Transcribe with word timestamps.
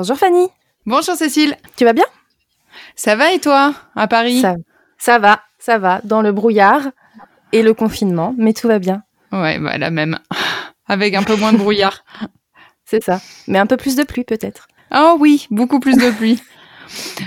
Bonjour 0.00 0.16
Fanny. 0.16 0.48
Bonjour 0.86 1.14
Cécile. 1.14 1.56
Tu 1.76 1.84
vas 1.84 1.92
bien? 1.92 2.06
Ça 2.96 3.16
va 3.16 3.34
et 3.34 3.38
toi, 3.38 3.74
à 3.94 4.08
Paris? 4.08 4.40
Ça, 4.40 4.54
ça 4.96 5.18
va, 5.18 5.42
ça 5.58 5.76
va, 5.76 6.00
dans 6.04 6.22
le 6.22 6.32
brouillard 6.32 6.88
et 7.52 7.62
le 7.62 7.74
confinement, 7.74 8.34
mais 8.38 8.54
tout 8.54 8.66
va 8.66 8.78
bien. 8.78 9.02
Ouais, 9.30 9.58
bah 9.58 9.76
la 9.76 9.90
même. 9.90 10.18
Avec 10.88 11.14
un 11.14 11.22
peu 11.22 11.36
moins 11.36 11.52
de 11.52 11.58
brouillard. 11.58 12.02
C'est 12.86 13.04
ça. 13.04 13.20
Mais 13.46 13.58
un 13.58 13.66
peu 13.66 13.76
plus 13.76 13.94
de 13.94 14.02
pluie 14.02 14.24
peut-être. 14.24 14.68
Oh 14.90 15.18
oui, 15.20 15.46
beaucoup 15.50 15.80
plus 15.80 15.98
de 15.98 16.10
pluie. 16.16 16.40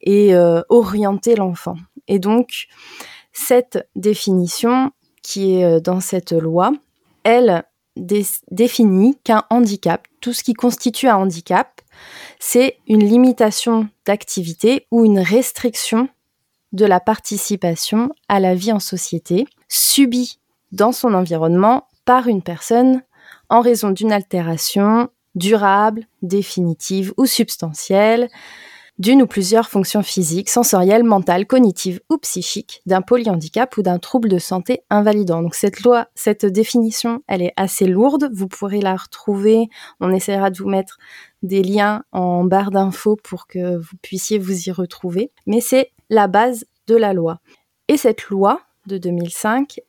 et 0.00 0.34
euh, 0.34 0.62
orienter 0.68 1.34
l'enfant. 1.36 1.76
Et 2.08 2.18
donc, 2.18 2.68
cette 3.32 3.88
définition 3.96 4.92
qui 5.22 5.56
est 5.56 5.64
euh, 5.64 5.80
dans 5.80 6.00
cette 6.00 6.32
loi, 6.32 6.72
elle 7.24 7.64
définit 8.50 9.18
qu'un 9.24 9.44
handicap, 9.50 10.06
tout 10.20 10.34
ce 10.34 10.44
qui 10.44 10.52
constitue 10.52 11.08
un 11.08 11.16
handicap, 11.16 11.80
c'est 12.38 12.78
une 12.86 13.04
limitation 13.04 13.88
d'activité 14.04 14.86
ou 14.90 15.04
une 15.04 15.18
restriction 15.18 16.08
de 16.72 16.84
la 16.84 17.00
participation 17.00 18.10
à 18.28 18.40
la 18.40 18.54
vie 18.54 18.72
en 18.72 18.80
société 18.80 19.46
subie 19.68 20.38
dans 20.72 20.92
son 20.92 21.14
environnement 21.14 21.88
par 22.04 22.28
une 22.28 22.42
personne 22.42 23.02
en 23.48 23.60
raison 23.60 23.90
d'une 23.90 24.12
altération 24.12 25.08
durable, 25.34 26.06
définitive 26.22 27.12
ou 27.16 27.26
substantielle 27.26 28.28
d'une 28.98 29.22
ou 29.22 29.26
plusieurs 29.26 29.68
fonctions 29.68 30.02
physiques, 30.02 30.48
sensorielles, 30.48 31.04
mentales, 31.04 31.46
cognitives 31.46 32.00
ou 32.10 32.18
psychiques, 32.18 32.82
d'un 32.86 33.02
polyhandicap 33.02 33.76
ou 33.76 33.82
d'un 33.82 33.98
trouble 33.98 34.28
de 34.28 34.38
santé 34.38 34.82
invalidant. 34.90 35.42
Donc 35.42 35.54
cette 35.54 35.80
loi, 35.82 36.08
cette 36.14 36.46
définition, 36.46 37.22
elle 37.28 37.42
est 37.42 37.52
assez 37.56 37.86
lourde. 37.86 38.30
Vous 38.32 38.48
pourrez 38.48 38.80
la 38.80 38.96
retrouver. 38.96 39.68
On 40.00 40.10
essaiera 40.10 40.50
de 40.50 40.58
vous 40.58 40.68
mettre 40.68 40.98
des 41.42 41.62
liens 41.62 42.04
en 42.12 42.44
barre 42.44 42.70
d'infos 42.70 43.16
pour 43.22 43.46
que 43.46 43.76
vous 43.76 43.96
puissiez 44.02 44.38
vous 44.38 44.68
y 44.68 44.72
retrouver. 44.72 45.30
Mais 45.46 45.60
c'est 45.60 45.92
la 46.08 46.26
base 46.26 46.64
de 46.86 46.96
la 46.96 47.12
loi. 47.12 47.40
Et 47.88 47.96
cette 47.96 48.28
loi 48.28 48.60
de 48.86 48.98
2005, 48.98 49.80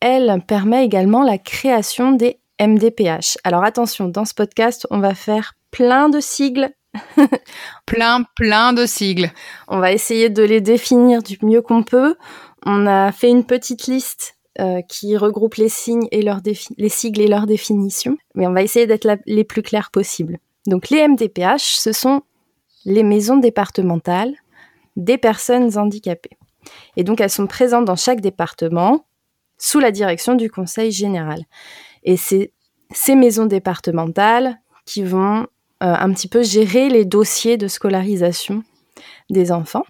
elle 0.00 0.42
permet 0.46 0.84
également 0.84 1.22
la 1.22 1.38
création 1.38 2.12
des 2.12 2.38
MDPH. 2.60 3.38
Alors 3.44 3.64
attention, 3.64 4.08
dans 4.08 4.24
ce 4.24 4.34
podcast, 4.34 4.86
on 4.90 5.00
va 5.00 5.14
faire 5.14 5.54
plein 5.70 6.08
de 6.08 6.20
sigles. 6.20 6.70
plein, 7.86 8.24
plein 8.36 8.72
de 8.72 8.86
sigles. 8.86 9.30
On 9.68 9.78
va 9.78 9.92
essayer 9.92 10.30
de 10.30 10.42
les 10.42 10.60
définir 10.60 11.22
du 11.22 11.38
mieux 11.42 11.62
qu'on 11.62 11.82
peut. 11.82 12.16
On 12.64 12.86
a 12.86 13.12
fait 13.12 13.28
une 13.28 13.44
petite 13.44 13.86
liste 13.86 14.36
euh, 14.60 14.82
qui 14.82 15.16
regroupe 15.16 15.56
les 15.56 15.68
signes 15.68 16.06
et 16.12 16.22
leurs 16.22 16.40
les 16.76 16.88
sigles 16.88 17.20
et 17.20 17.26
leurs 17.26 17.46
définitions, 17.46 18.16
mais 18.34 18.46
on 18.46 18.52
va 18.52 18.62
essayer 18.62 18.86
d'être 18.86 19.08
les 19.26 19.44
plus 19.44 19.62
clairs 19.62 19.90
possibles. 19.90 20.38
Donc 20.66 20.90
les 20.90 21.06
MDPH, 21.06 21.76
ce 21.78 21.92
sont 21.92 22.22
les 22.84 23.02
maisons 23.02 23.36
départementales 23.36 24.34
des 24.96 25.18
personnes 25.18 25.76
handicapées. 25.76 26.38
Et 26.96 27.04
donc 27.04 27.20
elles 27.20 27.30
sont 27.30 27.46
présentes 27.46 27.84
dans 27.84 27.96
chaque 27.96 28.20
département 28.20 29.06
sous 29.58 29.80
la 29.80 29.90
direction 29.90 30.34
du 30.34 30.50
Conseil 30.50 30.92
général. 30.92 31.44
Et 32.04 32.16
c'est 32.16 32.52
ces 32.92 33.16
maisons 33.16 33.46
départementales 33.46 34.60
qui 34.86 35.02
vont 35.02 35.46
un 35.80 36.12
petit 36.12 36.28
peu 36.28 36.42
gérer 36.42 36.88
les 36.88 37.04
dossiers 37.04 37.56
de 37.56 37.68
scolarisation 37.68 38.62
des 39.30 39.52
enfants. 39.52 39.84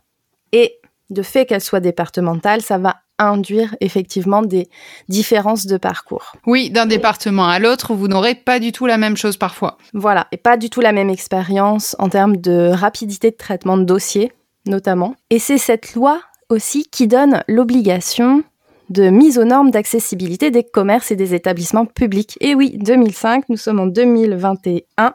Et 0.52 0.80
de 1.10 1.22
fait 1.22 1.46
qu'elles 1.46 1.60
soient 1.60 1.80
départementales, 1.80 2.62
ça 2.62 2.78
va 2.78 2.96
induire 3.18 3.76
effectivement 3.80 4.42
des 4.42 4.68
différences 5.08 5.66
de 5.66 5.76
parcours. 5.76 6.32
Oui, 6.46 6.70
d'un 6.70 6.86
département 6.86 7.46
à 7.46 7.58
l'autre, 7.58 7.94
vous 7.94 8.08
n'aurez 8.08 8.34
pas 8.34 8.58
du 8.58 8.72
tout 8.72 8.86
la 8.86 8.98
même 8.98 9.16
chose 9.16 9.36
parfois. 9.36 9.78
Voilà, 9.92 10.26
et 10.32 10.36
pas 10.36 10.56
du 10.56 10.70
tout 10.70 10.80
la 10.80 10.92
même 10.92 11.10
expérience 11.10 11.94
en 11.98 12.08
termes 12.08 12.36
de 12.36 12.70
rapidité 12.72 13.30
de 13.30 13.36
traitement 13.36 13.76
de 13.76 13.84
dossier, 13.84 14.32
notamment. 14.66 15.14
Et 15.30 15.38
c'est 15.38 15.58
cette 15.58 15.94
loi 15.94 16.20
aussi 16.48 16.88
qui 16.90 17.06
donne 17.06 17.42
l'obligation 17.46 18.42
de 18.90 19.08
mise 19.08 19.38
aux 19.38 19.44
normes 19.44 19.70
d'accessibilité 19.70 20.50
des 20.50 20.64
commerces 20.64 21.10
et 21.10 21.16
des 21.16 21.34
établissements 21.34 21.86
publics. 21.86 22.36
Et 22.40 22.54
oui, 22.54 22.76
2005, 22.78 23.48
nous 23.48 23.56
sommes 23.56 23.80
en 23.80 23.86
2021 23.86 25.14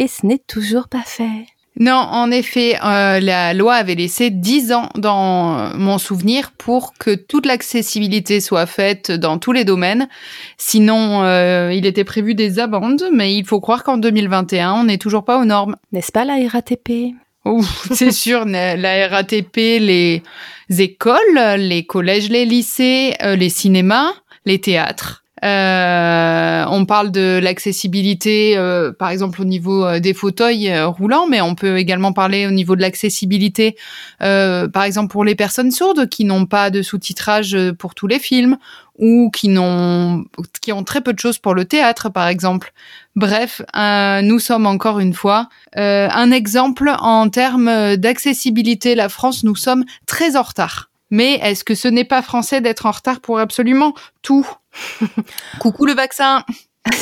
et 0.00 0.08
ce 0.08 0.26
n'est 0.26 0.38
toujours 0.38 0.88
pas 0.88 1.02
fait. 1.04 1.46
Non, 1.78 1.92
en 1.92 2.30
effet, 2.30 2.76
euh, 2.82 3.20
la 3.20 3.54
loi 3.54 3.74
avait 3.74 3.94
laissé 3.94 4.30
10 4.30 4.72
ans 4.72 4.88
dans 4.96 5.76
mon 5.76 5.98
souvenir 5.98 6.52
pour 6.52 6.94
que 6.98 7.14
toute 7.14 7.46
l'accessibilité 7.46 8.40
soit 8.40 8.66
faite 8.66 9.12
dans 9.12 9.38
tous 9.38 9.52
les 9.52 9.64
domaines. 9.64 10.08
Sinon, 10.56 11.22
euh, 11.22 11.70
il 11.72 11.86
était 11.86 12.04
prévu 12.04 12.34
des 12.34 12.58
amendes, 12.58 13.04
mais 13.12 13.34
il 13.34 13.44
faut 13.44 13.60
croire 13.60 13.84
qu'en 13.84 13.98
2021, 13.98 14.72
on 14.72 14.84
n'est 14.84 14.98
toujours 14.98 15.24
pas 15.24 15.38
aux 15.38 15.44
normes. 15.44 15.76
N'est-ce 15.92 16.12
pas 16.12 16.24
la 16.24 16.36
RATP 16.48 17.14
c'est 17.92 18.12
sûr, 18.12 18.44
la 18.44 19.08
RATP, 19.08 19.56
les 19.56 20.22
écoles, 20.68 21.40
les 21.56 21.84
collèges, 21.86 22.28
les 22.28 22.44
lycées, 22.44 23.14
euh, 23.22 23.34
les 23.34 23.48
cinémas, 23.48 24.12
les 24.44 24.60
théâtres. 24.60 25.19
Euh, 25.44 26.64
on 26.68 26.84
parle 26.84 27.10
de 27.10 27.38
l'accessibilité, 27.42 28.56
euh, 28.56 28.92
par 28.92 29.08
exemple 29.10 29.40
au 29.40 29.44
niveau 29.44 29.84
euh, 29.84 29.98
des 29.98 30.12
fauteuils 30.12 30.70
roulants, 30.82 31.26
mais 31.26 31.40
on 31.40 31.54
peut 31.54 31.78
également 31.78 32.12
parler 32.12 32.46
au 32.46 32.50
niveau 32.50 32.76
de 32.76 32.82
l'accessibilité, 32.82 33.76
par 34.18 34.82
exemple 34.84 35.10
pour 35.10 35.24
les 35.24 35.34
personnes 35.34 35.70
sourdes 35.70 36.08
qui 36.08 36.24
n'ont 36.24 36.46
pas 36.46 36.70
de 36.70 36.82
sous-titrage 36.82 37.56
pour 37.78 37.94
tous 37.94 38.06
les 38.06 38.18
films 38.18 38.58
ou 38.98 39.30
qui 39.30 39.48
n'ont, 39.48 40.24
qui 40.60 40.72
ont 40.72 40.84
très 40.84 41.00
peu 41.00 41.14
de 41.14 41.18
choses 41.18 41.38
pour 41.38 41.54
le 41.54 41.64
théâtre, 41.64 42.10
par 42.10 42.28
exemple. 42.28 42.72
Bref, 43.16 43.62
nous 44.22 44.38
sommes 44.38 44.66
encore 44.66 45.00
une 45.00 45.14
fois 45.14 45.48
un 45.74 46.30
exemple 46.30 46.92
en 47.00 47.28
termes 47.30 47.96
d'accessibilité. 47.96 48.94
La 48.94 49.08
France, 49.08 49.42
nous 49.42 49.56
sommes 49.56 49.84
très 50.06 50.36
en 50.36 50.42
retard. 50.42 50.89
Mais 51.10 51.34
est-ce 51.42 51.64
que 51.64 51.74
ce 51.74 51.88
n'est 51.88 52.04
pas 52.04 52.22
français 52.22 52.60
d'être 52.60 52.86
en 52.86 52.92
retard 52.92 53.20
pour 53.20 53.38
absolument 53.38 53.94
tout? 54.22 54.46
Coucou 55.60 55.86
le 55.86 55.94
vaccin 55.94 56.44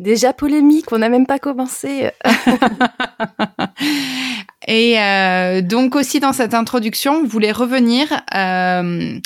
Déjà 0.00 0.32
polémique, 0.32 0.90
on 0.90 0.98
n'a 0.98 1.08
même 1.08 1.26
pas 1.26 1.38
commencé. 1.38 2.10
Et 4.66 4.98
euh, 4.98 5.62
donc 5.62 5.94
aussi 5.94 6.20
dans 6.20 6.32
cette 6.32 6.54
introduction, 6.54 7.24
je 7.24 7.30
voulais 7.30 7.52
revenir 7.52 8.10
euh, 8.34 9.18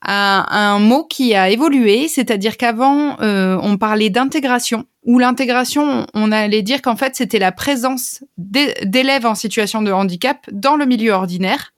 à 0.00 0.58
un 0.58 0.78
mot 0.78 1.04
qui 1.04 1.34
a 1.34 1.50
évolué, 1.50 2.08
c'est-à-dire 2.08 2.56
qu'avant 2.56 3.20
euh, 3.20 3.58
on 3.60 3.76
parlait 3.76 4.08
d'intégration, 4.08 4.86
où 5.04 5.18
l'intégration, 5.18 6.06
on 6.14 6.32
allait 6.32 6.62
dire 6.62 6.80
qu'en 6.80 6.96
fait 6.96 7.16
c'était 7.16 7.38
la 7.38 7.52
présence 7.52 8.24
d'élèves 8.38 9.26
en 9.26 9.34
situation 9.34 9.82
de 9.82 9.92
handicap 9.92 10.38
dans 10.52 10.76
le 10.76 10.86
milieu 10.86 11.12
ordinaire, 11.12 11.74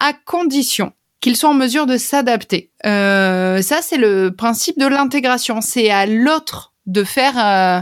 à 0.00 0.12
condition 0.12 0.92
qu'ils 1.24 1.36
soient 1.38 1.48
en 1.48 1.54
mesure 1.54 1.86
de 1.86 1.96
s'adapter. 1.96 2.68
Euh, 2.84 3.62
ça 3.62 3.80
c'est 3.80 3.96
le 3.96 4.30
principe 4.30 4.78
de 4.78 4.86
l'intégration, 4.86 5.62
c'est 5.62 5.90
à 5.90 6.04
l'autre 6.04 6.74
de 6.84 7.02
faire 7.02 7.38
euh, 7.42 7.80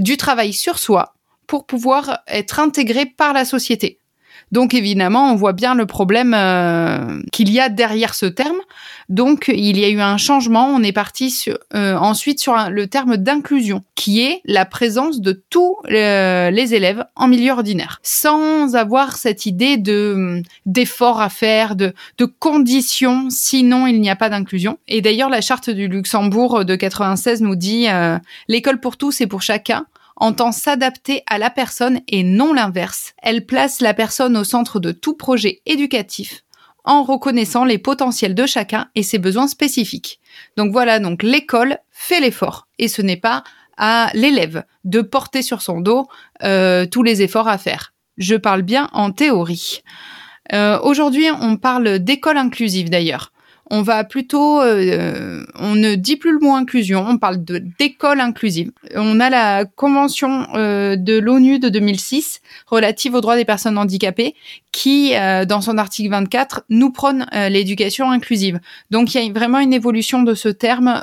du 0.00 0.16
travail 0.16 0.52
sur 0.52 0.80
soi 0.80 1.14
pour 1.46 1.64
pouvoir 1.64 2.22
être 2.26 2.58
intégré 2.58 3.06
par 3.06 3.34
la 3.34 3.44
société. 3.44 4.00
Donc 4.52 4.74
évidemment, 4.74 5.32
on 5.32 5.34
voit 5.34 5.54
bien 5.54 5.74
le 5.74 5.86
problème 5.86 6.34
euh, 6.34 7.20
qu'il 7.32 7.50
y 7.50 7.58
a 7.58 7.70
derrière 7.70 8.14
ce 8.14 8.26
terme. 8.26 8.58
Donc 9.08 9.50
il 9.52 9.78
y 9.78 9.84
a 9.84 9.88
eu 9.88 10.00
un 10.00 10.18
changement. 10.18 10.66
On 10.66 10.82
est 10.82 10.92
parti 10.92 11.44
euh, 11.74 11.96
ensuite 11.96 12.38
sur 12.38 12.54
le 12.70 12.86
terme 12.86 13.16
d'inclusion, 13.16 13.82
qui 13.94 14.20
est 14.20 14.42
la 14.44 14.66
présence 14.66 15.20
de 15.20 15.42
tous 15.50 15.76
les 15.88 16.74
élèves 16.74 17.04
en 17.16 17.28
milieu 17.28 17.52
ordinaire, 17.52 17.98
sans 18.02 18.76
avoir 18.76 19.16
cette 19.16 19.46
idée 19.46 19.78
de 19.78 20.42
d'effort 20.66 21.20
à 21.20 21.30
faire, 21.30 21.74
de, 21.74 21.94
de 22.18 22.24
conditions. 22.26 23.28
Sinon, 23.30 23.86
il 23.86 24.00
n'y 24.00 24.10
a 24.10 24.16
pas 24.16 24.28
d'inclusion. 24.28 24.78
Et 24.86 25.00
d'ailleurs, 25.00 25.30
la 25.30 25.40
charte 25.40 25.70
du 25.70 25.88
Luxembourg 25.88 26.64
de 26.64 26.76
96 26.76 27.40
nous 27.40 27.56
dit 27.56 27.88
euh, 27.88 28.18
l'école 28.48 28.80
pour 28.80 28.98
tous 28.98 29.20
et 29.22 29.26
pour 29.26 29.40
chacun 29.40 29.86
entend 30.22 30.52
s'adapter 30.52 31.24
à 31.26 31.36
la 31.36 31.50
personne 31.50 32.00
et 32.06 32.22
non 32.22 32.52
l'inverse. 32.52 33.12
Elle 33.20 33.44
place 33.44 33.80
la 33.80 33.92
personne 33.92 34.36
au 34.36 34.44
centre 34.44 34.78
de 34.78 34.92
tout 34.92 35.16
projet 35.16 35.62
éducatif 35.66 36.44
en 36.84 37.02
reconnaissant 37.02 37.64
les 37.64 37.78
potentiels 37.78 38.34
de 38.34 38.46
chacun 38.46 38.88
et 38.94 39.02
ses 39.02 39.18
besoins 39.18 39.48
spécifiques. 39.48 40.20
Donc 40.56 40.70
voilà, 40.72 41.00
donc 41.00 41.24
l'école 41.24 41.78
fait 41.90 42.20
l'effort 42.20 42.68
et 42.78 42.86
ce 42.86 43.02
n'est 43.02 43.16
pas 43.16 43.42
à 43.76 44.10
l'élève 44.14 44.64
de 44.84 45.00
porter 45.00 45.42
sur 45.42 45.60
son 45.60 45.80
dos 45.80 46.06
euh, 46.44 46.86
tous 46.86 47.02
les 47.02 47.22
efforts 47.22 47.48
à 47.48 47.58
faire. 47.58 47.92
Je 48.16 48.36
parle 48.36 48.62
bien 48.62 48.90
en 48.92 49.10
théorie. 49.10 49.82
Euh, 50.52 50.78
aujourd'hui, 50.82 51.26
on 51.40 51.56
parle 51.56 51.98
d'école 51.98 52.36
inclusive 52.36 52.90
d'ailleurs 52.90 53.32
on 53.74 53.80
va 53.80 54.04
plutôt, 54.04 54.60
euh, 54.60 55.42
on 55.58 55.74
ne 55.74 55.94
dit 55.94 56.18
plus 56.18 56.32
le 56.32 56.38
mot 56.40 56.52
inclusion, 56.54 57.06
on 57.08 57.16
parle 57.16 57.42
de 57.42 57.56
d'école 57.78 58.20
inclusive. 58.20 58.70
On 58.94 59.18
a 59.18 59.30
la 59.30 59.64
convention 59.64 60.46
euh, 60.54 60.94
de 60.96 61.18
l'ONU 61.18 61.58
de 61.58 61.70
2006 61.70 62.42
relative 62.66 63.14
aux 63.14 63.22
droits 63.22 63.34
des 63.34 63.46
personnes 63.46 63.78
handicapées 63.78 64.34
qui, 64.72 65.16
euh, 65.16 65.46
dans 65.46 65.62
son 65.62 65.78
article 65.78 66.10
24, 66.10 66.64
nous 66.68 66.92
prône 66.92 67.24
l'éducation 67.32 68.10
inclusive. 68.10 68.60
Donc 68.90 69.14
il 69.14 69.24
y 69.24 69.26
a 69.26 69.32
vraiment 69.32 69.58
une 69.58 69.72
évolution 69.72 70.22
de 70.22 70.34
ce 70.34 70.50
terme 70.50 71.02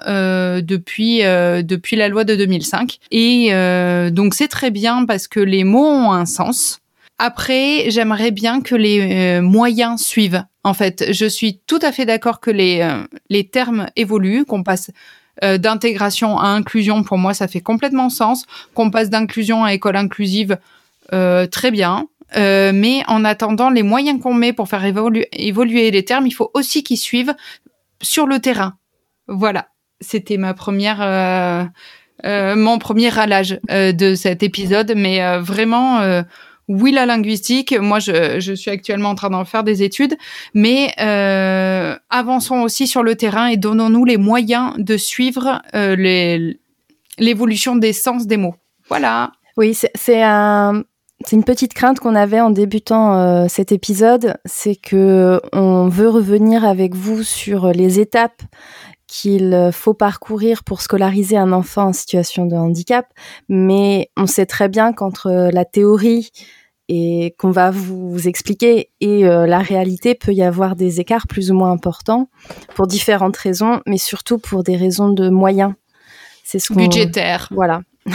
depuis 0.61 1.21
depuis 1.21 1.95
la 1.95 2.07
loi 2.07 2.23
de 2.23 2.35
2005 2.35 2.99
et 3.09 3.49
donc 4.11 4.35
c'est 4.35 4.47
très 4.47 4.69
bien 4.69 5.05
parce 5.05 5.27
que 5.27 5.39
les 5.39 5.63
mots 5.63 5.87
ont 5.89 6.11
un 6.11 6.27
sens. 6.27 6.79
Après, 7.17 7.89
j'aimerais 7.89 8.31
bien 8.31 8.61
que 8.61 8.75
les 8.75 9.41
moyens 9.41 10.01
suivent 10.01 10.43
en 10.69 10.73
fait, 10.75 11.11
je 11.11 11.25
suis 11.25 11.59
tout 11.65 11.79
à 11.81 11.91
fait 11.91 12.05
d'accord 12.05 12.39
que 12.39 12.51
les, 12.51 12.81
euh, 12.81 13.03
les 13.29 13.47
termes 13.47 13.87
évoluent, 13.95 14.45
qu'on 14.45 14.61
passe 14.61 14.91
euh, 15.43 15.57
d'intégration 15.57 16.37
à 16.37 16.47
inclusion, 16.49 17.01
pour 17.01 17.17
moi, 17.17 17.33
ça 17.33 17.47
fait 17.47 17.59
complètement 17.61 18.09
sens. 18.09 18.45
Qu'on 18.75 18.91
passe 18.91 19.09
d'inclusion 19.09 19.63
à 19.63 19.73
école 19.73 19.95
inclusive, 19.95 20.59
euh, 21.11 21.47
très 21.47 21.71
bien. 21.71 22.07
mais 22.35 23.01
en 23.07 23.25
attendant, 23.25 23.71
les 23.71 23.81
moyens 23.81 24.21
qu'on 24.21 24.35
met 24.35 24.53
pour 24.53 24.69
faire 24.69 24.85
évoluer 24.85 25.91
les 25.91 26.05
termes, 26.05 26.27
il 26.27 26.33
faut 26.33 26.51
aussi 26.53 26.83
qu'ils 26.83 26.97
suivent 26.97 27.33
sur 28.01 28.27
le 28.27 28.37
terrain. 28.39 28.75
Voilà, 29.27 29.69
c'était 29.99 30.37
ma 30.37 30.53
première, 30.53 30.99
mon 32.23 32.77
premier 32.77 33.09
ralage 33.09 33.59
de 33.69 34.13
cet 34.13 34.43
épisode, 34.43 34.93
mais 34.95 35.39
vraiment 35.39 36.23
oui, 36.69 36.91
la 36.91 37.07
linguistique. 37.07 37.75
Moi, 37.77 37.97
je, 37.99 38.53
suis 38.55 38.69
actuellement 38.69 39.09
en 39.09 39.15
train 39.15 39.31
d'en 39.31 39.43
faire 39.43 39.63
des 39.63 39.81
études, 39.81 40.15
mais 40.53 40.93
euh, 41.01 41.97
avançons 42.11 42.61
aussi 42.61 42.85
sur 42.85 43.01
le 43.01 43.15
terrain 43.15 43.47
et 43.47 43.57
donnons-nous 43.57 44.05
les 44.05 44.17
moyens 44.17 44.73
de 44.77 44.95
suivre 44.95 45.63
euh, 45.73 46.53
l'évolution 47.17 47.75
des 47.75 47.91
sens 47.91 48.27
des 48.27 48.37
mots. 48.37 48.55
Voilà. 48.87 49.31
Oui, 49.57 49.73
c'est 49.73 50.21
un, 50.21 50.83
c'est 51.25 51.35
une 51.35 51.43
petite 51.43 51.73
crainte 51.73 51.99
qu'on 51.99 52.13
avait 52.13 52.39
en 52.39 52.51
débutant 52.51 53.15
euh, 53.15 53.45
cet 53.49 53.71
épisode, 53.71 54.37
c'est 54.45 54.75
que 54.75 55.41
on 55.51 55.89
veut 55.89 56.09
revenir 56.09 56.65
avec 56.65 56.93
vous 56.93 57.23
sur 57.23 57.71
les 57.71 57.99
étapes 57.99 58.43
qu'il 59.07 59.71
faut 59.73 59.95
parcourir 59.95 60.63
pour 60.63 60.83
scolariser 60.83 61.35
un 61.35 61.51
enfant 61.51 61.85
en 61.87 61.93
situation 61.93 62.45
de 62.45 62.55
handicap, 62.55 63.07
mais 63.49 64.11
on 64.15 64.27
sait 64.27 64.45
très 64.45 64.69
bien 64.69 64.93
qu'entre 64.93 65.49
la 65.51 65.65
théorie 65.65 66.29
et 66.89 67.35
qu'on 67.37 67.51
va 67.51 67.69
vous 67.69 68.27
expliquer. 68.27 68.89
Et 68.99 69.25
euh, 69.25 69.45
la 69.45 69.59
réalité 69.59 70.15
peut 70.15 70.33
y 70.33 70.41
avoir 70.41 70.75
des 70.75 70.99
écarts 70.99 71.27
plus 71.27 71.51
ou 71.51 71.53
moins 71.53 71.71
importants 71.71 72.29
pour 72.75 72.87
différentes 72.87 73.37
raisons, 73.37 73.81
mais 73.85 73.99
surtout 73.99 74.39
pour 74.39 74.63
des 74.63 74.75
raisons 74.75 75.09
de 75.09 75.29
moyens. 75.29 75.73
C'est 76.43 76.59
ce 76.59 76.73
budgétaire. 76.73 77.47
Voilà. 77.51 77.83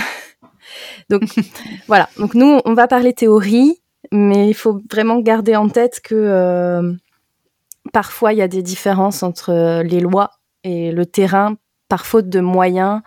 Donc 1.09 1.23
voilà. 1.87 2.09
Donc 2.19 2.35
nous, 2.35 2.61
on 2.65 2.75
va 2.75 2.89
parler 2.89 3.13
théorie, 3.13 3.81
mais 4.11 4.49
il 4.49 4.55
faut 4.55 4.81
vraiment 4.91 5.21
garder 5.21 5.55
en 5.55 5.69
tête 5.69 6.01
que 6.03 6.17
euh, 6.17 6.93
parfois 7.93 8.33
il 8.33 8.41
y 8.41 8.43
a 8.43 8.49
des 8.49 8.63
différences 8.63 9.23
entre 9.23 9.83
les 9.83 10.01
lois 10.01 10.31
et 10.65 10.91
le 10.91 11.07
terrain 11.07 11.57
par 11.89 12.07
faute 12.07 12.29
de 12.29 12.41
moyens 12.41 13.03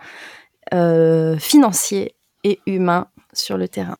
euh, 0.72 1.36
financiers 1.36 2.14
et 2.42 2.60
humains 2.66 3.08
sur 3.34 3.58
le 3.58 3.68
terrain. 3.68 3.96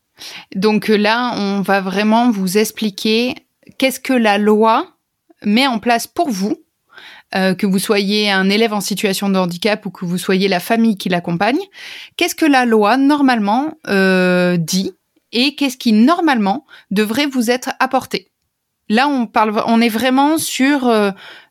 Donc 0.54 0.90
euh, 0.90 0.96
là, 0.96 1.34
on 1.36 1.60
va 1.60 1.80
vraiment 1.80 2.30
vous 2.30 2.58
expliquer 2.58 3.34
qu'est-ce 3.78 4.00
que 4.00 4.12
la 4.12 4.38
loi 4.38 4.88
met 5.44 5.66
en 5.66 5.78
place 5.78 6.06
pour 6.06 6.30
vous, 6.30 6.56
euh, 7.34 7.54
que 7.54 7.66
vous 7.66 7.78
soyez 7.78 8.30
un 8.30 8.48
élève 8.48 8.72
en 8.72 8.80
situation 8.80 9.28
de 9.28 9.38
handicap 9.38 9.84
ou 9.86 9.90
que 9.90 10.04
vous 10.04 10.18
soyez 10.18 10.48
la 10.48 10.60
famille 10.60 10.96
qui 10.96 11.08
l'accompagne. 11.08 11.60
Qu'est-ce 12.16 12.34
que 12.34 12.46
la 12.46 12.64
loi 12.64 12.96
normalement 12.96 13.74
euh, 13.88 14.56
dit 14.56 14.92
et 15.32 15.54
qu'est-ce 15.54 15.76
qui 15.76 15.92
normalement 15.92 16.64
devrait 16.90 17.26
vous 17.26 17.50
être 17.50 17.70
apporté? 17.80 18.30
Là, 18.88 19.06
on 19.06 19.26
parle, 19.26 19.62
on 19.66 19.82
est 19.82 19.90
vraiment 19.90 20.38
sur 20.38 20.90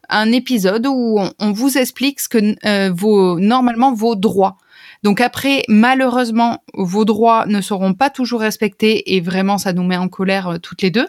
un 0.09 0.31
épisode 0.31 0.87
où 0.87 1.19
on, 1.37 1.51
vous 1.51 1.77
explique 1.77 2.19
ce 2.19 2.27
que 2.27 2.89
vos 2.89 3.39
normalement 3.39 3.93
vos 3.93 4.15
droits. 4.15 4.57
Donc 5.07 5.21
après, 5.21 5.63
malheureusement, 5.69 6.65
vos 6.73 7.05
droits 7.05 7.45
ne 7.45 7.61
seront 7.61 7.93
pas 7.93 8.09
toujours 8.09 8.41
respectés 8.41 9.15
et 9.15 9.21
vraiment, 9.21 9.57
ça 9.57 9.71
nous 9.71 9.83
met 9.83 9.95
en 9.95 10.09
colère 10.09 10.49
euh, 10.49 10.57
toutes 10.57 10.81
les 10.81 10.91
deux. 10.91 11.07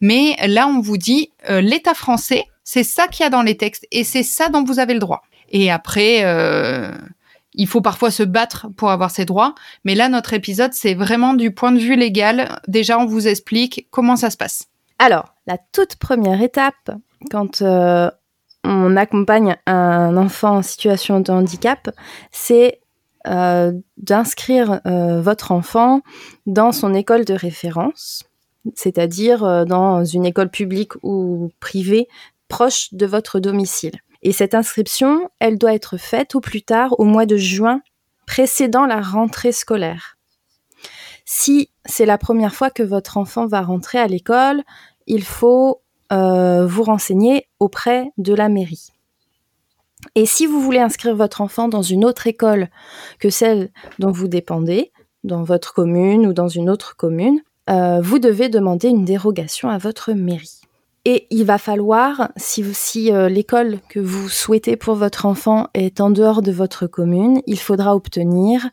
Mais 0.00 0.36
là, 0.46 0.68
on 0.68 0.80
vous 0.80 0.96
dit, 0.96 1.32
euh, 1.48 1.60
l'État 1.60 1.94
français, 1.94 2.44
c'est 2.62 2.84
ça 2.84 3.08
qu'il 3.08 3.24
y 3.24 3.26
a 3.26 3.28
dans 3.28 3.42
les 3.42 3.56
textes 3.56 3.88
et 3.90 4.04
c'est 4.04 4.22
ça 4.22 4.50
dont 4.50 4.62
vous 4.62 4.78
avez 4.78 4.94
le 4.94 5.00
droit. 5.00 5.22
Et 5.50 5.68
après, 5.68 6.20
euh, 6.22 6.92
il 7.54 7.66
faut 7.66 7.80
parfois 7.80 8.12
se 8.12 8.22
battre 8.22 8.68
pour 8.76 8.92
avoir 8.92 9.10
ses 9.10 9.24
droits. 9.24 9.56
Mais 9.84 9.96
là, 9.96 10.08
notre 10.08 10.32
épisode, 10.32 10.72
c'est 10.72 10.94
vraiment 10.94 11.34
du 11.34 11.50
point 11.50 11.72
de 11.72 11.80
vue 11.80 11.96
légal. 11.96 12.60
Déjà, 12.68 13.00
on 13.00 13.06
vous 13.06 13.26
explique 13.26 13.88
comment 13.90 14.14
ça 14.14 14.30
se 14.30 14.36
passe. 14.36 14.68
Alors, 15.00 15.34
la 15.48 15.58
toute 15.72 15.96
première 15.96 16.40
étape, 16.40 16.92
quand 17.32 17.64
on 18.62 18.96
accompagne 18.96 19.56
un 19.66 20.16
enfant 20.16 20.58
en 20.58 20.62
situation 20.62 21.18
de 21.18 21.32
handicap, 21.32 21.90
c'est 22.30 22.78
euh, 23.26 23.72
d'inscrire 23.98 24.80
euh, 24.86 25.20
votre 25.20 25.52
enfant 25.52 26.00
dans 26.46 26.72
son 26.72 26.94
école 26.94 27.26
de 27.26 27.34
référence, 27.34 28.24
c'est-à-dire 28.74 29.44
euh, 29.44 29.64
dans 29.66 30.04
une 30.06 30.24
école 30.24 30.50
publique 30.50 30.92
ou 31.02 31.50
privée 31.60 32.08
proche 32.48 32.94
de 32.94 33.04
votre 33.04 33.38
domicile. 33.38 33.98
Et 34.22 34.32
cette 34.32 34.54
inscription, 34.54 35.28
elle 35.38 35.58
doit 35.58 35.74
être 35.74 35.98
faite 35.98 36.34
au 36.34 36.40
plus 36.40 36.62
tard 36.62 36.98
au 36.98 37.04
mois 37.04 37.26
de 37.26 37.36
juin 37.36 37.82
précédant 38.26 38.86
la 38.86 39.02
rentrée 39.02 39.52
scolaire. 39.52 40.16
Si 41.26 41.70
c'est 41.84 42.06
la 42.06 42.16
première 42.16 42.54
fois 42.54 42.70
que 42.70 42.82
votre 42.82 43.18
enfant 43.18 43.46
va 43.46 43.60
rentrer 43.60 43.98
à 43.98 44.06
l'école, 44.06 44.62
il 45.06 45.24
faut 45.24 45.82
vous 46.10 46.82
renseigner 46.82 47.46
auprès 47.60 48.10
de 48.18 48.34
la 48.34 48.48
mairie. 48.48 48.90
Et 50.14 50.26
si 50.26 50.46
vous 50.46 50.60
voulez 50.60 50.78
inscrire 50.78 51.14
votre 51.14 51.40
enfant 51.40 51.68
dans 51.68 51.82
une 51.82 52.04
autre 52.04 52.26
école 52.26 52.68
que 53.18 53.30
celle 53.30 53.70
dont 53.98 54.10
vous 54.10 54.28
dépendez, 54.28 54.92
dans 55.24 55.42
votre 55.42 55.74
commune 55.74 56.26
ou 56.26 56.32
dans 56.32 56.48
une 56.48 56.70
autre 56.70 56.96
commune, 56.96 57.40
euh, 57.68 58.00
vous 58.00 58.18
devez 58.18 58.48
demander 58.48 58.88
une 58.88 59.04
dérogation 59.04 59.68
à 59.68 59.78
votre 59.78 60.12
mairie. 60.12 60.60
Et 61.04 61.26
il 61.30 61.44
va 61.44 61.58
falloir, 61.58 62.30
si, 62.36 63.12
euh, 63.12 63.28
l'école 63.28 63.78
que 63.88 64.00
vous 64.00 64.28
souhaitez 64.28 64.76
pour 64.76 64.96
votre 64.96 65.24
enfant 65.24 65.68
est 65.72 66.00
en 66.00 66.10
dehors 66.10 66.42
de 66.42 66.52
votre 66.52 66.86
commune, 66.86 67.40
il 67.46 67.58
faudra 67.58 67.94
obtenir 67.94 68.68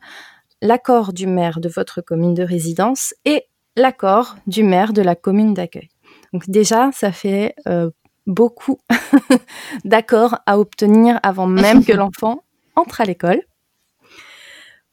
l'accord 0.60 1.12
du 1.12 1.26
maire 1.26 1.60
de 1.60 1.68
votre 1.68 2.00
commune 2.02 2.34
de 2.34 2.42
résidence 2.42 3.14
et 3.24 3.44
l'accord 3.76 4.36
du 4.46 4.62
maire 4.62 4.92
de 4.92 5.02
la 5.02 5.14
commune 5.14 5.54
d'accueil. 5.54 5.88
Donc 6.32 6.50
déjà, 6.50 6.90
ça 6.92 7.12
fait 7.12 7.54
euh, 7.66 7.90
beaucoup 8.28 8.78
d'accords 9.84 10.38
à 10.46 10.60
obtenir 10.60 11.18
avant 11.24 11.48
même 11.48 11.84
que 11.84 11.92
l'enfant 11.92 12.44
entre 12.76 13.00
à 13.00 13.04
l'école. 13.04 13.42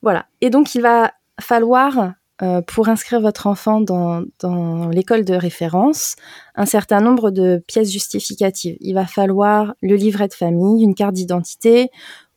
Voilà. 0.02 0.26
Et 0.42 0.50
donc, 0.50 0.74
il 0.74 0.82
va 0.82 1.14
falloir 1.40 2.14
euh, 2.42 2.62
pour 2.62 2.90
inscrire 2.90 3.22
votre 3.22 3.48
enfant 3.48 3.82
dans, 3.82 4.24
dans 4.40 4.90
l'école 4.90 5.24
de 5.26 5.36
référence 5.36 6.16
un 6.56 6.66
certain 6.66 7.02
nombre 7.02 7.30
de 7.32 7.64
pièces 7.68 7.92
justificatives. 7.92 8.78
Il 8.80 8.94
va 8.94 9.06
falloir 9.06 9.76
le 9.82 9.96
livret 9.96 10.28
de 10.28 10.34
famille, 10.34 10.84
une 10.84 10.96
carte 10.96 11.14
d'identité 11.14 11.92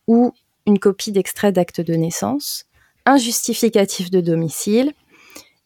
ou 0.07 0.33
une 0.65 0.79
copie 0.79 1.11
d'extrait 1.11 1.51
d'acte 1.51 1.81
de 1.81 1.93
naissance, 1.95 2.65
un 3.05 3.17
justificatif 3.17 4.11
de 4.11 4.21
domicile 4.21 4.93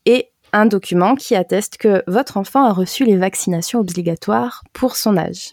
et 0.05 0.29
un 0.53 0.65
document 0.65 1.15
qui 1.15 1.35
atteste 1.35 1.77
que 1.77 2.03
votre 2.07 2.37
enfant 2.37 2.63
a 2.63 2.71
reçu 2.71 3.03
les 3.03 3.17
vaccinations 3.17 3.79
obligatoires 3.79 4.63
pour 4.71 4.95
son 4.95 5.17
âge. 5.17 5.51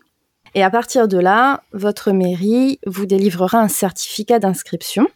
Et 0.54 0.62
à 0.62 0.70
partir 0.70 1.08
de 1.08 1.18
là, 1.18 1.62
votre 1.72 2.12
mairie 2.12 2.78
vous 2.86 3.06
délivrera 3.06 3.58
un 3.58 3.68
certificat 3.68 4.38
d'inscription 4.38 5.08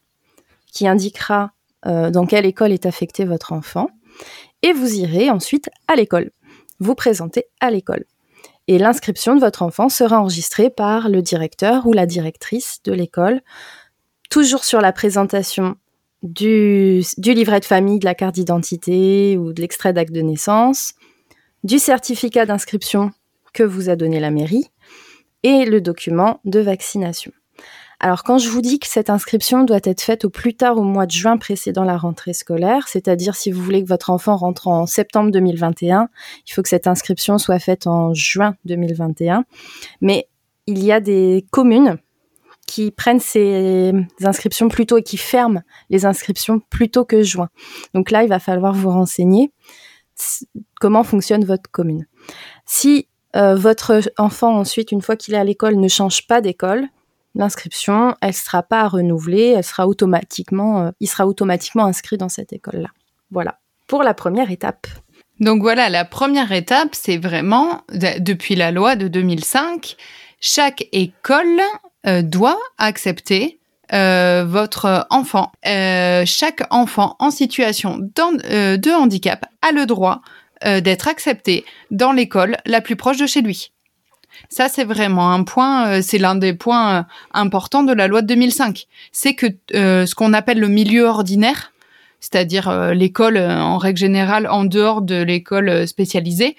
qui 0.72 0.88
indiquera 0.88 1.52
euh, 1.86 2.10
dans 2.10 2.26
quelle 2.26 2.46
école 2.46 2.72
est 2.72 2.86
affecté 2.86 3.24
votre 3.24 3.52
enfant, 3.52 3.90
et 4.62 4.72
vous 4.72 4.94
irez 4.94 5.30
ensuite 5.30 5.68
à 5.86 5.96
l'école, 5.96 6.30
vous 6.80 6.94
présenter 6.94 7.44
à 7.60 7.70
l'école. 7.70 8.04
Et 8.66 8.78
l'inscription 8.78 9.34
de 9.34 9.40
votre 9.40 9.62
enfant 9.62 9.90
sera 9.90 10.18
enregistrée 10.18 10.70
par 10.70 11.10
le 11.10 11.20
directeur 11.20 11.86
ou 11.86 11.92
la 11.92 12.06
directrice 12.06 12.80
de 12.84 12.92
l'école, 12.92 13.42
toujours 14.30 14.64
sur 14.64 14.80
la 14.80 14.92
présentation 14.92 15.76
du, 16.24 17.02
livret 17.18 17.60
de 17.60 17.64
famille, 17.64 17.98
de 17.98 18.04
la 18.04 18.14
carte 18.14 18.34
d'identité 18.34 19.36
ou 19.38 19.52
de 19.52 19.60
l'extrait 19.60 19.92
d'acte 19.92 20.12
de 20.12 20.22
naissance, 20.22 20.94
du 21.62 21.78
certificat 21.78 22.46
d'inscription 22.46 23.12
que 23.52 23.62
vous 23.62 23.90
a 23.90 23.96
donné 23.96 24.18
la 24.18 24.30
mairie 24.30 24.66
et 25.42 25.66
le 25.66 25.80
document 25.80 26.40
de 26.44 26.60
vaccination. 26.60 27.30
Alors 28.00 28.24
quand 28.24 28.38
je 28.38 28.48
vous 28.48 28.60
dis 28.60 28.80
que 28.80 28.88
cette 28.88 29.08
inscription 29.08 29.64
doit 29.64 29.80
être 29.84 30.00
faite 30.00 30.24
au 30.24 30.30
plus 30.30 30.54
tard 30.54 30.78
au 30.78 30.82
mois 30.82 31.06
de 31.06 31.12
juin 31.12 31.36
précédant 31.36 31.84
la 31.84 31.96
rentrée 31.96 32.32
scolaire, 32.32 32.88
c'est-à-dire 32.88 33.36
si 33.36 33.52
vous 33.52 33.62
voulez 33.62 33.82
que 33.82 33.88
votre 33.88 34.10
enfant 34.10 34.36
rentre 34.36 34.66
en 34.66 34.86
septembre 34.86 35.30
2021, 35.30 36.08
il 36.46 36.52
faut 36.52 36.62
que 36.62 36.68
cette 36.68 36.86
inscription 36.86 37.38
soit 37.38 37.60
faite 37.60 37.86
en 37.86 38.12
juin 38.12 38.56
2021. 38.64 39.44
Mais 40.00 40.26
il 40.66 40.82
y 40.82 40.90
a 40.90 41.00
des 41.00 41.46
communes 41.50 41.98
qui 42.74 42.90
prennent 42.90 43.20
ces 43.20 43.92
inscriptions 44.24 44.68
plus 44.68 44.84
tôt 44.84 44.98
et 44.98 45.04
qui 45.04 45.16
ferment 45.16 45.62
les 45.90 46.06
inscriptions 46.06 46.58
plus 46.58 46.90
tôt 46.90 47.04
que 47.04 47.22
juin. 47.22 47.48
Donc 47.94 48.10
là, 48.10 48.24
il 48.24 48.28
va 48.28 48.40
falloir 48.40 48.74
vous 48.74 48.90
renseigner 48.90 49.52
comment 50.80 51.04
fonctionne 51.04 51.44
votre 51.44 51.70
commune. 51.70 52.06
Si 52.66 53.06
euh, 53.36 53.54
votre 53.54 54.00
enfant 54.18 54.56
ensuite, 54.58 54.90
une 54.90 55.02
fois 55.02 55.14
qu'il 55.14 55.34
est 55.34 55.38
à 55.38 55.44
l'école, 55.44 55.76
ne 55.76 55.86
change 55.86 56.26
pas 56.26 56.40
d'école, 56.40 56.88
l'inscription, 57.36 58.16
elle 58.20 58.34
sera 58.34 58.64
pas 58.64 58.88
renouvelée, 58.88 59.54
elle 59.56 59.62
sera 59.62 59.86
automatiquement, 59.86 60.80
euh, 60.80 60.90
il 60.98 61.08
sera 61.08 61.28
automatiquement 61.28 61.84
inscrit 61.84 62.16
dans 62.16 62.28
cette 62.28 62.52
école-là. 62.52 62.88
Voilà 63.30 63.60
pour 63.86 64.02
la 64.02 64.14
première 64.14 64.50
étape. 64.50 64.88
Donc 65.38 65.62
voilà, 65.62 65.88
la 65.90 66.04
première 66.04 66.50
étape, 66.50 66.90
c'est 66.92 67.18
vraiment 67.18 67.82
depuis 68.18 68.56
la 68.56 68.72
loi 68.72 68.96
de 68.96 69.06
2005, 69.06 69.96
chaque 70.40 70.88
école 70.92 71.60
euh, 72.06 72.22
doit 72.22 72.58
accepter 72.78 73.58
euh, 73.92 74.44
votre 74.46 75.06
enfant. 75.10 75.52
chaque 75.64 76.62
enfant 76.70 77.16
en 77.18 77.30
situation 77.30 77.98
de 77.98 78.94
handicap 78.94 79.46
a 79.62 79.72
le 79.72 79.86
droit 79.86 80.22
d'être 80.64 81.08
accepté 81.08 81.64
dans 81.90 82.12
l'école 82.12 82.56
la 82.64 82.80
plus 82.80 82.96
proche 82.96 83.18
de 83.18 83.26
chez 83.26 83.42
lui. 83.42 83.72
Ça, 84.48 84.68
c'est 84.68 84.84
vraiment 84.84 85.32
un 85.32 85.42
point, 85.42 85.88
euh, 85.88 86.00
c'est 86.02 86.18
l'un 86.18 86.34
des 86.34 86.54
points 86.54 86.98
euh, 86.98 87.02
importants 87.32 87.82
de 87.82 87.92
la 87.92 88.08
loi 88.08 88.22
de 88.22 88.26
2005. 88.26 88.86
C'est 89.12 89.34
que 89.34 89.46
euh, 89.74 90.06
ce 90.06 90.14
qu'on 90.14 90.32
appelle 90.32 90.60
le 90.60 90.68
milieu 90.68 91.04
ordinaire, 91.04 91.72
c'est-à-dire 92.20 92.94
l'école 92.94 93.36
en 93.36 93.76
règle 93.76 93.98
générale 93.98 94.46
en 94.46 94.64
dehors 94.64 95.02
de 95.02 95.22
l'école 95.22 95.86
spécialisée, 95.86 96.56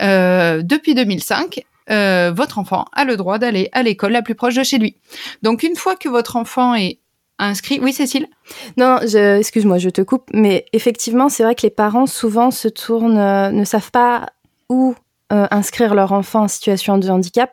depuis 0.00 0.96
2005, 0.96 1.64
votre 1.88 2.58
enfant 2.58 2.86
a 2.92 3.04
le 3.04 3.16
droit 3.16 3.38
d'aller 3.38 3.68
à 3.72 3.82
l'école 3.82 4.12
la 4.12 4.22
plus 4.22 4.34
proche 4.34 4.54
de 4.54 4.62
chez 4.62 4.78
lui. 4.78 4.96
Donc 5.42 5.62
une 5.62 5.76
fois 5.76 5.96
que 5.96 6.08
votre 6.08 6.36
enfant 6.36 6.74
est 6.74 6.98
inscrit, 7.38 7.80
oui 7.80 7.92
Cécile? 7.92 8.28
Non, 8.76 8.98
excuse-moi, 9.00 9.78
je 9.78 9.90
te 9.90 10.02
coupe, 10.02 10.30
mais 10.32 10.66
effectivement, 10.72 11.28
c'est 11.28 11.42
vrai 11.42 11.54
que 11.54 11.62
les 11.62 11.70
parents 11.70 12.06
souvent 12.06 12.50
se 12.50 12.68
tournent, 12.68 13.50
ne 13.52 13.64
savent 13.64 13.90
pas 13.90 14.26
où 14.68 14.94
euh, 15.32 15.46
inscrire 15.50 15.94
leur 15.94 16.12
enfant 16.12 16.42
en 16.42 16.48
situation 16.48 16.98
de 16.98 17.08
handicap 17.08 17.50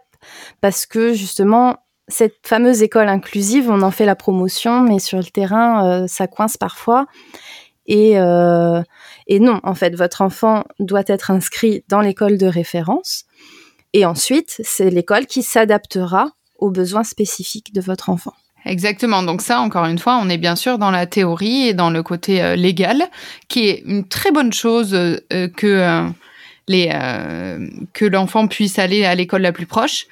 parce 0.59 0.85
que 0.85 1.13
justement 1.13 1.77
cette 2.09 2.35
fameuse 2.45 2.83
école 2.83 3.07
inclusive, 3.07 3.69
on 3.71 3.81
en 3.81 3.91
fait 3.91 4.05
la 4.05 4.15
promotion, 4.15 4.81
mais 4.81 4.99
sur 4.99 5.17
le 5.17 5.23
terrain, 5.23 6.03
euh, 6.03 6.07
ça 6.07 6.27
coince 6.27 6.57
parfois. 6.57 7.07
Et, 7.85 8.19
euh, 8.19 8.83
et 9.27 9.39
non, 9.39 9.61
en 9.63 9.73
fait, 9.73 9.95
votre 9.95 10.21
enfant 10.21 10.65
doit 10.79 11.03
être 11.07 11.31
inscrit 11.31 11.83
dans 11.87 12.01
l'école 12.01 12.37
de 12.37 12.45
référence. 12.45 13.23
Et 13.93 14.05
ensuite, 14.05 14.61
c'est 14.63 14.89
l'école 14.89 15.25
qui 15.25 15.43
s'adaptera 15.43 16.31
aux 16.57 16.69
besoins 16.69 17.03
spécifiques 17.03 17.73
de 17.73 17.81
votre 17.81 18.09
enfant. 18.09 18.33
Exactement. 18.65 19.23
Donc 19.23 19.41
ça, 19.41 19.59
encore 19.59 19.85
une 19.85 19.97
fois, 19.97 20.19
on 20.21 20.29
est 20.29 20.37
bien 20.37 20.55
sûr 20.55 20.77
dans 20.77 20.91
la 20.91 21.07
théorie 21.07 21.67
et 21.67 21.73
dans 21.73 21.89
le 21.89 22.03
côté 22.03 22.55
légal, 22.55 23.03
qui 23.47 23.67
est 23.67 23.81
une 23.85 24.07
très 24.07 24.31
bonne 24.31 24.53
chose 24.53 24.91
que 24.91 26.11
euh, 26.69 27.67
que 27.93 28.05
l'enfant 28.05 28.47
puisse 28.47 28.79
aller 28.79 29.03
à 29.03 29.15
l'école 29.15 29.41
la 29.41 29.51
plus 29.51 29.65
proche. 29.65 30.05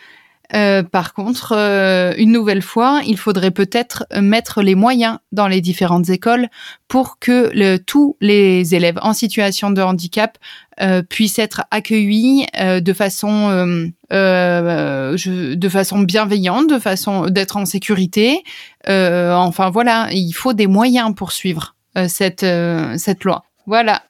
Euh, 0.55 0.81
par 0.81 1.13
contre, 1.13 1.53
euh, 1.55 2.13
une 2.17 2.31
nouvelle 2.31 2.63
fois, 2.63 3.01
il 3.05 3.17
faudrait 3.17 3.51
peut-être 3.51 4.05
mettre 4.19 4.61
les 4.61 4.75
moyens 4.75 5.19
dans 5.31 5.47
les 5.47 5.61
différentes 5.61 6.09
écoles 6.09 6.49
pour 6.87 7.19
que 7.19 7.77
tous 7.77 8.17
les 8.19 8.73
élèves 8.73 8.97
en 9.03 9.13
situation 9.13 9.69
de 9.69 9.81
handicap 9.81 10.37
puissent 11.09 11.39
être 11.39 11.63
accueillis 11.71 12.45
de 12.55 12.93
façon 12.93 13.91
de 14.11 15.69
façon 15.69 15.99
bienveillante, 15.99 16.69
de 16.69 16.79
façon 16.79 17.27
d'être 17.27 17.57
en 17.57 17.65
sécurité. 17.65 18.43
enfin 18.87 19.69
voilà, 19.69 20.07
il 20.11 20.31
faut 20.33 20.53
des 20.53 20.67
moyens 20.67 21.13
pour 21.15 21.31
suivre 21.31 21.75
cette 22.07 22.45
cette 22.97 23.23
loi. 23.23 23.43
Voilà. 23.65 24.01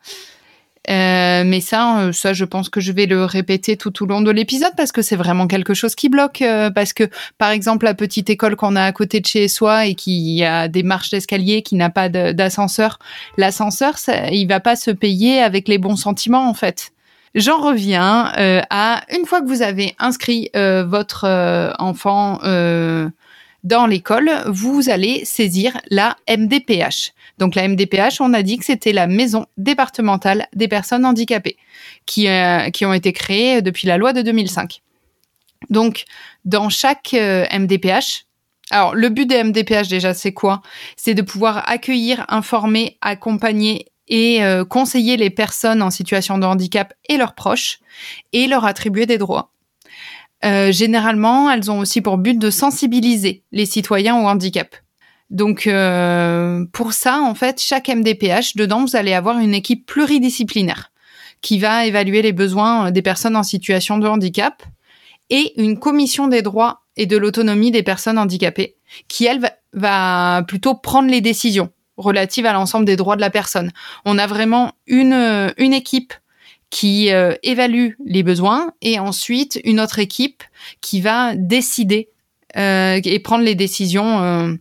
Euh, 0.89 1.43
mais 1.45 1.61
ça, 1.61 1.99
euh, 1.99 2.11
ça, 2.11 2.33
je 2.33 2.45
pense 2.45 2.69
que 2.69 2.81
je 2.81 2.91
vais 2.91 3.05
le 3.05 3.23
répéter 3.23 3.77
tout 3.77 4.03
au 4.03 4.07
long 4.07 4.21
de 4.21 4.31
l'épisode 4.31 4.71
parce 4.75 4.91
que 4.91 5.01
c'est 5.01 5.15
vraiment 5.15 5.45
quelque 5.47 5.73
chose 5.73 5.93
qui 5.93 6.09
bloque. 6.09 6.41
Euh, 6.41 6.71
parce 6.71 6.93
que, 6.93 7.03
par 7.37 7.51
exemple, 7.51 7.85
la 7.85 7.93
petite 7.93 8.29
école 8.29 8.55
qu'on 8.55 8.75
a 8.75 8.83
à 8.83 8.91
côté 8.91 9.19
de 9.19 9.25
chez 9.25 9.47
soi 9.47 9.85
et 9.85 9.93
qui 9.93 10.43
a 10.43 10.67
des 10.67 10.83
marches 10.83 11.11
d'escalier, 11.11 11.61
qui 11.61 11.75
n'a 11.75 11.89
pas 11.89 12.09
d'ascenseur, 12.09 12.97
l'ascenseur, 13.37 13.95
il 14.31 14.47
va 14.47 14.59
pas 14.59 14.75
se 14.75 14.91
payer 14.91 15.41
avec 15.41 15.67
les 15.67 15.77
bons 15.77 15.95
sentiments 15.95 16.49
en 16.49 16.53
fait. 16.53 16.91
J'en 17.35 17.61
reviens 17.61 18.31
à 18.69 19.01
une 19.15 19.25
fois 19.25 19.41
que 19.41 19.47
vous 19.47 19.61
avez 19.61 19.95
inscrit 19.99 20.49
votre 20.53 21.25
enfant 21.77 22.39
dans 23.63 23.85
l'école, 23.85 24.31
vous 24.47 24.89
allez 24.89 25.25
saisir 25.25 25.79
la 25.89 26.15
MDPH. 26.29 27.13
Donc 27.37 27.55
la 27.55 27.67
MDPH, 27.67 28.21
on 28.21 28.33
a 28.33 28.41
dit 28.41 28.57
que 28.57 28.65
c'était 28.65 28.93
la 28.93 29.07
maison 29.07 29.45
départementale 29.57 30.47
des 30.55 30.67
personnes 30.67 31.05
handicapées, 31.05 31.57
qui, 32.05 32.27
euh, 32.27 32.69
qui 32.69 32.85
ont 32.85 32.93
été 32.93 33.13
créées 33.13 33.61
depuis 33.61 33.87
la 33.87 33.97
loi 33.97 34.13
de 34.13 34.21
2005. 34.21 34.81
Donc 35.69 36.05
dans 36.45 36.69
chaque 36.69 37.13
euh, 37.13 37.45
MDPH, 37.51 38.25
alors 38.71 38.95
le 38.95 39.09
but 39.09 39.25
des 39.25 39.43
MDPH 39.43 39.87
déjà 39.89 40.13
c'est 40.13 40.33
quoi? 40.33 40.61
C'est 40.95 41.13
de 41.13 41.21
pouvoir 41.21 41.69
accueillir, 41.69 42.25
informer, 42.29 42.97
accompagner 43.01 43.87
et 44.07 44.43
euh, 44.43 44.65
conseiller 44.65 45.17
les 45.17 45.29
personnes 45.29 45.81
en 45.81 45.91
situation 45.91 46.37
de 46.37 46.45
handicap 46.45 46.93
et 47.07 47.17
leurs 47.17 47.35
proches 47.35 47.79
et 48.33 48.47
leur 48.47 48.65
attribuer 48.65 49.05
des 49.05 49.17
droits. 49.17 49.51
Généralement, 50.43 51.51
elles 51.51 51.69
ont 51.69 51.79
aussi 51.79 52.01
pour 52.01 52.17
but 52.17 52.37
de 52.37 52.49
sensibiliser 52.49 53.43
les 53.51 53.65
citoyens 53.65 54.17
au 54.17 54.27
handicap. 54.27 54.75
Donc 55.29 55.67
euh, 55.67 56.65
pour 56.73 56.93
ça, 56.93 57.21
en 57.21 57.35
fait, 57.35 57.61
chaque 57.61 57.87
MDPH, 57.87 58.55
dedans, 58.55 58.81
vous 58.81 58.95
allez 58.95 59.13
avoir 59.13 59.39
une 59.39 59.53
équipe 59.53 59.85
pluridisciplinaire 59.85 60.91
qui 61.41 61.59
va 61.59 61.85
évaluer 61.85 62.21
les 62.21 62.33
besoins 62.33 62.87
euh, 62.87 62.91
des 62.91 63.01
personnes 63.01 63.35
en 63.35 63.43
situation 63.43 63.97
de 63.97 64.07
handicap 64.07 64.63
et 65.29 65.61
une 65.61 65.77
commission 65.77 66.27
des 66.27 66.41
droits 66.41 66.81
et 66.97 67.05
de 67.05 67.15
l'autonomie 67.15 67.71
des 67.71 67.83
personnes 67.83 68.17
handicapées 68.17 68.75
qui, 69.07 69.25
elle, 69.25 69.39
va, 69.73 70.43
plutôt 70.47 70.73
prendre 70.73 71.09
les 71.09 71.21
décisions 71.21 71.69
relatives 71.97 72.47
à 72.47 72.53
l'ensemble 72.53 72.85
des 72.85 72.95
droits 72.95 73.15
de 73.15 73.21
la 73.21 73.29
personne. 73.29 73.71
On 74.05 74.17
a 74.17 74.25
vraiment 74.25 74.73
une, 74.87 75.53
une 75.57 75.73
équipe 75.73 76.13
qui 76.69 77.11
euh, 77.11 77.33
évalue 77.43 77.91
les 78.05 78.23
besoins 78.23 78.71
et 78.81 78.99
ensuite 78.99 79.59
une 79.63 79.79
autre 79.79 79.99
équipe 79.99 80.43
qui 80.81 81.01
va 81.01 81.35
décider 81.35 82.09
euh, 82.57 82.99
et 83.03 83.19
prendre 83.19 83.43
les 83.43 83.55
décisions 83.55 84.57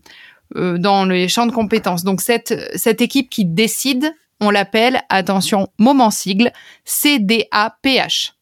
euh, 0.54 0.78
dans 0.78 1.04
les 1.04 1.28
champs 1.28 1.46
de 1.46 1.52
compétences. 1.52 2.04
Donc 2.04 2.20
cette, 2.20 2.54
cette 2.76 3.02
équipe 3.02 3.28
qui 3.28 3.44
décide, 3.44 4.14
on 4.40 4.50
l'appelle, 4.50 5.02
attention, 5.10 5.68
moment 5.78 6.10
sigle, 6.10 6.52
CDAPH, 6.84 8.34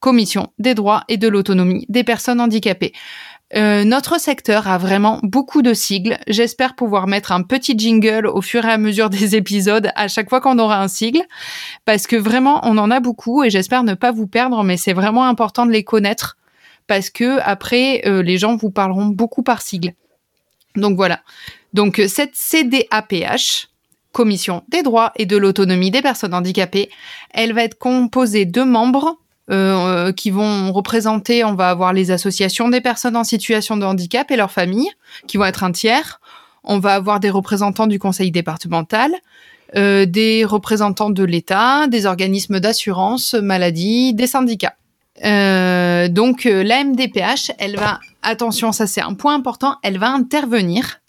Commission 0.00 0.52
des 0.58 0.74
droits 0.74 1.04
et 1.08 1.16
de 1.16 1.28
l'autonomie 1.28 1.86
des 1.88 2.04
personnes 2.04 2.40
handicapées. 2.40 2.92
Euh, 3.56 3.84
notre 3.84 4.20
secteur 4.20 4.68
a 4.68 4.76
vraiment 4.76 5.20
beaucoup 5.22 5.62
de 5.62 5.72
sigles. 5.72 6.18
J'espère 6.26 6.74
pouvoir 6.74 7.06
mettre 7.06 7.32
un 7.32 7.42
petit 7.42 7.78
jingle 7.78 8.26
au 8.26 8.42
fur 8.42 8.64
et 8.66 8.70
à 8.70 8.76
mesure 8.78 9.08
des 9.08 9.36
épisodes 9.36 9.90
à 9.94 10.08
chaque 10.08 10.28
fois 10.28 10.40
qu'on 10.40 10.58
aura 10.58 10.82
un 10.82 10.88
sigle, 10.88 11.22
parce 11.86 12.06
que 12.06 12.16
vraiment 12.16 12.60
on 12.64 12.76
en 12.76 12.90
a 12.90 13.00
beaucoup 13.00 13.42
et 13.42 13.50
j'espère 13.50 13.84
ne 13.84 13.94
pas 13.94 14.12
vous 14.12 14.26
perdre, 14.26 14.62
mais 14.64 14.76
c'est 14.76 14.92
vraiment 14.92 15.24
important 15.24 15.64
de 15.64 15.72
les 15.72 15.84
connaître 15.84 16.36
parce 16.86 17.10
que 17.10 17.38
après 17.40 18.02
euh, 18.06 18.22
les 18.22 18.36
gens 18.36 18.56
vous 18.56 18.70
parleront 18.70 19.06
beaucoup 19.06 19.42
par 19.42 19.62
sigle. 19.62 19.94
Donc 20.76 20.96
voilà. 20.96 21.20
Donc 21.72 21.98
euh, 22.00 22.08
cette 22.08 22.34
CDAPH, 22.34 23.68
Commission 24.12 24.64
des 24.68 24.82
droits 24.82 25.12
et 25.16 25.26
de 25.26 25.36
l'autonomie 25.36 25.90
des 25.90 26.02
personnes 26.02 26.34
handicapées, 26.34 26.90
elle 27.32 27.52
va 27.52 27.62
être 27.62 27.78
composée 27.78 28.46
de 28.46 28.62
membres 28.62 29.18
euh, 29.50 30.12
qui 30.12 30.30
vont 30.30 30.72
représenter, 30.72 31.42
on 31.42 31.54
va 31.54 31.70
avoir 31.70 31.92
les 31.92 32.10
associations 32.10 32.68
des 32.68 32.80
personnes 32.80 33.16
en 33.16 33.24
situation 33.24 33.76
de 33.76 33.84
handicap 33.84 34.30
et 34.30 34.36
leurs 34.36 34.50
familles, 34.50 34.90
qui 35.26 35.38
vont 35.38 35.44
être 35.44 35.64
un 35.64 35.72
tiers. 35.72 36.20
On 36.64 36.78
va 36.78 36.94
avoir 36.94 37.18
des 37.18 37.30
représentants 37.30 37.86
du 37.86 37.98
conseil 37.98 38.30
départemental, 38.30 39.10
euh, 39.74 40.04
des 40.04 40.44
représentants 40.44 41.10
de 41.10 41.24
l'État, 41.24 41.86
des 41.86 42.04
organismes 42.04 42.60
d'assurance 42.60 43.34
maladie, 43.34 44.12
des 44.12 44.26
syndicats. 44.26 44.74
Euh, 45.24 46.08
donc 46.08 46.44
la 46.44 46.84
MDPH, 46.84 47.52
elle 47.58 47.76
va, 47.76 48.00
attention, 48.22 48.72
ça 48.72 48.86
c'est 48.86 49.00
un 49.00 49.14
point 49.14 49.34
important, 49.34 49.76
elle 49.82 49.98
va 49.98 50.10
intervenir 50.10 51.00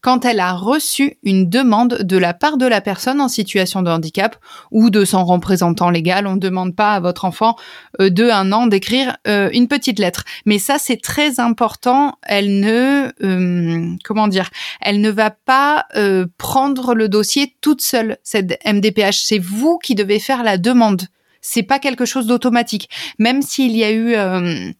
quand 0.00 0.24
elle 0.24 0.40
a 0.40 0.52
reçu 0.52 1.18
une 1.22 1.48
demande 1.48 1.98
de 2.02 2.16
la 2.16 2.34
part 2.34 2.56
de 2.56 2.66
la 2.66 2.80
personne 2.80 3.20
en 3.20 3.28
situation 3.28 3.82
de 3.82 3.90
handicap 3.90 4.36
ou 4.70 4.90
de 4.90 5.04
son 5.04 5.24
représentant 5.24 5.90
légal. 5.90 6.26
On 6.26 6.34
ne 6.34 6.40
demande 6.40 6.74
pas 6.74 6.94
à 6.94 7.00
votre 7.00 7.24
enfant 7.24 7.56
euh, 8.00 8.10
de 8.10 8.28
un 8.28 8.52
an 8.52 8.66
d'écrire 8.66 9.16
euh, 9.26 9.50
une 9.52 9.68
petite 9.68 9.98
lettre. 9.98 10.24
Mais 10.44 10.58
ça, 10.58 10.76
c'est 10.78 11.00
très 11.00 11.40
important. 11.40 12.18
Elle 12.22 12.60
ne, 12.60 13.10
euh, 13.22 13.94
comment 14.04 14.28
dire, 14.28 14.50
elle 14.80 15.00
ne 15.00 15.10
va 15.10 15.30
pas 15.30 15.86
euh, 15.96 16.26
prendre 16.38 16.94
le 16.94 17.08
dossier 17.08 17.56
toute 17.60 17.80
seule, 17.80 18.18
cette 18.22 18.58
MDPH. 18.66 19.24
C'est 19.24 19.38
vous 19.38 19.78
qui 19.78 19.94
devez 19.94 20.18
faire 20.18 20.42
la 20.42 20.58
demande. 20.58 21.02
C'est 21.40 21.62
pas 21.62 21.78
quelque 21.78 22.04
chose 22.04 22.26
d'automatique. 22.26 22.88
Même 23.18 23.42
s'il 23.42 23.76
y 23.76 23.84
a 23.84 23.92
eu 23.92 24.14
euh, 24.14 24.70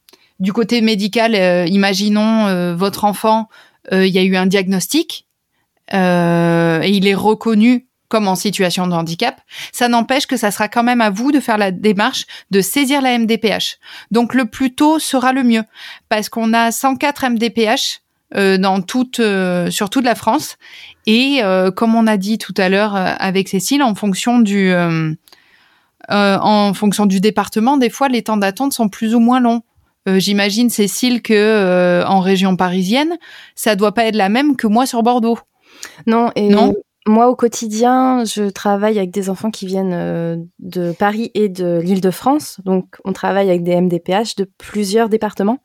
du 0.41 0.53
côté 0.53 0.81
médical, 0.81 1.35
imaginons 1.69 2.75
votre 2.75 3.05
enfant 3.05 3.49
euh, 3.49 3.75
il 3.93 4.09
y 4.09 4.19
a 4.19 4.23
eu 4.23 4.37
un 4.37 4.47
diagnostic 4.47 5.26
euh, 5.95 6.81
et 6.83 6.90
il 6.90 7.07
est 7.07 7.14
reconnu 7.14 7.87
comme 8.09 8.28
en 8.28 8.37
situation 8.37 8.87
de 8.87 8.93
handicap, 8.93 9.40
ça 9.73 9.88
n'empêche 9.88 10.26
que 10.26 10.37
ça 10.37 10.50
sera 10.50 10.69
quand 10.69 10.85
même 10.85 11.00
à 11.00 11.11
vous 11.11 11.33
de 11.33 11.40
faire 11.40 11.59
la 11.59 11.71
démarche 11.71 12.26
de 12.50 12.61
saisir 12.61 13.02
la 13.02 13.19
MDPH. 13.19 13.78
Donc 14.11 14.35
le 14.35 14.47
plus 14.47 14.75
tôt 14.75 14.99
sera 14.99 15.33
le 15.33 15.43
mieux, 15.43 15.64
parce 16.09 16.28
qu'on 16.28 16.52
a 16.52 16.71
104 16.71 17.31
MDPH 17.31 18.00
euh, 18.37 18.59
dans 18.59 18.81
toute, 18.81 19.21
euh, 19.21 19.71
sur 19.71 19.90
toute 19.90 20.05
la 20.05 20.14
France, 20.14 20.57
et 21.07 21.40
euh, 21.43 21.71
comme 21.71 21.95
on 21.95 22.07
a 22.07 22.16
dit 22.16 22.38
tout 22.38 22.55
à 22.57 22.69
l'heure 22.69 22.95
euh, 22.95 23.12
avec 23.19 23.49
Cécile, 23.49 23.83
en 23.83 23.95
fonction 23.95 24.38
du, 24.38 24.73
en 26.09 26.75
fonction 26.75 27.07
du 27.07 27.21
département, 27.21 27.76
des 27.76 27.90
fois 27.90 28.09
les 28.09 28.23
temps 28.23 28.37
d'attente 28.37 28.73
sont 28.73 28.88
plus 28.88 29.14
ou 29.14 29.21
moins 29.21 29.40
longs. 29.40 29.62
Euh, 30.09 30.19
J'imagine, 30.19 30.71
Cécile, 30.71 31.23
que 31.23 31.35
euh, 31.35 32.05
en 32.07 32.21
région 32.21 32.57
parisienne, 32.57 33.17
ça 33.55 33.77
doit 33.77 33.93
pas 33.93 34.05
être 34.07 34.15
la 34.17 34.29
même 34.29 34.57
que 34.57 34.67
moi 34.67 34.87
sur 34.87 35.03
Bordeaux. 35.03 35.39
Non, 36.07 36.31
et 36.37 36.49
Non 36.49 36.75
moi 37.09 37.29
au 37.29 37.37
quotidien, 37.37 38.25
je 38.25 38.49
travaille 38.51 38.99
avec 38.99 39.13
des 39.13 39.31
enfants 39.31 39.53
qui 39.53 39.65
viennent 39.65 39.93
euh, 39.95 40.37
de 40.59 40.91
Paris 40.91 41.31
et 41.35 41.49
de 41.49 41.79
l'Île-de-France. 41.79 42.59
Donc, 42.65 42.97
on 43.05 43.13
travaille 43.13 43.49
avec 43.49 43.63
des 43.63 43.81
MDPH 43.81 44.35
de 44.37 44.51
plusieurs 44.59 45.09
départements. 45.09 45.61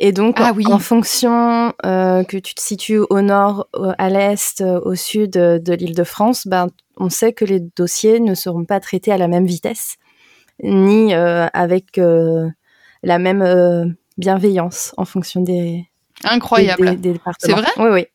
Et 0.00 0.10
donc, 0.10 0.38
Ah 0.40 0.50
en- 0.50 0.56
oui. 0.56 0.64
en 0.66 0.80
fonction 0.80 1.72
euh, 1.86 2.24
que 2.24 2.36
tu 2.36 2.56
te 2.56 2.60
situes 2.60 2.98
au 3.10 3.20
nord, 3.20 3.68
au- 3.76 3.92
à 3.96 4.10
l'est, 4.10 4.60
au 4.84 4.96
sud 4.96 5.36
euh, 5.36 5.60
de 5.60 5.72
l'Île-de-France, 5.72 6.48
ben, 6.48 6.66
on 6.96 7.10
sait 7.10 7.32
que 7.32 7.44
les 7.44 7.60
dossiers 7.60 8.18
ne 8.18 8.34
seront 8.34 8.64
pas 8.64 8.80
traités 8.80 9.12
à 9.12 9.18
la 9.18 9.28
même 9.28 9.46
vitesse, 9.46 9.94
ni 10.64 11.14
euh, 11.14 11.46
avec 11.52 11.96
euh, 11.98 12.48
la 13.04 13.18
même 13.18 13.42
euh, 13.42 13.84
bienveillance 14.18 14.94
en 14.96 15.04
fonction 15.04 15.40
des, 15.40 15.86
Incroyable. 16.24 17.00
des. 17.00 17.14
C'est 17.38 17.52
vrai? 17.52 17.66
Oui, 17.76 17.90
oui. 17.90 18.06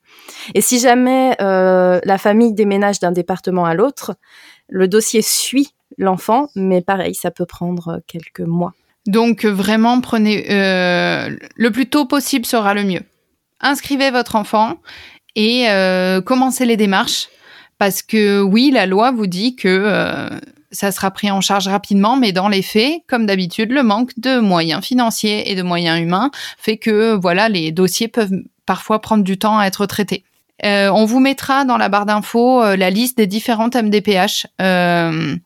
Et 0.54 0.60
si 0.60 0.78
jamais 0.78 1.36
euh, 1.40 2.00
la 2.04 2.18
famille 2.18 2.52
déménage 2.52 2.98
d'un 2.98 3.12
département 3.12 3.64
à 3.64 3.74
l'autre, 3.74 4.16
le 4.68 4.88
dossier 4.88 5.22
suit 5.22 5.74
l'enfant, 5.96 6.48
mais 6.54 6.82
pareil, 6.82 7.14
ça 7.14 7.30
peut 7.30 7.46
prendre 7.46 8.00
quelques 8.06 8.40
mois. 8.40 8.72
Donc 9.06 9.44
vraiment, 9.44 10.00
prenez 10.00 10.46
euh, 10.50 11.36
le 11.56 11.70
plus 11.70 11.88
tôt 11.88 12.04
possible 12.04 12.46
sera 12.46 12.74
le 12.74 12.84
mieux. 12.84 13.02
Inscrivez 13.60 14.10
votre 14.10 14.36
enfant 14.36 14.76
et 15.36 15.66
commencez 16.24 16.64
les 16.64 16.76
démarches 16.76 17.28
parce 17.78 18.02
que 18.02 18.40
oui, 18.40 18.70
la 18.70 18.86
loi 18.86 19.10
vous 19.10 19.26
dit 19.26 19.54
que 19.54 20.30
ça 20.72 20.92
sera 20.92 21.10
pris 21.10 21.30
en 21.30 21.40
charge 21.40 21.68
rapidement, 21.68 22.16
mais 22.16 22.32
dans 22.32 22.48
les 22.48 22.62
faits, 22.62 23.02
comme 23.08 23.26
d'habitude, 23.26 23.72
le 23.72 23.82
manque 23.82 24.12
de 24.18 24.38
moyens 24.38 24.84
financiers 24.84 25.50
et 25.50 25.54
de 25.54 25.62
moyens 25.62 26.00
humains 26.00 26.30
fait 26.58 26.76
que 26.76 27.14
voilà, 27.14 27.48
les 27.48 27.72
dossiers 27.72 28.08
peuvent 28.08 28.32
parfois 28.66 29.00
prendre 29.00 29.24
du 29.24 29.38
temps 29.38 29.58
à 29.58 29.66
être 29.66 29.86
traités. 29.86 30.24
Euh, 30.64 30.90
on 30.90 31.06
vous 31.06 31.20
mettra 31.20 31.64
dans 31.64 31.76
la 31.76 31.88
barre 31.88 32.06
d'infos 32.06 32.62
euh, 32.62 32.76
la 32.76 32.90
liste 32.90 33.16
des 33.16 33.26
différentes 33.26 33.76
MDPH 33.76 34.46
euh, 34.60 35.36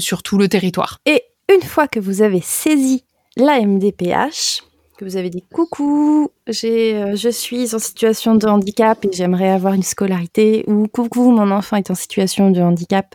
sur 0.00 0.22
tout 0.22 0.38
le 0.38 0.48
territoire. 0.48 1.00
Et 1.06 1.22
une 1.52 1.62
fois 1.62 1.86
que 1.86 2.00
vous 2.00 2.22
avez 2.22 2.40
saisi 2.40 3.04
la 3.36 3.60
MDPH, 3.60 4.62
vous 5.02 5.16
avez 5.16 5.30
dit 5.30 5.42
coucou, 5.42 6.30
euh, 6.48 7.16
je 7.16 7.28
suis 7.30 7.74
en 7.74 7.78
situation 7.78 8.34
de 8.34 8.46
handicap 8.46 9.04
et 9.04 9.12
j'aimerais 9.12 9.50
avoir 9.50 9.74
une 9.74 9.82
scolarité, 9.82 10.64
ou 10.66 10.86
coucou, 10.86 11.30
mon 11.30 11.50
enfant 11.50 11.76
est 11.76 11.90
en 11.90 11.94
situation 11.94 12.50
de 12.50 12.60
handicap 12.60 13.14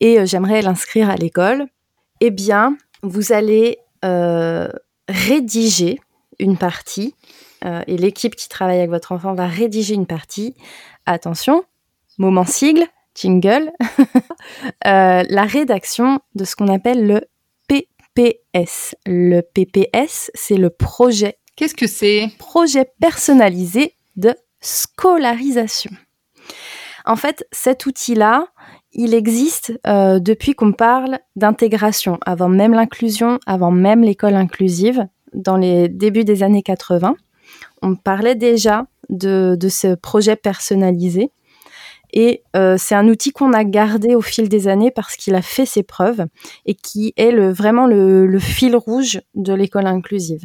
et 0.00 0.20
euh, 0.20 0.26
j'aimerais 0.26 0.62
l'inscrire 0.62 1.10
à 1.10 1.16
l'école, 1.16 1.66
eh 2.20 2.30
bien, 2.30 2.76
vous 3.02 3.32
allez 3.32 3.78
euh, 4.04 4.68
rédiger 5.08 6.00
une 6.38 6.56
partie 6.56 7.14
et 7.88 7.96
l'équipe 7.96 8.36
qui 8.36 8.48
travaille 8.48 8.78
avec 8.78 8.90
votre 8.90 9.10
enfant 9.10 9.34
va 9.34 9.48
rédiger 9.48 9.94
une 9.94 10.06
partie. 10.06 10.54
Attention, 11.04 11.64
moment 12.16 12.44
sigle, 12.44 12.84
jingle, 13.14 13.72
la 14.84 15.44
rédaction 15.44 16.20
de 16.36 16.44
ce 16.44 16.54
qu'on 16.54 16.68
appelle 16.68 17.08
le 17.08 17.22
PPS. 18.16 18.96
Le 19.06 19.42
PPS, 19.42 20.30
c'est 20.34 20.56
le 20.56 20.70
projet, 20.70 21.38
Qu'est-ce 21.56 21.74
que 21.74 21.86
c'est? 21.86 22.28
Projet 22.38 22.86
personnalisé 23.00 23.94
de 24.16 24.34
scolarisation. 24.60 25.90
En 27.06 27.16
fait, 27.16 27.46
cet 27.50 27.86
outil-là, 27.86 28.46
il 28.92 29.14
existe 29.14 29.72
euh, 29.86 30.18
depuis 30.18 30.54
qu'on 30.54 30.72
parle 30.72 31.18
d'intégration, 31.34 32.18
avant 32.26 32.50
même 32.50 32.72
l'inclusion, 32.72 33.38
avant 33.46 33.70
même 33.70 34.02
l'école 34.02 34.34
inclusive, 34.34 35.06
dans 35.32 35.56
les 35.56 35.88
débuts 35.88 36.24
des 36.24 36.42
années 36.42 36.62
80. 36.62 37.16
On 37.80 37.94
parlait 37.94 38.34
déjà 38.34 38.86
de, 39.08 39.56
de 39.58 39.68
ce 39.68 39.94
projet 39.94 40.36
personnalisé. 40.36 41.30
Et 42.12 42.42
euh, 42.54 42.76
c'est 42.78 42.94
un 42.94 43.08
outil 43.08 43.32
qu'on 43.32 43.52
a 43.52 43.64
gardé 43.64 44.14
au 44.14 44.20
fil 44.20 44.48
des 44.48 44.68
années 44.68 44.90
parce 44.90 45.16
qu'il 45.16 45.34
a 45.34 45.42
fait 45.42 45.66
ses 45.66 45.82
preuves 45.82 46.26
et 46.64 46.74
qui 46.74 47.12
est 47.16 47.32
vraiment 47.50 47.86
le, 47.86 48.38
fil 48.38 48.76
rouge 48.76 49.20
de 49.34 49.52
l'école 49.52 49.86
inclusive. 49.86 50.44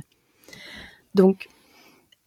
Donc, 1.16 1.48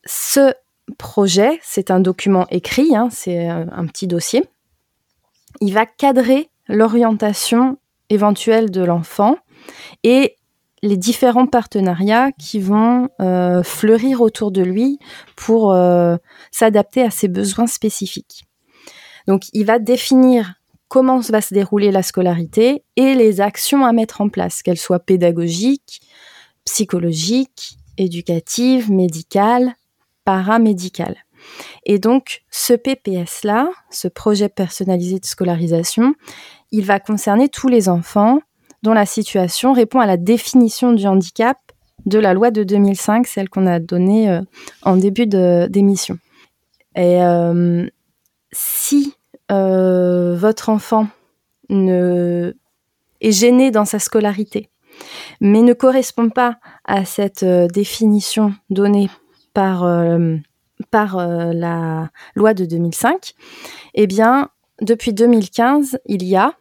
ce 0.04 0.52
projet, 0.98 1.58
c'est 1.62 1.90
un 1.90 2.00
document 2.00 2.46
écrit, 2.50 2.94
hein, 2.94 3.08
c'est 3.10 3.48
un, 3.48 3.68
un 3.72 3.86
petit 3.86 4.06
dossier. 4.06 4.44
Il 5.60 5.72
va 5.72 5.86
cadrer 5.86 6.50
l'orientation 6.68 7.78
éventuelle 8.10 8.70
de 8.70 8.82
l'enfant 8.82 9.36
et 10.02 10.36
les 10.84 10.98
différents 10.98 11.46
partenariats 11.46 12.30
qui 12.32 12.60
vont 12.60 13.08
euh, 13.20 13.62
fleurir 13.62 14.20
autour 14.20 14.50
de 14.50 14.62
lui 14.62 14.98
pour 15.34 15.72
euh, 15.72 16.16
s'adapter 16.50 17.02
à 17.02 17.10
ses 17.10 17.26
besoins 17.26 17.66
spécifiques. 17.66 18.44
Donc, 19.26 19.44
il 19.52 19.64
va 19.64 19.78
définir 19.78 20.54
comment 20.88 21.18
va 21.20 21.40
se 21.40 21.54
dérouler 21.54 21.90
la 21.90 22.02
scolarité 22.02 22.84
et 22.96 23.14
les 23.14 23.40
actions 23.40 23.84
à 23.84 23.92
mettre 23.92 24.20
en 24.20 24.28
place, 24.28 24.62
qu'elles 24.62 24.78
soient 24.78 25.00
pédagogiques, 25.00 26.00
psychologiques, 26.64 27.78
éducatives, 27.98 28.90
médicales, 28.90 29.74
paramédicales. 30.24 31.16
Et 31.84 31.98
donc, 31.98 32.42
ce 32.50 32.72
PPS-là, 32.72 33.70
ce 33.90 34.08
projet 34.08 34.48
personnalisé 34.48 35.18
de 35.18 35.26
scolarisation, 35.26 36.14
il 36.70 36.84
va 36.84 37.00
concerner 37.00 37.48
tous 37.48 37.68
les 37.68 37.88
enfants 37.88 38.38
dont 38.82 38.94
la 38.94 39.06
situation 39.06 39.72
répond 39.72 40.00
à 40.00 40.06
la 40.06 40.16
définition 40.16 40.92
du 40.92 41.06
handicap 41.06 41.58
de 42.06 42.18
la 42.18 42.34
loi 42.34 42.50
de 42.50 42.64
2005, 42.64 43.26
celle 43.26 43.48
qu'on 43.48 43.66
a 43.66 43.78
donnée 43.78 44.30
euh, 44.30 44.42
en 44.82 44.96
début 44.96 45.26
d'émission. 45.26 46.18
Et 46.96 47.22
euh, 47.22 47.88
si 48.54 49.14
euh, 49.50 50.34
votre 50.36 50.70
enfant 50.70 51.08
ne 51.68 52.54
est 53.20 53.32
gêné 53.32 53.70
dans 53.70 53.84
sa 53.84 53.98
scolarité, 53.98 54.70
mais 55.40 55.62
ne 55.62 55.72
correspond 55.72 56.28
pas 56.28 56.58
à 56.84 57.04
cette 57.04 57.44
définition 57.44 58.54
donnée 58.70 59.08
par, 59.54 59.86
par 60.90 61.16
la 61.16 62.10
loi 62.34 62.52
de 62.52 62.66
2005, 62.66 63.32
eh 63.94 64.06
bien, 64.06 64.50
depuis 64.82 65.12
2015, 65.12 65.98
il 66.06 66.24
y 66.24 66.36
a, 66.36 66.54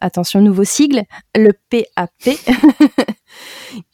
attention, 0.00 0.40
nouveau 0.40 0.64
sigle, 0.64 1.02
le 1.34 1.52
PAP, 1.70 2.36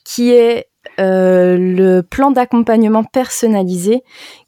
qui 0.03 0.31
est 0.31 0.67
euh, 0.99 1.57
le 1.57 2.01
plan 2.01 2.31
d'accompagnement 2.31 3.03
personnalisé 3.03 4.03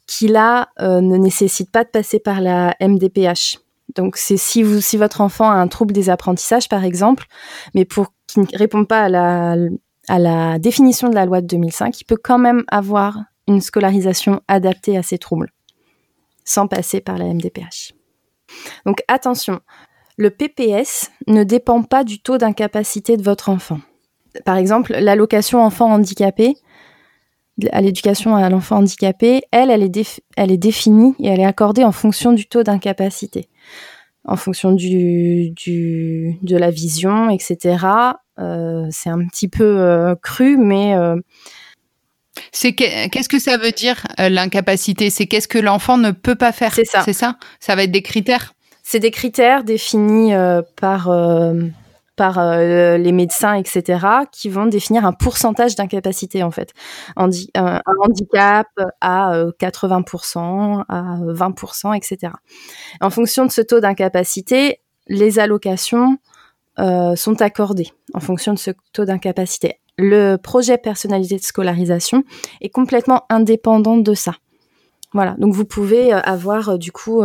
qui 0.06 0.28
là 0.28 0.68
euh, 0.80 1.00
ne 1.00 1.16
nécessite 1.16 1.70
pas 1.70 1.84
de 1.84 1.90
passer 1.90 2.18
par 2.18 2.40
la 2.40 2.74
MDPH. 2.80 3.58
Donc 3.96 4.16
c'est 4.16 4.36
si 4.36 4.62
votre 4.62 5.20
enfant 5.20 5.50
a 5.50 5.54
un 5.54 5.68
trouble 5.68 5.92
des 5.92 6.10
apprentissages 6.10 6.68
par 6.68 6.84
exemple, 6.84 7.26
mais 7.74 7.84
pour 7.84 8.12
qui 8.26 8.40
ne 8.40 8.46
répond 8.54 8.84
pas 8.84 9.04
à 9.04 10.18
la 10.18 10.58
définition 10.58 11.08
de 11.08 11.14
la 11.14 11.24
loi 11.24 11.40
de 11.40 11.46
2005, 11.46 12.00
il 12.00 12.04
peut 12.04 12.18
quand 12.22 12.38
même 12.38 12.64
avoir 12.68 13.18
une 13.46 13.60
scolarisation 13.60 14.42
adaptée 14.46 14.96
à 14.96 15.02
ces 15.02 15.18
troubles 15.18 15.50
sans 16.44 16.66
passer 16.66 17.00
par 17.00 17.18
la 17.18 17.26
MDPH. 17.26 17.92
Donc 18.86 19.02
attention, 19.08 19.60
le 20.16 20.30
PPS 20.30 21.10
ne 21.26 21.44
dépend 21.44 21.82
pas 21.82 22.04
du 22.04 22.20
taux 22.20 22.38
d'incapacité 22.38 23.16
de 23.16 23.22
votre 23.22 23.48
enfant 23.48 23.80
par 24.44 24.56
exemple, 24.56 24.92
l'allocation 24.98 25.62
enfant 25.62 25.92
handicapé, 25.92 26.56
à 27.72 27.80
l'éducation 27.80 28.36
à 28.36 28.48
l'enfant 28.48 28.76
handicapé, 28.76 29.42
elle, 29.50 29.70
elle 29.70 29.82
est, 29.82 30.20
elle 30.36 30.52
est 30.52 30.58
définie 30.58 31.14
et 31.18 31.28
elle 31.28 31.40
est 31.40 31.44
accordée 31.44 31.84
en 31.84 31.92
fonction 31.92 32.32
du 32.32 32.46
taux 32.46 32.62
d'incapacité, 32.62 33.48
en 34.24 34.36
fonction 34.36 34.72
du, 34.72 35.50
du, 35.50 36.38
de 36.42 36.56
la 36.56 36.70
vision, 36.70 37.30
etc. 37.30 37.78
Euh, 38.38 38.86
c'est 38.90 39.10
un 39.10 39.26
petit 39.26 39.48
peu 39.48 39.80
euh, 39.80 40.14
cru, 40.22 40.56
mais 40.56 40.94
euh, 40.94 41.16
c'est 42.52 42.72
qu'est-ce 42.72 43.28
que 43.28 43.40
ça 43.40 43.56
veut 43.56 43.72
dire 43.72 44.06
l'incapacité? 44.18 45.10
C'est 45.10 45.26
qu'est-ce 45.26 45.48
que 45.48 45.58
l'enfant 45.58 45.98
ne 45.98 46.12
peut 46.12 46.36
pas 46.36 46.52
faire? 46.52 46.72
C'est 46.72 46.84
ça. 46.84 47.02
C'est 47.04 47.12
ça? 47.12 47.36
Ça 47.58 47.74
va 47.74 47.82
être 47.82 47.90
des 47.90 48.02
critères? 48.02 48.54
C'est 48.84 49.00
des 49.00 49.10
critères 49.10 49.64
définis 49.64 50.32
par 50.76 51.10
par 52.18 52.40
euh, 52.40 52.98
les 52.98 53.12
médecins, 53.12 53.54
etc., 53.54 54.04
qui 54.32 54.48
vont 54.48 54.66
définir 54.66 55.06
un 55.06 55.12
pourcentage 55.12 55.76
d'incapacité, 55.76 56.42
en 56.42 56.50
fait. 56.50 56.72
un, 57.16 57.30
handicap 58.02 58.66
à 59.00 59.44
80%, 59.60 60.80
euh, 60.80 60.82
à 60.88 61.18
20%, 61.20 61.96
etc. 61.96 62.32
En 63.00 63.10
fonction 63.10 63.46
de 63.46 63.52
ce 63.52 63.62
taux 63.62 63.78
d'incapacité, 63.78 64.80
les 65.06 65.38
allocations 65.38 66.18
euh, 66.80 67.14
sont 67.14 67.40
accordées 67.40 67.92
en 68.14 68.20
fonction 68.20 68.52
de 68.52 68.58
ce 68.58 68.72
taux 68.92 69.04
d'incapacité. 69.04 69.80
Le 69.96 70.36
projet 70.36 70.76
personnalisé 70.76 71.36
de 71.36 71.42
scolarisation 71.42 72.24
est 72.60 72.68
complètement 72.68 73.26
indépendant 73.30 73.96
de 73.96 74.14
ça. 74.14 74.34
Voilà, 75.14 75.36
donc 75.38 75.54
vous 75.54 75.64
pouvez 75.64 76.12
avoir 76.12 76.78
du 76.78 76.92
coup 76.92 77.22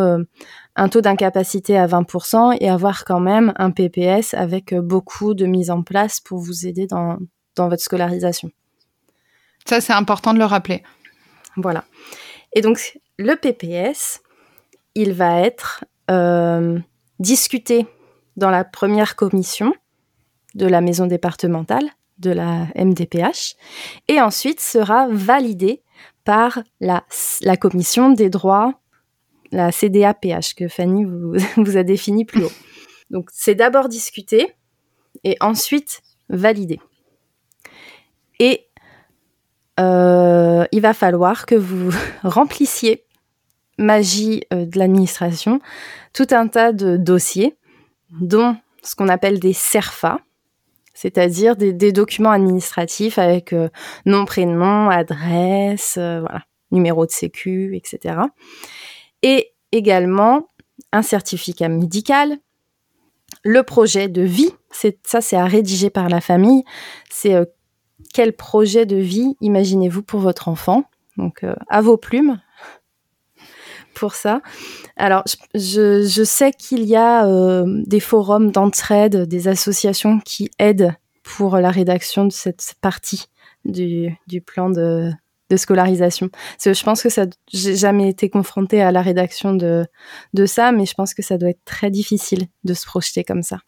un 0.76 0.90
taux 0.90 1.02
d'incapacité 1.02 1.78
à 1.78 1.88
20% 1.88 2.58
et 2.60 2.70
avoir 2.70 3.06
quand 3.06 3.20
même 3.20 3.54
un 3.58 3.72
PPS 3.72 4.34
avec 4.34 4.74
euh, 4.74 4.82
beaucoup 4.82 5.34
de 5.34 5.46
mise 5.46 5.70
en 5.70 5.84
place 5.84 6.20
pour 6.20 6.40
vous 6.40 6.66
aider 6.66 6.88
dans, 6.88 7.18
votre 7.58 7.84
scolarisation. 7.84 8.50
Ça, 9.66 9.82
c'est 9.82 9.94
important 9.94 10.34
de 10.34 10.40
le 10.40 10.46
rappeler. 10.46 10.84
Voilà. 11.56 11.86
Et 12.54 12.62
donc, 12.62 13.00
le 13.18 13.36
PPS, 13.36 14.22
il 14.96 15.14
va 15.14 15.42
être 15.42 15.86
euh, 16.10 16.80
discuté 17.20 17.86
dans 18.36 18.50
la 18.50 18.64
première 18.64 19.16
commission 19.16 19.74
de 20.56 20.66
la 20.66 20.82
maison 20.82 21.06
départementale, 21.06 21.86
de 22.18 22.32
la 22.32 22.68
MDPH, 22.76 23.56
et 24.08 24.22
ensuite 24.22 24.60
sera 24.60 25.08
validé 25.10 25.84
par 26.26 26.60
la, 26.80 27.04
la 27.42 27.58
commission 27.58 28.12
des 28.12 28.30
droits 28.30 28.74
la 29.54 29.72
CDAPH 29.72 30.56
que 30.58 30.68
Fanny 30.68 31.06
vous, 31.06 31.78
a 31.78 31.84
défini 31.84 32.26
plus 32.26 32.44
haut. 32.44 32.52
Donc 33.10 33.30
c'est 33.32 33.56
d'abord 33.56 33.88
discuter 33.88 34.52
et 35.24 35.38
ensuite 35.40 36.02
valider. 36.30 36.80
Et 38.40 38.68
euh, 39.80 40.66
il 40.72 40.82
va 40.82 40.94
falloir 40.94 41.46
que 41.46 41.56
vous 41.56 41.92
remplissiez, 42.24 43.06
magie 43.78 44.44
euh, 44.54 44.66
de 44.66 44.78
l'administration, 44.78 45.60
tout 46.14 46.28
un 46.32 46.48
tas 46.48 46.74
de 46.74 46.98
dossiers, 46.98 47.56
dont 48.10 48.58
ce 48.84 48.96
qu'on 48.96 49.08
appelle 49.08 49.40
des 49.40 49.54
CERFA, 49.54 50.20
c'est-à-dire 50.94 51.56
des, 51.56 51.92
documents 51.92 52.32
administratifs 52.32 53.18
avec 53.18 53.54
euh, 53.54 53.70
nom, 54.06 54.26
prénom, 54.26 54.90
adresse, 54.90 55.98
numéro 56.72 57.06
de 57.06 57.12
sécu, 57.12 57.76
etc 57.76 58.16
et 59.24 59.54
également 59.72 60.48
un 60.92 61.02
certificat 61.02 61.70
médical, 61.70 62.38
le 63.44 63.64
projet 63.64 64.08
de 64.08 64.22
vie, 64.22 64.52
ça 65.04 65.22
c'est 65.22 65.36
à 65.36 65.46
rédiger 65.46 65.90
par 65.90 66.10
la 66.10 66.22
famille, 66.22 66.64
c'est 67.10 67.34
euh, 67.34 67.46
quel 68.14 68.34
projet 68.34 68.86
de 68.86 68.98
vie 68.98 69.36
imaginez-vous 69.42 70.04
pour 70.04 70.20
votre 70.20 70.48
enfant? 70.48 70.84
Donc 71.18 71.44
euh, 71.44 71.56
à 71.70 71.82
vos 71.82 71.98
plumes 71.98 72.40
pour 73.96 74.14
ça. 74.14 74.42
Alors 74.98 75.24
je, 75.56 76.24
sais 76.24 76.52
qu'il 76.52 76.84
y 76.84 76.96
a 76.96 77.26
euh, 77.26 77.66
des 77.86 78.00
forums 78.00 78.52
d'entraide, 78.52 79.28
des 79.28 79.48
associations 79.48 80.20
qui 80.20 80.52
aident 80.60 80.96
pour 81.24 81.58
la 81.58 81.72
rédaction 81.72 82.26
de 82.26 82.32
cette 82.32 82.76
partie 82.82 83.26
du 83.66 84.42
plan 84.46 84.70
de, 84.70 85.10
de 85.50 85.58
scolarisation. 85.58 86.30
je 86.64 86.84
pense 86.84 87.04
que 87.04 87.10
ça, 87.10 87.26
j'ai 87.52 87.76
jamais 87.76 88.10
été 88.10 88.30
confrontée 88.30 88.82
à 88.82 88.92
la 88.92 89.02
rédaction 89.02 89.54
de, 89.54 89.86
de 90.34 90.46
ça, 90.46 90.72
mais 90.72 90.86
je 90.86 90.94
pense 90.94 91.14
que 91.14 91.22
ça 91.22 91.38
doit 91.38 91.50
être 91.50 91.66
très 91.66 91.92
difficile 91.92 92.48
de 92.64 92.74
se 92.74 92.86
projeter 92.86 93.24
comme 93.24 93.44
ça. 93.44 93.60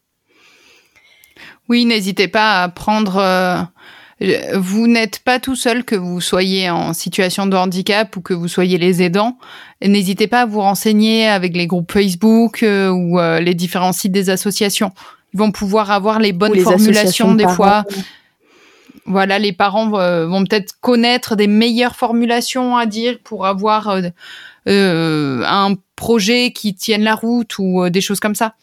Oui, 1.68 1.84
n'hésitez 1.84 2.28
pas 2.28 2.62
à 2.62 2.68
prendre. 2.68 3.16
Euh, 3.16 3.62
vous 4.54 4.86
n'êtes 4.86 5.18
pas 5.18 5.38
tout 5.38 5.56
seul, 5.56 5.84
que 5.84 5.94
vous 5.94 6.20
soyez 6.20 6.70
en 6.70 6.94
situation 6.94 7.46
de 7.46 7.56
handicap 7.56 8.16
ou 8.16 8.20
que 8.22 8.32
vous 8.32 8.48
soyez 8.48 8.78
les 8.78 9.02
aidants. 9.02 9.36
N'hésitez 9.82 10.26
pas 10.26 10.42
à 10.42 10.46
vous 10.46 10.60
renseigner 10.60 11.28
avec 11.28 11.54
les 11.54 11.66
groupes 11.66 11.92
Facebook 11.92 12.62
euh, 12.62 12.88
ou 12.88 13.18
euh, 13.18 13.40
les 13.40 13.54
différents 13.54 13.92
sites 13.92 14.12
des 14.12 14.30
associations. 14.30 14.92
Ils 15.34 15.38
vont 15.38 15.50
pouvoir 15.50 15.90
avoir 15.90 16.18
les 16.18 16.32
bonnes 16.32 16.58
formulations 16.58 17.34
des 17.34 17.48
fois. 17.48 17.84
Voilà, 19.06 19.38
les 19.38 19.52
parents 19.52 19.94
euh, 19.94 20.26
vont 20.26 20.44
peut-être 20.44 20.80
connaître 20.80 21.36
des 21.36 21.46
meilleures 21.46 21.94
formulations 21.94 22.76
à 22.76 22.86
dire 22.86 23.18
pour 23.22 23.46
avoir 23.46 23.88
euh, 23.88 24.02
euh, 24.68 25.42
un 25.46 25.74
projet 25.94 26.52
qui 26.52 26.74
tienne 26.74 27.04
la 27.04 27.14
route 27.14 27.58
ou 27.58 27.88
des 27.88 28.00
choses 28.00 28.20
comme 28.20 28.34
ça. 28.34 28.54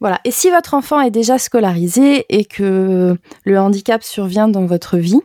Voilà. 0.00 0.20
Et 0.24 0.30
si 0.30 0.50
votre 0.50 0.74
enfant 0.74 1.00
est 1.00 1.10
déjà 1.10 1.38
scolarisé 1.38 2.26
et 2.28 2.44
que 2.44 3.16
le 3.44 3.58
handicap 3.58 4.02
survient 4.02 4.48
dans 4.48 4.66
votre 4.66 4.98
vie, 4.98 5.20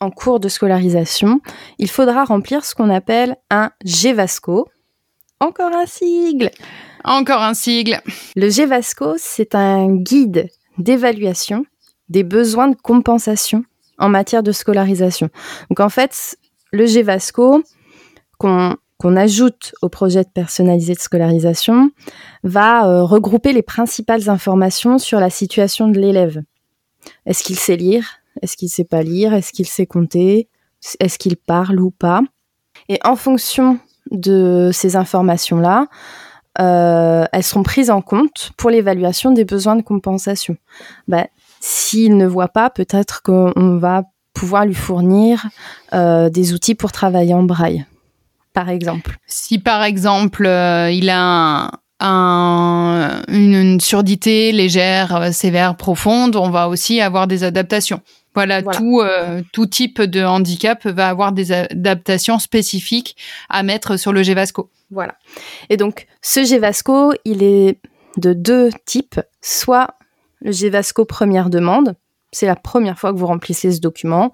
en 0.00 0.10
cours 0.10 0.40
de 0.40 0.48
scolarisation, 0.48 1.40
il 1.78 1.90
faudra 1.90 2.24
remplir 2.24 2.64
ce 2.64 2.74
qu'on 2.74 2.90
appelle 2.90 3.36
un 3.50 3.70
GEVASCO. 3.84 4.68
Encore 5.40 5.72
un 5.72 5.86
sigle. 5.86 6.50
Encore 7.04 7.42
un 7.42 7.54
sigle. 7.54 8.00
Le 8.36 8.48
GEVASCO, 8.48 9.14
c'est 9.18 9.54
un 9.54 9.94
guide 9.94 10.48
d'évaluation 10.78 11.64
des 12.08 12.24
besoins 12.24 12.68
de 12.68 12.76
compensation 12.76 13.64
en 13.98 14.08
matière 14.08 14.42
de 14.42 14.52
scolarisation. 14.52 15.28
Donc 15.70 15.80
en 15.80 15.88
fait, 15.88 16.38
le 16.72 16.86
GVASCO 16.86 17.62
qu'on 18.38 19.16
ajoute 19.16 19.74
au 19.82 19.88
projet 19.88 20.22
de 20.22 20.28
personnalisé 20.28 20.94
de 20.94 21.00
scolarisation 21.00 21.90
va 22.44 22.86
euh, 22.86 23.02
regrouper 23.04 23.52
les 23.52 23.62
principales 23.62 24.28
informations 24.28 24.98
sur 24.98 25.20
la 25.20 25.30
situation 25.30 25.88
de 25.88 25.98
l'élève. 25.98 26.42
Est-ce 27.26 27.42
qu'il 27.42 27.58
sait 27.58 27.76
lire? 27.76 28.18
Est-ce 28.42 28.56
qu'il 28.56 28.68
sait 28.68 28.84
pas 28.84 29.02
lire? 29.02 29.34
Est-ce 29.34 29.52
qu'il 29.52 29.66
sait 29.66 29.86
compter? 29.86 30.48
Est-ce 31.00 31.18
qu'il 31.18 31.36
parle 31.36 31.80
ou 31.80 31.90
pas? 31.90 32.22
Et 32.88 32.98
en 33.04 33.16
fonction 33.16 33.78
de 34.10 34.70
ces 34.72 34.96
informations-là, 34.96 35.86
euh, 36.60 37.24
elles 37.32 37.42
seront 37.42 37.62
prises 37.62 37.90
en 37.90 38.00
compte 38.00 38.50
pour 38.56 38.70
l'évaluation 38.70 39.30
des 39.30 39.44
besoins 39.44 39.76
de 39.76 39.82
compensation. 39.82 40.56
Bah, 41.06 41.26
s'il 41.60 42.16
ne 42.16 42.26
voit 42.26 42.48
pas, 42.48 42.70
peut-être 42.70 43.22
qu'on 43.22 43.78
va 43.78 44.04
pouvoir 44.34 44.64
lui 44.64 44.74
fournir 44.74 45.46
euh, 45.92 46.30
des 46.30 46.52
outils 46.52 46.74
pour 46.74 46.92
travailler 46.92 47.34
en 47.34 47.42
braille, 47.42 47.84
par 48.52 48.68
exemple. 48.68 49.16
Si 49.26 49.58
par 49.58 49.82
exemple 49.82 50.46
euh, 50.46 50.90
il 50.90 51.10
a 51.10 51.70
une, 52.00 53.80
surdité 53.80 54.52
légère, 54.52 55.34
sévère, 55.34 55.76
profonde, 55.76 56.36
on 56.36 56.50
va 56.50 56.68
aussi 56.68 57.00
avoir 57.00 57.26
des 57.26 57.42
adaptations. 57.42 58.00
Voilà, 58.34 58.62
Tout, 58.62 59.02
tout 59.52 59.66
type 59.66 60.00
de 60.00 60.22
handicap 60.22 60.86
va 60.86 61.08
avoir 61.08 61.32
des 61.32 61.50
adaptations 61.50 62.38
spécifiques 62.38 63.16
à 63.48 63.64
mettre 63.64 63.96
sur 63.96 64.12
le 64.12 64.22
GVASCO. 64.22 64.70
Voilà. 64.90 65.16
Et 65.70 65.76
donc, 65.76 66.06
ce 66.22 66.44
GVASCO, 66.44 67.14
il 67.24 67.42
est 67.42 67.80
de 68.16 68.32
deux 68.32 68.70
types. 68.84 69.20
Soit 69.40 69.97
le 70.40 70.52
GVASCO 70.52 71.04
première 71.04 71.50
demande, 71.50 71.94
c'est 72.32 72.46
la 72.46 72.56
première 72.56 72.98
fois 72.98 73.12
que 73.12 73.18
vous 73.18 73.26
remplissez 73.26 73.72
ce 73.72 73.80
document. 73.80 74.32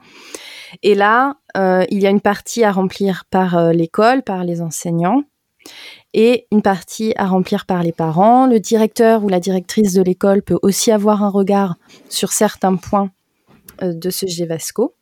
Et 0.82 0.94
là, 0.94 1.36
euh, 1.56 1.84
il 1.90 2.00
y 2.00 2.06
a 2.06 2.10
une 2.10 2.20
partie 2.20 2.64
à 2.64 2.72
remplir 2.72 3.24
par 3.30 3.56
euh, 3.56 3.72
l'école, 3.72 4.22
par 4.22 4.44
les 4.44 4.60
enseignants, 4.60 5.22
et 6.12 6.46
une 6.50 6.62
partie 6.62 7.12
à 7.16 7.26
remplir 7.26 7.66
par 7.66 7.82
les 7.82 7.92
parents. 7.92 8.46
Le 8.46 8.60
directeur 8.60 9.24
ou 9.24 9.28
la 9.28 9.40
directrice 9.40 9.94
de 9.94 10.02
l'école 10.02 10.42
peut 10.42 10.58
aussi 10.62 10.90
avoir 10.90 11.22
un 11.22 11.28
regard 11.28 11.76
sur 12.08 12.32
certains 12.32 12.76
points 12.76 13.10
euh, 13.82 13.92
de 13.92 14.10
ce 14.10 14.26
GVASCO. 14.26 14.94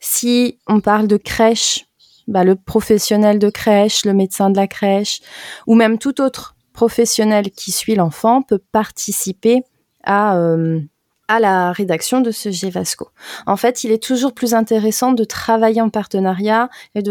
Si 0.00 0.58
on 0.66 0.80
parle 0.80 1.06
de 1.06 1.16
crèche, 1.16 1.86
bah, 2.26 2.44
le 2.44 2.56
professionnel 2.56 3.38
de 3.38 3.50
crèche, 3.50 4.04
le 4.04 4.14
médecin 4.14 4.50
de 4.50 4.56
la 4.56 4.66
crèche, 4.66 5.20
ou 5.66 5.74
même 5.74 5.98
tout 5.98 6.20
autre 6.20 6.56
professionnel 6.72 7.50
qui 7.50 7.72
suit 7.72 7.94
l'enfant 7.94 8.42
peut 8.42 8.60
participer 8.72 9.62
à 10.08 10.36
à 11.28 11.38
la 11.40 11.72
rédaction 11.72 12.22
de 12.22 12.30
ce 12.30 12.48
GVASCO. 12.48 13.10
En 13.46 13.56
fait, 13.56 13.84
il 13.84 13.92
est 13.92 14.02
toujours 14.02 14.32
plus 14.32 14.54
intéressant 14.54 15.12
de 15.12 15.24
travailler 15.24 15.82
en 15.82 15.90
partenariat 15.90 16.70
et 16.94 17.02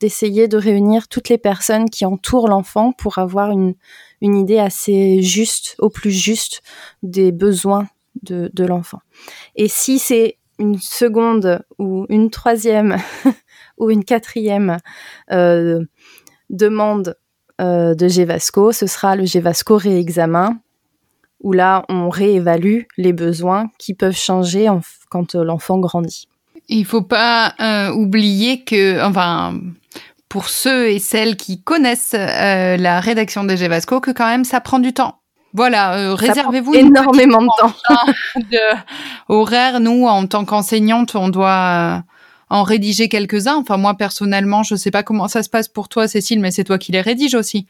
d'essayer 0.00 0.48
de 0.48 0.56
réunir 0.56 1.08
toutes 1.08 1.28
les 1.28 1.38
personnes 1.38 1.90
qui 1.90 2.06
entourent 2.06 2.48
l'enfant 2.48 2.92
pour 2.92 3.18
avoir 3.18 3.50
une, 3.50 3.74
idée 4.22 4.58
assez 4.58 5.20
juste, 5.20 5.76
au 5.78 5.90
plus 5.90 6.10
juste, 6.10 6.62
des 7.02 7.32
besoins 7.32 7.86
de, 8.22 8.50
l'enfant. 8.64 9.00
Et 9.56 9.68
si 9.68 9.98
c'est 9.98 10.38
une 10.58 10.78
seconde 10.78 11.60
ou 11.78 12.06
une 12.08 12.30
troisième 12.30 12.96
ou 13.78 13.90
une 13.90 14.04
quatrième 14.04 14.78
euh, 15.32 15.84
demande 16.48 17.14
euh, 17.60 17.94
de 17.94 18.08
GVASCO, 18.08 18.72
ce 18.72 18.86
sera 18.86 19.16
le 19.16 19.24
GVASCO 19.26 19.76
réexamen 19.76 20.58
où 21.42 21.52
là, 21.52 21.84
on 21.88 22.08
réévalue 22.08 22.82
les 22.96 23.12
besoins 23.12 23.70
qui 23.78 23.94
peuvent 23.94 24.16
changer 24.16 24.68
quand 25.10 25.34
euh, 25.34 25.44
l'enfant 25.44 25.78
grandit. 25.78 26.28
Il 26.68 26.84
faut 26.84 27.02
pas 27.02 27.54
euh, 27.60 27.90
oublier 27.92 28.64
que, 28.64 29.04
enfin, 29.04 29.60
pour 30.28 30.48
ceux 30.48 30.88
et 30.88 30.98
celles 30.98 31.36
qui 31.36 31.62
connaissent 31.62 32.14
euh, 32.14 32.76
la 32.76 33.00
rédaction 33.00 33.44
des 33.44 33.56
Gévasco, 33.56 34.00
que 34.00 34.10
quand 34.10 34.26
même 34.26 34.44
ça 34.44 34.60
prend 34.60 34.78
du 34.78 34.92
temps. 34.92 35.20
Voilà, 35.52 36.14
réservez-vous 36.14 36.74
énormément 36.74 37.40
de 37.40 37.48
temps. 37.58 38.12
de 38.36 38.76
horaire. 39.28 39.80
Nous, 39.80 40.04
en 40.04 40.26
tant 40.26 40.44
qu'enseignante, 40.44 41.14
on 41.14 41.30
doit 41.30 42.02
en 42.50 42.62
rédiger 42.62 43.08
quelques-uns. 43.08 43.56
Enfin, 43.56 43.78
moi 43.78 43.94
personnellement, 43.94 44.62
je 44.62 44.74
sais 44.74 44.90
pas 44.90 45.02
comment 45.02 45.28
ça 45.28 45.42
se 45.42 45.48
passe 45.48 45.68
pour 45.68 45.88
toi, 45.88 46.08
Cécile, 46.08 46.40
mais 46.40 46.50
c'est 46.50 46.64
toi 46.64 46.76
qui 46.76 46.92
les 46.92 47.00
rédiges 47.00 47.34
aussi. 47.34 47.66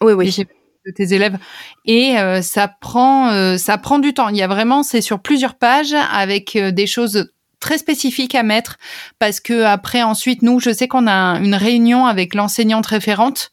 Oui, 0.00 0.12
oui 0.12 0.46
de 0.86 0.92
tes 0.92 1.14
élèves 1.14 1.38
et 1.84 2.18
euh, 2.18 2.42
ça 2.42 2.68
prend 2.68 3.30
euh, 3.30 3.56
ça 3.56 3.78
prend 3.78 3.98
du 3.98 4.14
temps. 4.14 4.28
Il 4.28 4.36
y 4.36 4.42
a 4.42 4.48
vraiment 4.48 4.82
c'est 4.82 5.00
sur 5.00 5.20
plusieurs 5.20 5.54
pages 5.54 5.94
avec 6.12 6.56
euh, 6.56 6.70
des 6.70 6.86
choses 6.86 7.30
très 7.60 7.78
spécifiques 7.78 8.34
à 8.34 8.42
mettre 8.42 8.78
parce 9.18 9.40
que 9.40 9.64
après 9.64 10.02
ensuite 10.02 10.42
nous 10.42 10.60
je 10.60 10.72
sais 10.72 10.88
qu'on 10.88 11.06
a 11.06 11.38
une 11.40 11.54
réunion 11.54 12.06
avec 12.06 12.34
l'enseignante 12.34 12.86
référente 12.86 13.50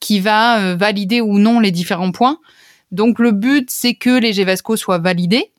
qui 0.00 0.20
va 0.20 0.74
valider 0.74 1.20
ou 1.20 1.38
non 1.38 1.60
les 1.60 1.70
différents 1.70 2.10
points. 2.10 2.38
Donc 2.90 3.18
le 3.18 3.30
but 3.30 3.70
c'est 3.70 3.94
que 3.94 4.18
les 4.18 4.32
GVASCO 4.32 4.76
soient 4.76 4.98
validés. 4.98 5.52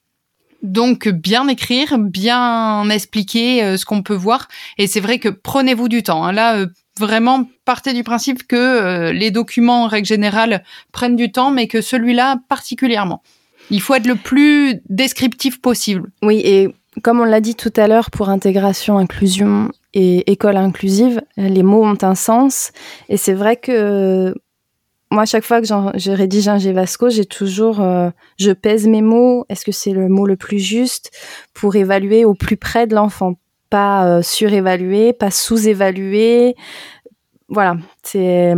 Donc 0.64 1.08
bien 1.08 1.48
écrire, 1.48 1.98
bien 1.98 2.90
expliquer 2.90 3.78
ce 3.78 3.86
qu'on 3.86 4.02
peut 4.02 4.16
voir 4.16 4.48
et 4.78 4.88
c'est 4.88 5.00
vrai 5.00 5.20
que 5.20 5.30
prenez-vous 5.30 5.88
du 5.88 6.04
temps. 6.04 6.26
Hein. 6.26 6.32
Là 6.34 6.66
vraiment 7.00 7.48
partez 7.66 7.94
du 7.94 8.04
principe 8.04 8.46
que 8.48 8.56
euh, 8.56 9.14
les 9.14 9.32
documents 9.32 9.84
en 9.84 9.88
règle 9.88 10.08
générale 10.08 10.64
prennent 10.92 11.16
du 11.16 11.32
temps, 11.32 11.52
mais 11.52 11.68
que 11.68 11.82
celui-là 11.82 12.38
particulièrement. 12.50 13.22
Il 13.70 13.82
faut 13.82 13.96
être 13.96 14.08
le 14.08 14.16
plus 14.16 14.82
descriptif 14.90 15.62
possible. 15.62 16.12
Oui, 16.22 16.42
et 16.44 16.70
comme 17.02 17.20
on 17.20 17.26
l'a 17.26 17.42
dit 17.42 17.56
tout 17.56 17.74
à 17.76 17.88
l'heure, 17.88 18.12
pour 18.12 18.30
intégration, 18.30 18.98
inclusion 18.98 19.72
et 19.94 20.32
école 20.32 20.58
inclusive, 20.58 21.22
les 21.38 21.64
mots 21.64 21.84
ont 21.84 21.98
un 22.02 22.16
sens. 22.16 22.72
Et 23.10 23.18
c'est 23.18 23.34
vrai 23.34 23.58
que 23.58 24.34
moi, 25.14 25.26
chaque 25.26 25.44
fois 25.44 25.62
que 25.62 25.68
je 25.68 26.12
rédige 26.12 26.48
un 26.48 26.58
Gévasco, 26.58 27.10
j'ai 27.10 27.26
toujours, 27.26 27.82
euh, 27.82 28.10
je 28.40 28.52
pèse 28.52 28.88
mes 28.88 29.04
mots. 29.04 29.46
Est-ce 29.48 29.64
que 29.64 29.72
c'est 29.72 29.92
le 29.92 30.10
mot 30.10 30.26
le 30.26 30.36
plus 30.36 30.58
juste 30.58 31.12
pour 31.54 31.76
évaluer 31.76 32.26
au 32.26 32.34
plus 32.34 32.58
près 32.58 32.88
de 32.88 32.96
l'enfant? 32.96 33.36
Pas 33.74 34.06
euh, 34.06 34.22
surévalué, 34.22 35.14
pas 35.14 35.32
sous-évalué. 35.32 36.56
Voilà, 37.50 37.76
c'est 38.04 38.54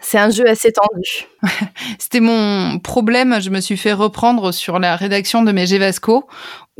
c'est 0.00 0.18
un 0.18 0.30
jeu 0.30 0.48
assez 0.48 0.72
tendu. 0.72 1.26
C'était 1.98 2.20
mon 2.20 2.78
problème. 2.78 3.40
Je 3.40 3.50
me 3.50 3.60
suis 3.60 3.76
fait 3.76 3.92
reprendre 3.92 4.52
sur 4.52 4.78
la 4.78 4.96
rédaction 4.96 5.42
de 5.42 5.52
mes 5.52 5.66
Gévasco 5.66 6.26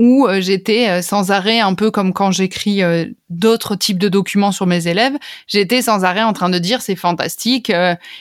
où 0.01 0.27
euh, 0.27 0.41
j'étais 0.41 0.89
euh, 0.89 1.03
sans 1.03 1.31
arrêt, 1.31 1.61
un 1.61 1.75
peu 1.75 1.91
comme 1.91 2.15
quand 2.15 2.31
j'écris 2.31 2.83
euh, 2.83 3.05
d'autres 3.29 3.77
types 3.77 3.99
de 3.99 4.09
documents 4.09 4.51
sur 4.51 4.67
mes 4.67 4.89
élèves, 4.89 5.13
j'étais 5.47 5.83
sans 5.83 6.05
arrêt 6.05 6.23
en 6.23 6.33
train 6.33 6.49
de 6.49 6.59
dire 6.59 6.81
c'est 6.81 6.97
fantastique, 6.97 7.71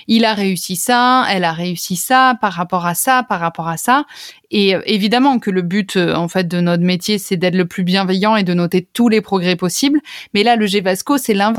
il 0.07 0.25
a 0.25 0.33
réussi 0.33 0.75
ça, 0.75 1.25
elle 1.31 1.45
a 1.45 1.53
réussi 1.53 1.95
ça, 1.95 2.35
par 2.41 2.51
rapport 2.51 2.85
à 2.85 2.95
ça, 2.95 3.23
par 3.23 3.39
rapport 3.39 3.69
à 3.69 3.77
ça. 3.77 4.03
Et 4.51 4.75
évidemment 4.85 5.39
que 5.39 5.49
le 5.49 5.61
but 5.61 5.97
en 5.97 6.27
fait 6.27 6.47
de 6.47 6.59
notre 6.59 6.83
métier, 6.83 7.17
c'est 7.17 7.37
d'être 7.37 7.55
le 7.55 7.65
plus 7.65 7.83
bienveillant 7.83 8.35
et 8.35 8.43
de 8.43 8.53
noter 8.53 8.87
tous 8.93 9.09
les 9.09 9.21
progrès 9.21 9.55
possibles. 9.55 9.99
Mais 10.35 10.43
là, 10.43 10.57
le 10.57 10.67
Gévasco, 10.67 11.17
c'est 11.17 11.33
là 11.33 11.53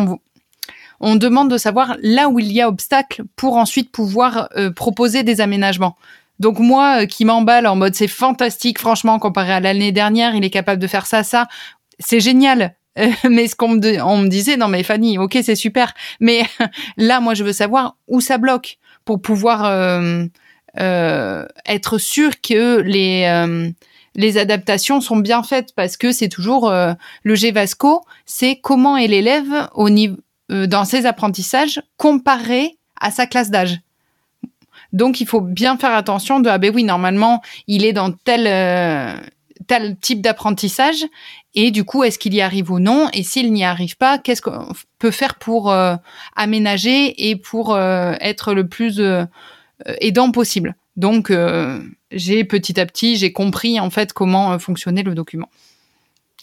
on 1.01 1.17
demande 1.17 1.51
de 1.51 1.59
savoir 1.59 1.97
là 2.03 2.29
où 2.29 2.39
il 2.39 2.53
y 2.53 2.61
a 2.61 2.69
obstacle 2.69 3.23
pour 3.37 3.57
ensuite 3.57 3.91
pouvoir 3.91 4.49
proposer 4.75 5.23
des 5.23 5.41
aménagements. 5.41 5.97
Donc 6.41 6.59
moi 6.59 7.03
euh, 7.03 7.07
qui 7.07 7.25
m'emballe 7.25 7.67
en 7.67 7.77
mode 7.77 7.95
c'est 7.95 8.09
fantastique, 8.09 8.81
franchement, 8.81 9.19
comparé 9.21 9.53
à 9.53 9.61
l'année 9.61 9.93
dernière, 9.93 10.35
il 10.35 10.45
est 10.45 10.51
capable 10.51 10.81
de 10.81 10.87
faire 10.89 11.07
ça, 11.07 11.23
ça, 11.23 11.47
c'est 12.01 12.19
génial. 12.19 12.75
mais 13.31 13.47
ce 13.47 13.55
qu'on 13.55 13.69
me, 13.69 14.03
on 14.03 14.19
me 14.19 14.29
disait, 14.29 14.57
non 14.57 14.67
mais 14.67 14.83
Fanny, 14.83 15.17
ok 15.17 15.39
c'est 15.43 15.55
super, 15.55 15.95
mais 16.19 16.43
là 16.97 17.21
moi 17.21 17.35
je 17.35 17.45
veux 17.45 17.53
savoir 17.53 17.97
où 18.09 18.21
ça 18.21 18.37
bloque 18.37 18.79
pour 19.05 19.23
pouvoir 19.23 19.65
euh, 19.65 20.25
euh, 20.81 21.47
être 21.67 21.99
sûr 21.99 22.41
que 22.41 22.81
les 22.81 23.71
les 24.17 24.39
adaptations 24.39 25.01
sont 25.01 25.19
bien 25.19 25.45
faites 25.45 25.73
parce 25.77 25.97
que 25.97 26.11
c'est 26.11 26.29
toujours 26.29 26.73
le 26.73 27.35
GVASCO, 27.35 28.03
c'est 28.27 28.57
comment 28.61 28.97
est 28.97 29.07
l'élève 29.07 29.69
au 29.75 29.89
niveau 29.89 30.17
dans 30.51 30.85
ses 30.85 31.07
apprentissages 31.07 31.81
comparé 31.97 32.77
à 33.01 33.11
sa 33.11 33.27
classe 33.27 33.51
d'âge. 33.51 33.81
Donc 34.93 35.21
il 35.21 35.27
faut 35.27 35.41
bien 35.41 35.77
faire 35.77 35.95
attention 35.95 36.41
de 36.41 36.49
ah 36.49 36.59
ben 36.59 36.73
oui 36.75 36.85
normalement 36.85 37.43
il 37.67 37.85
est 37.85 37.93
dans 37.93 38.13
tel 38.13 38.47
euh, 38.47 39.15
type 40.01 40.21
d'apprentissage 40.21 41.07
et 41.55 41.71
du 41.71 41.85
coup 41.85 42.03
est-ce 42.03 42.19
qu'il 42.19 42.35
y 42.35 42.41
arrive 42.41 42.71
ou 42.71 42.81
non 42.81 43.09
et 43.13 43.23
s'il 43.23 43.53
n'y 43.53 43.65
arrive 43.65 43.97
pas 43.97 44.19
qu'est-ce 44.19 44.43
qu'on 44.43 44.73
peut 44.99 45.13
faire 45.13 45.37
pour 45.37 45.71
euh, 45.71 45.95
aménager 46.35 47.29
et 47.31 47.37
pour 47.37 47.75
euh, 47.75 48.15
être 48.21 48.53
le 48.53 48.67
plus 48.67 49.01
aidant 50.01 50.31
possible. 50.31 50.75
Donc 50.97 51.33
j'ai 52.11 52.45
petit 52.45 52.81
à 52.81 52.87
petit 52.87 53.17
j'ai 53.17 53.33
compris 53.33 53.79
en 53.79 53.91
fait 53.91 54.13
comment 54.13 54.59
fonctionnait 54.59 55.05
le 55.05 55.15
document 55.15 55.49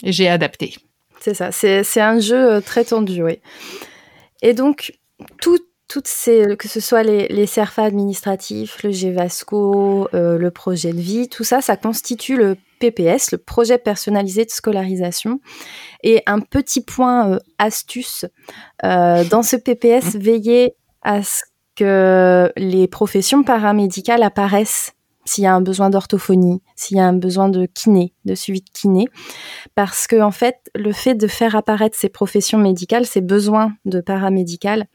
et 0.03 0.11
j'ai 0.11 0.29
adapté. 0.29 0.77
C'est 1.19 1.33
ça, 1.33 1.51
c'est 1.51 2.01
un 2.01 2.19
jeu 2.19 2.61
très 2.61 2.85
tendu, 2.85 3.21
oui. 3.23 3.39
Et 4.41 4.53
donc, 4.53 4.93
tout, 5.41 5.59
toutes 5.87 6.07
ces, 6.07 6.57
que 6.57 6.67
ce 6.67 6.79
soit 6.79 7.03
les, 7.03 7.27
les 7.27 7.45
CERFA 7.45 7.83
administratifs, 7.83 8.83
le 8.83 8.91
GVASCO, 8.91 10.09
euh, 10.13 10.37
le 10.37 10.51
projet 10.51 10.91
de 10.91 10.99
vie, 10.99 11.29
tout 11.29 11.43
ça, 11.43 11.61
ça 11.61 11.77
constitue 11.77 12.35
le 12.35 12.57
PPS, 12.79 13.31
le 13.31 13.37
projet 13.37 13.77
personnalisé 13.77 14.45
de 14.45 14.51
scolarisation. 14.51 15.39
Et 16.03 16.21
un 16.25 16.39
petit 16.39 16.81
point 16.81 17.31
euh, 17.31 17.39
astuce, 17.57 18.25
euh, 18.83 19.23
dans 19.25 19.43
ce 19.43 19.55
PPS, 19.55 20.15
veillez 20.15 20.75
à 21.01 21.23
ce 21.23 21.43
que 21.75 22.51
les 22.57 22.87
professions 22.87 23.43
paramédicales 23.43 24.23
apparaissent 24.23 24.93
s'il 25.27 25.43
y 25.43 25.47
a 25.47 25.53
un 25.53 25.61
besoin 25.61 25.89
d'orthophonie, 25.89 26.61
s'il 26.75 26.97
y 26.97 26.99
a 26.99 27.05
un 27.05 27.13
besoin 27.13 27.49
de 27.49 27.65
kiné, 27.65 28.13
de 28.25 28.33
suivi 28.33 28.61
de 28.61 28.69
kiné, 28.71 29.07
parce 29.75 30.07
que 30.07 30.21
en 30.21 30.31
fait, 30.31 30.55
le 30.73 30.93
fait 30.93 31.15
de 31.15 31.27
faire 31.27 31.55
apparaître 31.55 31.97
ces 31.97 32.09
professions 32.09 32.57
médicales, 32.57 33.05
ces 33.05 33.21
besoins 33.21 33.73
de 33.85 33.99
paramédical 33.99 34.85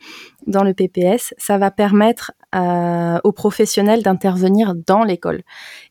dans 0.47 0.65
le 0.65 0.75
PPS, 0.75 1.35
ça 1.39 1.59
va 1.59 1.71
permettre 1.71 2.33
euh, 2.55 3.19
aux 3.25 3.33
professionnels 3.33 4.03
d'intervenir 4.03 4.75
dans 4.87 5.05
l'école. 5.05 5.43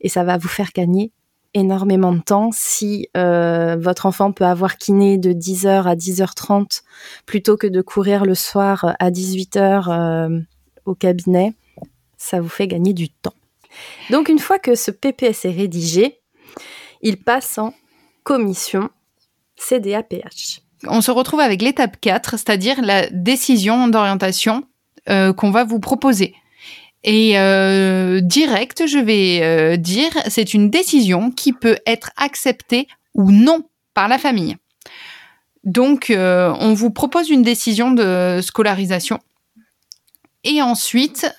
Et 0.01 0.09
ça 0.09 0.23
va 0.23 0.37
vous 0.37 0.47
faire 0.47 0.71
gagner 0.73 1.11
énormément 1.53 2.13
de 2.13 2.21
temps 2.21 2.49
si 2.51 3.09
euh, 3.17 3.75
votre 3.77 4.05
enfant 4.05 4.31
peut 4.31 4.45
avoir 4.45 4.77
kiné 4.77 5.17
de 5.17 5.33
10h 5.33 5.83
à 5.83 5.95
10h30 5.95 6.81
plutôt 7.25 7.57
que 7.57 7.67
de 7.67 7.81
courir 7.81 8.25
le 8.25 8.35
soir 8.35 8.95
à 8.99 9.11
18h 9.11 9.85
euh, 9.89 10.39
au 10.85 10.95
cabinet. 10.95 11.53
Ça 12.17 12.39
vous 12.39 12.49
fait 12.49 12.67
gagner 12.67 12.93
du 12.93 13.09
temps. 13.09 13.33
Donc 14.09 14.29
une 14.29 14.39
fois 14.39 14.59
que 14.59 14.75
ce 14.75 14.91
PPS 14.91 15.45
est 15.45 15.51
rédigé, 15.51 16.19
il 17.01 17.17
passe 17.17 17.57
en 17.57 17.73
commission 18.23 18.89
CDAPH. 19.57 20.61
On 20.87 21.01
se 21.01 21.11
retrouve 21.11 21.39
avec 21.39 21.61
l'étape 21.61 21.97
4, 22.01 22.31
c'est-à-dire 22.31 22.81
la 22.81 23.07
décision 23.09 23.87
d'orientation 23.87 24.63
euh, 25.09 25.33
qu'on 25.33 25.51
va 25.51 25.63
vous 25.63 25.79
proposer. 25.79 26.33
Et 27.03 27.39
euh, 27.39 28.21
direct, 28.21 28.85
je 28.87 28.99
vais 28.99 29.39
euh, 29.41 29.77
dire, 29.77 30.11
c'est 30.27 30.53
une 30.53 30.69
décision 30.69 31.31
qui 31.31 31.53
peut 31.53 31.77
être 31.85 32.11
acceptée 32.17 32.87
ou 33.13 33.31
non 33.31 33.63
par 33.93 34.07
la 34.07 34.17
famille. 34.17 34.57
Donc, 35.63 36.11
on 36.11 36.73
vous 36.73 36.89
propose 36.89 37.29
une 37.29 37.43
décision 37.43 37.91
de 37.91 38.39
scolarisation. 38.41 39.19
Et 40.43 40.59
ensuite, 40.59 41.31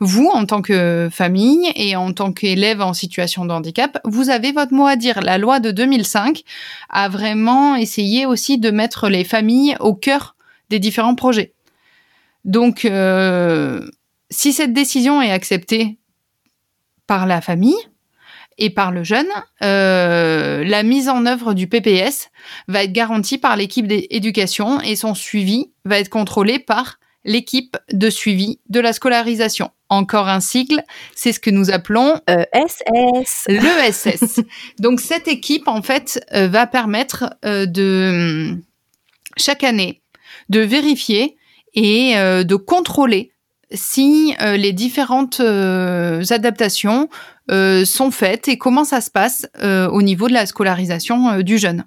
vous, 0.00 0.28
en 0.32 0.44
tant 0.46 0.62
que 0.62 1.08
famille 1.10 1.70
et 1.76 1.96
en 1.96 2.12
tant 2.12 2.32
qu'élève 2.32 2.80
en 2.80 2.92
situation 2.92 3.44
de 3.44 3.52
handicap, 3.52 3.98
vous 4.04 4.30
avez 4.30 4.52
votre 4.52 4.72
mot 4.72 4.86
à 4.86 4.96
dire. 4.96 5.20
La 5.20 5.38
loi 5.38 5.60
de 5.60 5.70
2005 5.70 6.42
a 6.90 7.08
vraiment 7.08 7.76
essayé 7.76 8.26
aussi 8.26 8.58
de 8.58 8.70
mettre 8.70 9.08
les 9.08 9.24
familles 9.24 9.76
au 9.80 9.94
cœur 9.94 10.36
des 10.70 10.78
différents 10.78 11.14
projets. 11.14 11.52
Donc, 12.44 12.84
euh, 12.84 13.88
si 14.30 14.52
cette 14.52 14.72
décision 14.72 15.22
est 15.22 15.30
acceptée 15.30 15.98
par 17.06 17.26
la 17.26 17.40
famille 17.40 17.76
et 18.58 18.70
par 18.70 18.92
le 18.92 19.02
jeune, 19.02 19.28
euh, 19.62 20.64
la 20.64 20.82
mise 20.82 21.08
en 21.08 21.26
œuvre 21.26 21.54
du 21.54 21.66
PPS 21.66 22.30
va 22.68 22.84
être 22.84 22.92
garantie 22.92 23.38
par 23.38 23.56
l'équipe 23.56 23.86
d'éducation 23.86 24.80
et 24.80 24.96
son 24.96 25.14
suivi 25.14 25.72
va 25.84 25.98
être 25.98 26.08
contrôlé 26.08 26.58
par 26.58 26.98
l'équipe 27.24 27.76
de 27.92 28.10
suivi 28.10 28.58
de 28.68 28.80
la 28.80 28.92
scolarisation. 28.92 29.70
Encore 29.88 30.28
un 30.28 30.40
sigle, 30.40 30.82
c'est 31.14 31.32
ce 31.32 31.40
que 31.40 31.50
nous 31.50 31.70
appelons 31.70 32.20
ESS. 32.26 33.44
l'ESS. 33.48 34.40
Donc 34.78 35.00
cette 35.00 35.28
équipe, 35.28 35.68
en 35.68 35.82
fait, 35.82 36.24
euh, 36.34 36.48
va 36.48 36.66
permettre 36.66 37.36
euh, 37.44 37.66
de 37.66 38.56
chaque 39.36 39.64
année 39.64 40.02
de 40.48 40.60
vérifier 40.60 41.36
et 41.74 42.16
euh, 42.16 42.44
de 42.44 42.56
contrôler 42.56 43.34
si 43.74 44.34
euh, 44.40 44.56
les 44.56 44.72
différentes 44.72 45.40
euh, 45.40 46.22
adaptations 46.30 47.08
euh, 47.50 47.84
sont 47.84 48.10
faites 48.10 48.48
et 48.48 48.56
comment 48.56 48.84
ça 48.84 49.00
se 49.00 49.10
passe 49.10 49.46
au 49.62 50.02
niveau 50.02 50.28
de 50.28 50.32
la 50.32 50.46
scolarisation 50.46 51.40
du 51.40 51.58
jeune. 51.58 51.84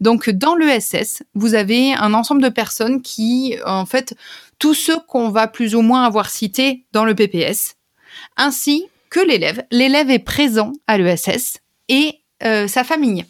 Donc 0.00 0.28
dans 0.30 0.54
l'ESS, 0.56 1.22
vous 1.34 1.54
avez 1.54 1.94
un 1.94 2.12
ensemble 2.14 2.42
de 2.42 2.48
personnes 2.48 3.00
qui, 3.02 3.56
en 3.64 3.86
fait, 3.86 4.14
tous 4.58 4.74
ceux 4.74 4.98
qu'on 5.08 5.28
va 5.30 5.48
plus 5.48 5.74
ou 5.74 5.82
moins 5.82 6.04
avoir 6.04 6.30
cités 6.30 6.86
dans 6.92 7.04
le 7.04 7.14
PPS, 7.14 7.74
ainsi 8.36 8.86
que 9.10 9.20
l'élève. 9.20 9.64
L'élève 9.70 10.10
est 10.10 10.18
présent 10.18 10.72
à 10.86 10.98
l'ESS 10.98 11.58
et 11.88 12.20
euh, 12.42 12.66
sa 12.68 12.84
famille. 12.84 13.24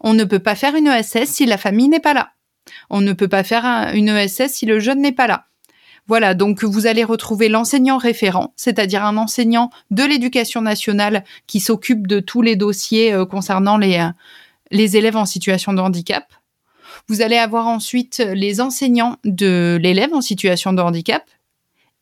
On 0.00 0.14
ne 0.14 0.24
peut 0.24 0.38
pas 0.38 0.54
faire 0.54 0.74
une 0.74 0.86
ESS 0.88 1.26
si 1.30 1.46
la 1.46 1.58
famille 1.58 1.88
n'est 1.88 2.00
pas 2.00 2.14
là. 2.14 2.30
On 2.90 3.00
ne 3.00 3.12
peut 3.12 3.28
pas 3.28 3.44
faire 3.44 3.64
un- 3.64 3.92
une 3.92 4.08
ESS 4.08 4.52
si 4.52 4.66
le 4.66 4.78
jeune 4.78 5.00
n'est 5.00 5.12
pas 5.12 5.26
là. 5.26 5.44
Voilà, 6.06 6.32
donc 6.34 6.64
vous 6.64 6.86
allez 6.86 7.04
retrouver 7.04 7.48
l'enseignant 7.50 7.98
référent, 7.98 8.54
c'est-à-dire 8.56 9.04
un 9.04 9.18
enseignant 9.18 9.68
de 9.90 10.04
l'éducation 10.04 10.62
nationale 10.62 11.22
qui 11.46 11.60
s'occupe 11.60 12.06
de 12.06 12.20
tous 12.20 12.40
les 12.40 12.56
dossiers 12.56 13.12
euh, 13.12 13.26
concernant 13.26 13.78
euh, 13.82 14.08
les 14.70 14.96
élèves 14.96 15.16
en 15.16 15.26
situation 15.26 15.74
de 15.74 15.80
handicap. 15.82 16.24
Vous 17.08 17.22
allez 17.22 17.36
avoir 17.36 17.66
ensuite 17.66 18.22
les 18.34 18.60
enseignants 18.60 19.16
de 19.24 19.78
l'élève 19.80 20.12
en 20.12 20.20
situation 20.20 20.72
de 20.72 20.82
handicap, 20.82 21.22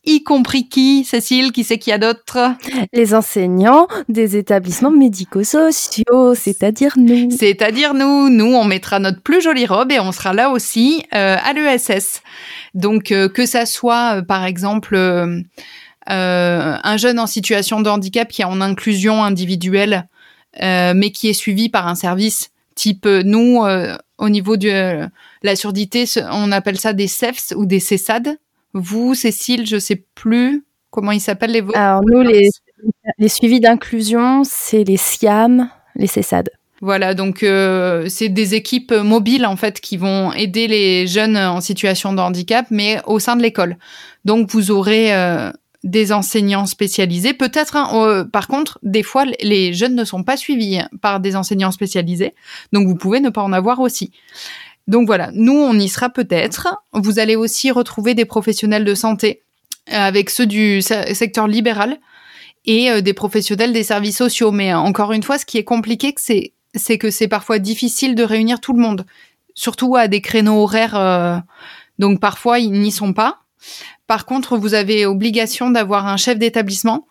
y 0.05 0.23
compris 0.23 0.69
qui, 0.69 1.05
Cécile, 1.05 1.53
qui 1.53 1.65
c'est 1.65 1.79
qu'il 1.79 1.91
y 1.91 1.95
a 1.95 1.99
d'autres 1.99 2.55
Les 2.93 3.15
enseignants 3.15 3.89
des 4.09 4.37
établissements 4.37 4.91
médico-sociaux, 4.91 6.35
c'est-à-dire 6.35 6.95
nous. 6.97 7.31
C'est-à-dire 7.31 7.95
nous, 7.95 8.29
nous, 8.31 8.55
on 8.55 8.65
mettra 8.65 8.99
notre 8.99 9.21
plus 9.21 9.43
jolie 9.43 9.67
robe 9.67 9.93
et 9.93 10.01
on 10.01 10.13
sera 10.13 10.33
là 10.33 10.51
aussi 10.51 11.05
euh, 11.15 11.37
à 11.43 11.53
l'ESS. 11.53 12.23
Donc 12.75 13.11
euh, 13.13 13.29
que 13.29 13.47
ça 13.47 13.67
soit, 13.67 14.19
euh, 14.19 14.23
par 14.23 14.45
exemple, 14.45 14.95
euh, 14.95 15.41
euh, 16.09 16.77
un 16.83 16.97
jeune 16.97 17.19
en 17.19 17.27
situation 17.27 17.81
de 17.81 17.91
handicap 17.91 18.29
qui 18.29 18.43
est 18.43 18.47
en 18.47 18.61
inclusion 18.61 19.25
individuelle, 19.25 20.09
euh, 20.63 20.95
mais 20.95 21.11
qui 21.11 21.29
est 21.29 21.33
suivi 21.33 21.69
par 21.69 21.89
un 21.89 21.97
service 21.97 22.51
type 22.77 23.07
euh, 23.07 23.23
nous, 23.25 23.65
euh, 23.65 23.97
au 24.19 24.29
niveau 24.29 24.57
de 24.57 24.69
euh, 24.69 25.07
la 25.43 25.57
surdité, 25.57 26.05
on 26.31 26.53
appelle 26.53 26.79
ça 26.79 26.93
des 26.93 27.07
CEFS 27.07 27.55
ou 27.57 27.67
des 27.67 27.81
CESAD. 27.81 28.39
Vous, 28.73 29.15
Cécile, 29.15 29.67
je 29.67 29.79
sais 29.79 30.05
plus 30.15 30.65
comment 30.91 31.13
ils 31.13 31.21
s'appellent 31.21 31.53
les 31.53 31.61
vôtres. 31.61 31.79
Alors 31.79 32.03
nous, 32.05 32.23
les, 32.23 32.49
les 33.19 33.29
suivis 33.29 33.61
d'inclusion, 33.61 34.43
c'est 34.45 34.85
les 34.85 34.97
SIAM, 34.97 35.71
les 35.95 36.07
CESAD. 36.07 36.51
Voilà, 36.83 37.15
donc 37.15 37.43
euh, 37.43 38.07
c'est 38.09 38.29
des 38.29 38.55
équipes 38.55 38.93
mobiles 38.93 39.47
en 39.47 39.57
fait 39.57 39.81
qui 39.81 39.97
vont 39.97 40.33
aider 40.35 40.69
les 40.69 41.07
jeunes 41.07 41.37
en 41.37 41.63
situation 41.63 42.13
de 42.13 42.21
handicap, 42.21 42.67
mais 42.71 43.01
au 43.07 43.19
sein 43.19 43.35
de 43.37 43.43
l'école. 43.43 43.79
Donc 44.27 44.51
vous 44.51 44.71
aurez 44.71 45.15
euh, 45.15 45.51
des 45.87 46.13
enseignants 46.13 46.67
spécialisés. 46.67 47.33
Peut-être, 47.33 47.77
hein, 47.77 47.89
euh, 47.95 48.25
par 48.25 48.49
contre, 48.49 48.79
des 48.83 49.05
fois 49.05 49.25
les 49.41 49.73
jeunes 49.73 49.95
ne 49.95 50.05
sont 50.05 50.25
pas 50.25 50.37
suivis 50.37 50.81
par 51.01 51.21
des 51.21 51.37
enseignants 51.37 51.71
spécialisés, 51.71 52.35
donc 52.73 52.89
vous 52.89 52.97
pouvez 52.97 53.21
ne 53.21 53.31
pas 53.31 53.43
en 53.43 53.53
avoir 53.53 53.81
aussi. 53.81 54.11
Donc 54.89 55.07
voilà, 55.07 55.31
nous 55.33 55.55
on 55.55 55.75
y 55.79 55.89
sera 55.89 56.11
peut-être. 56.11 56.77
Vous 56.93 57.19
allez 57.19 57.37
aussi 57.37 57.71
retrouver 57.71 58.15
des 58.15 58.25
professionnels 58.25 58.85
de 58.85 58.95
santé 58.95 59.43
euh, 59.93 59.97
avec 59.97 60.31
ceux 60.31 60.47
du 60.47 60.83
se- 60.83 61.15
secteur 61.15 61.47
libéral 61.47 61.99
et 62.67 62.91
euh, 62.91 63.01
des 63.01 63.15
professionnels 63.15 63.73
des 63.73 63.85
services 63.85 64.19
sociaux. 64.19 64.51
Mais 64.51 64.75
encore 64.75 65.13
une 65.13 65.23
fois, 65.23 65.39
ce 65.39 65.47
qui 65.47 65.57
est 65.57 65.65
compliqué, 65.65 66.13
c'est 66.19 66.53
c'est 66.75 66.99
que 66.99 67.11
c'est 67.11 67.29
parfois 67.29 67.59
difficile 67.61 68.15
de 68.17 68.23
réunir 68.25 68.61
tout 68.61 68.73
le 68.75 68.83
monde, 68.83 69.07
surtout 69.55 69.97
à 69.97 70.09
des 70.09 70.21
créneaux 70.21 70.63
horaires. 70.65 71.43
donc 71.99 72.21
parfois 72.21 72.59
ils 72.59 72.73
n'y 72.73 72.91
sont 72.91 73.13
pas. 73.13 73.39
Par 74.07 74.25
contre, 74.27 74.57
vous 74.57 74.75
avez 74.75 75.07
obligation 75.07 75.71
d'avoir 75.71 76.07
un 76.07 76.17
chef 76.17 76.39
d'établissement 76.39 77.07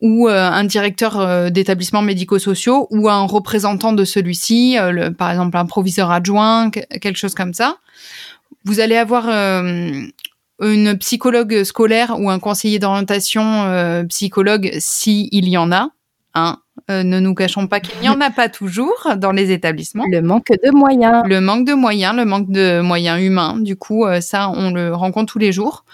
ou 0.00 0.28
euh, 0.28 0.48
un 0.48 0.64
directeur 0.64 1.20
euh, 1.20 1.50
d'établissement 1.50 2.02
médico-sociaux 2.02 2.86
ou 2.90 3.08
un 3.08 3.22
représentant 3.26 3.92
de 3.92 4.04
celui-ci, 4.04 4.78
euh, 4.78 4.90
le- 4.92 5.12
par 5.12 5.30
exemple 5.30 5.56
un 5.58 5.66
proviseur 5.66 6.10
adjoint, 6.10 6.70
que- 6.70 6.80
quelque 6.98 7.18
chose 7.18 7.34
comme 7.34 7.52
ça. 7.54 7.76
Vous 8.64 8.80
allez 8.80 8.96
avoir 8.96 9.26
euh, 9.28 10.02
une 10.60 10.98
psychologue 10.98 11.64
scolaire 11.64 12.16
ou 12.18 12.30
un 12.30 12.38
conseiller 12.38 12.78
d'orientation 12.78 14.04
psychologue 14.08 14.70
si 14.78 15.28
il 15.32 15.48
y 15.48 15.56
en 15.56 15.70
a. 15.72 15.90
Hein. 16.34 16.58
Ne 16.88 17.20
nous 17.20 17.34
cachons 17.34 17.66
pas 17.68 17.80
qu'il 17.80 17.98
n'y 18.00 18.08
en 18.08 18.20
a 18.20 18.30
pas 18.30 18.48
toujours 18.48 19.08
dans 19.16 19.32
les 19.32 19.52
établissements. 19.52 20.04
Le 20.10 20.20
manque 20.22 20.48
de 20.64 20.70
moyens. 20.70 21.22
Le 21.26 21.40
manque 21.40 21.66
de 21.66 21.72
moyens, 21.74 22.16
le 22.16 22.24
manque 22.24 22.50
de 22.50 22.80
moyens 22.80 23.22
humains, 23.22 23.56
du 23.60 23.76
coup, 23.76 24.04
ça, 24.20 24.50
on 24.50 24.70
le 24.72 24.94
rencontre 24.94 25.32
tous 25.32 25.38
les 25.38 25.52
jours. 25.52 25.84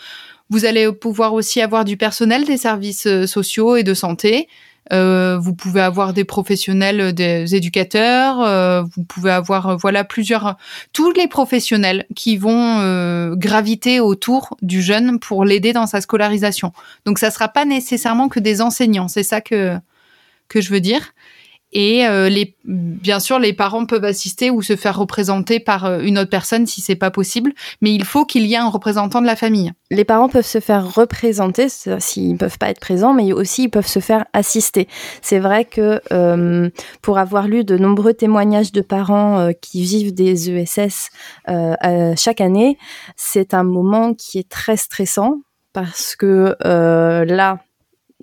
Vous 0.50 0.64
allez 0.64 0.90
pouvoir 0.92 1.35
aussi 1.35 1.61
avoir 1.61 1.85
du 1.85 1.96
personnel 1.96 2.44
des 2.44 2.56
services 2.56 3.06
euh, 3.06 3.26
sociaux 3.26 3.76
et 3.76 3.82
de 3.82 3.94
santé. 3.94 4.48
Euh, 4.92 5.37
vous 5.38 5.52
pouvez 5.54 5.80
avoir 5.80 6.12
des 6.12 6.22
professionnels, 6.24 7.00
euh, 7.00 7.12
des 7.12 7.56
éducateurs. 7.56 8.40
euh, 8.40 8.82
vous 8.94 9.02
pouvez 9.02 9.32
avoir, 9.32 9.66
euh, 9.70 9.76
voilà, 9.76 10.04
plusieurs, 10.04 10.56
tous 10.92 11.11
les 11.12 11.26
professionnels 11.26 12.06
qui 12.14 12.37
vont 12.37 12.78
euh, 12.80 13.35
graviter 13.35 13.98
autour 13.98 14.56
du 14.62 14.82
jeune 14.82 15.18
pour 15.18 15.44
l'aider 15.44 15.72
dans 15.72 15.87
sa 15.87 16.00
scolarisation. 16.00 16.72
Donc, 17.04 17.18
ça 17.18 17.32
sera 17.32 17.48
pas 17.48 17.64
nécessairement 17.64 18.28
que 18.28 18.38
des 18.38 18.61
enseignants. 18.62 19.09
C'est 19.09 19.24
ça 19.24 19.40
que 19.40 19.76
que 20.48 20.61
je 20.61 20.70
veux 20.70 20.80
dire. 20.80 21.12
Et 21.72 22.07
euh, 22.07 22.29
les, 22.29 22.57
bien 22.64 23.20
sûr, 23.20 23.38
les 23.38 23.52
parents 23.52 23.87
peuvent 23.87 24.05
assister 24.05 24.50
ou 24.50 24.62
se 24.62 24.76
faire 24.76 24.98
représenter 24.98 25.61
par 25.61 25.85
euh, 25.85 26.00
une 26.00 26.18
autre 26.18 26.31
personne 26.31 26.66
si 26.66 26.81
c'est 26.81 26.96
pas 26.96 27.11
possible, 27.11 27.52
mais 27.81 27.92
il 27.92 28.05
faut 28.05 28.24
qu'il 28.24 28.46
y 28.46 28.55
ait 28.55 28.59
un 28.59 28.68
représentant 28.68 29.20
de 29.20 29.26
la 29.26 29.37
famille. 29.37 29.72
Les 29.90 30.05
parents 30.05 30.29
peuvent 30.29 30.46
se 30.46 30.59
faire 30.59 30.94
représenter 30.94 31.68
s'ils 31.68 32.33
ne 32.33 32.37
peuvent 32.37 32.59
pas 32.59 32.70
être 32.70 32.81
présents, 32.81 33.14
mais 33.14 33.33
aussi 33.33 33.64
ils 33.64 33.68
peuvent 33.68 33.87
se 33.87 34.00
faire 34.00 34.24
assister. 34.33 34.88
C'est 35.22 35.38
vrai 35.38 35.64
que 35.64 36.00
euh, 36.12 36.70
pour 37.02 37.18
avoir 37.18 37.46
lu 37.46 37.62
de 37.62 37.76
nombreux 37.76 38.14
témoignages 38.14 38.72
de 38.72 38.81
parents 38.81 39.38
euh, 39.38 39.52
qui 39.52 39.83
vivent 39.83 40.12
des 40.12 40.50
ESS 40.50 41.11
euh, 41.48 42.14
chaque 42.16 42.40
année, 42.40 42.79
c'est 43.16 43.55
un 43.55 43.62
moment 43.62 44.14
qui 44.14 44.38
est 44.38 44.48
très 44.48 44.76
stressant 44.76 45.37
parce 45.72 46.16
que 46.16 46.57
là, 46.61 47.59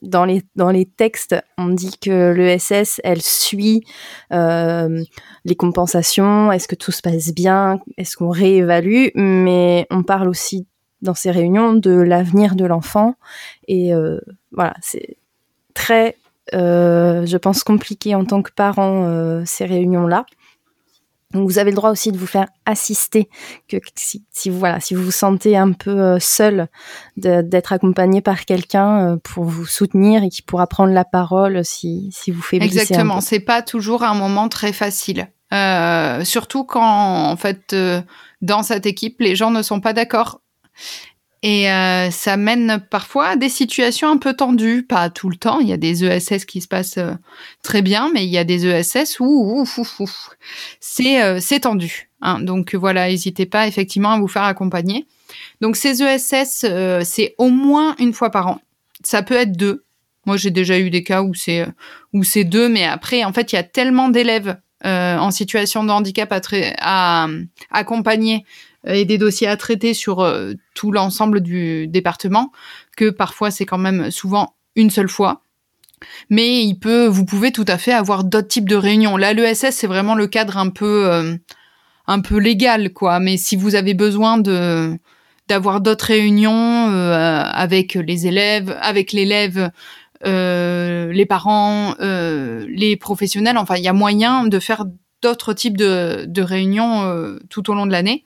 dans 0.03 0.25
les, 0.25 0.43
dans 0.55 0.69
les 0.69 0.85
textes, 0.85 1.35
on 1.57 1.69
dit 1.69 1.97
que 1.99 2.31
l'ESS, 2.33 2.99
elle 3.03 3.21
suit 3.21 3.83
euh, 4.31 5.03
les 5.45 5.55
compensations, 5.55 6.51
est-ce 6.51 6.67
que 6.67 6.75
tout 6.75 6.91
se 6.91 7.01
passe 7.01 7.33
bien, 7.33 7.79
est-ce 7.97 8.17
qu'on 8.17 8.29
réévalue, 8.29 9.07
mais 9.15 9.87
on 9.89 10.03
parle 10.03 10.27
aussi 10.27 10.67
dans 11.01 11.13
ces 11.13 11.31
réunions 11.31 11.73
de 11.73 11.91
l'avenir 11.91 12.55
de 12.55 12.65
l'enfant. 12.65 13.15
Et 13.67 13.93
euh, 13.93 14.19
voilà, 14.51 14.75
c'est 14.81 15.17
très, 15.73 16.17
euh, 16.53 17.25
je 17.25 17.37
pense, 17.37 17.63
compliqué 17.63 18.13
en 18.15 18.25
tant 18.25 18.41
que 18.41 18.51
parent, 18.51 19.43
ces 19.45 19.65
réunions-là. 19.65 20.25
Donc 21.33 21.49
vous 21.49 21.57
avez 21.57 21.71
le 21.71 21.75
droit 21.75 21.89
aussi 21.89 22.11
de 22.11 22.17
vous 22.17 22.27
faire 22.27 22.47
assister, 22.65 23.27
que 23.67 23.77
si, 23.95 24.23
si 24.31 24.49
voilà, 24.49 24.79
si 24.79 24.93
vous 24.93 25.03
vous 25.03 25.11
sentez 25.11 25.57
un 25.57 25.71
peu 25.71 25.99
euh, 25.99 26.19
seul, 26.19 26.67
d'être 27.17 27.73
accompagné 27.73 28.21
par 28.21 28.45
quelqu'un 28.45 29.13
euh, 29.13 29.17
pour 29.17 29.45
vous 29.45 29.65
soutenir 29.65 30.23
et 30.23 30.29
qui 30.29 30.43
pourra 30.43 30.67
prendre 30.67 30.93
la 30.93 31.05
parole 31.05 31.65
si 31.65 32.09
si 32.11 32.31
vous 32.31 32.41
faiblissez. 32.41 32.79
Exactement, 32.79 33.19
c'est 33.21 33.39
pas 33.39 33.61
toujours 33.61 34.03
un 34.03 34.13
moment 34.13 34.47
très 34.47 34.73
facile, 34.73 35.27
euh, 35.53 36.23
surtout 36.23 36.63
quand 36.65 37.31
en 37.31 37.35
fait 37.35 37.73
euh, 37.73 38.01
dans 38.41 38.61
cette 38.61 38.85
équipe 38.85 39.19
les 39.19 39.35
gens 39.35 39.49
ne 39.51 39.61
sont 39.61 39.79
pas 39.79 39.93
d'accord 39.93 40.41
et 41.45 41.69
euh, 41.69 42.09
ça 42.09 42.37
mène 42.37 42.81
parfois 42.89 43.27
à 43.27 43.35
des 43.35 43.49
situations 43.49 44.09
un 44.09 44.15
peu 44.15 44.33
tendues, 44.33 44.83
pas 44.83 45.09
tout 45.09 45.29
le 45.29 45.35
temps. 45.35 45.59
Il 45.59 45.67
y 45.67 45.73
a 45.73 45.77
des 45.77 46.05
ESS 46.05 46.45
qui 46.45 46.61
se 46.61 46.69
passent 46.69 46.97
euh, 46.97 47.11
très 47.63 47.81
bien, 47.81 48.09
mais 48.13 48.23
il 48.23 48.31
y 48.31 48.37
a 48.37 48.45
des 48.45 48.65
ESS 48.65 49.19
où 49.19 49.65
c'est 50.79 51.21
euh, 51.21 51.59
tendu. 51.61 52.09
Hein. 52.21 52.39
Donc 52.39 52.75
voilà, 52.75 53.09
n'hésitez 53.09 53.45
pas 53.45 53.67
effectivement 53.67 54.11
à 54.11 54.19
vous 54.19 54.29
faire 54.29 54.43
accompagner. 54.43 55.05
Donc 55.59 55.75
ces 55.75 56.01
ESS, 56.01 56.65
c'est 57.03 57.35
au 57.37 57.49
moins 57.49 57.95
une 57.99 58.13
fois 58.13 58.29
par 58.29 58.47
an. 58.47 58.61
Ça 59.03 59.21
peut 59.21 59.35
être 59.35 59.51
deux. 59.51 59.83
Moi, 60.25 60.37
j'ai 60.37 60.51
déjà 60.51 60.79
eu 60.79 60.89
des 60.89 61.03
cas 61.03 61.23
où 61.23 61.33
c'est 61.33 61.67
où 62.13 62.23
c'est 62.23 62.45
deux, 62.45 62.69
mais 62.69 62.85
après, 62.85 63.25
en 63.25 63.33
fait, 63.33 63.51
il 63.51 63.57
y 63.57 63.59
a 63.59 63.63
tellement 63.63 64.07
d'élèves 64.07 64.55
en 64.85 65.31
situation 65.31 65.83
de 65.83 65.91
handicap 65.91 66.31
à, 66.31 66.39
à 66.79 67.27
accompagner 67.71 68.45
et 68.85 69.05
des 69.05 69.17
dossiers 69.17 69.47
à 69.47 69.57
traiter 69.57 69.93
sur 69.93 70.19
euh, 70.19 70.53
tout 70.73 70.91
l'ensemble 70.91 71.41
du 71.41 71.87
département, 71.87 72.51
que 72.97 73.09
parfois 73.09 73.51
c'est 73.51 73.65
quand 73.65 73.77
même 73.77 74.11
souvent 74.11 74.55
une 74.75 74.89
seule 74.89 75.09
fois. 75.09 75.41
Mais 76.29 76.63
il 76.63 76.75
peut, 76.75 77.05
vous 77.05 77.25
pouvez 77.25 77.51
tout 77.51 77.65
à 77.67 77.77
fait 77.77 77.93
avoir 77.93 78.25
d'autres 78.25 78.49
types 78.49 78.67
de 78.67 78.75
réunions. 78.75 79.15
Là, 79.15 79.31
l'ESS, 79.31 79.69
c'est 79.71 79.87
vraiment 79.87 80.15
le 80.15 80.27
cadre 80.27 80.57
un 80.57 80.69
peu, 80.69 81.09
euh, 81.09 81.35
un 82.07 82.19
peu 82.19 82.37
légal, 82.37 82.91
quoi. 82.91 83.19
Mais 83.19 83.37
si 83.37 83.55
vous 83.55 83.75
avez 83.75 83.93
besoin 83.93 84.37
de 84.37 84.97
d'avoir 85.49 85.81
d'autres 85.81 86.05
réunions 86.05 86.89
euh, 86.89 87.43
avec 87.43 87.95
les 87.95 88.27
élèves, 88.27 88.77
avec 88.81 89.11
l'élève, 89.11 89.71
les 90.25 91.25
parents, 91.27 91.95
les 91.99 92.95
professionnels, 92.97 93.57
enfin, 93.57 93.75
il 93.75 93.83
y 93.83 93.89
a 93.89 93.93
moyen 93.93 94.45
de 94.45 94.59
faire 94.59 94.85
d'autres 95.21 95.51
types 95.53 95.75
de, 95.75 96.23
de 96.25 96.41
réunions 96.41 97.37
tout 97.49 97.69
au 97.69 97.73
long 97.73 97.85
de 97.85 97.91
l'année. 97.91 98.23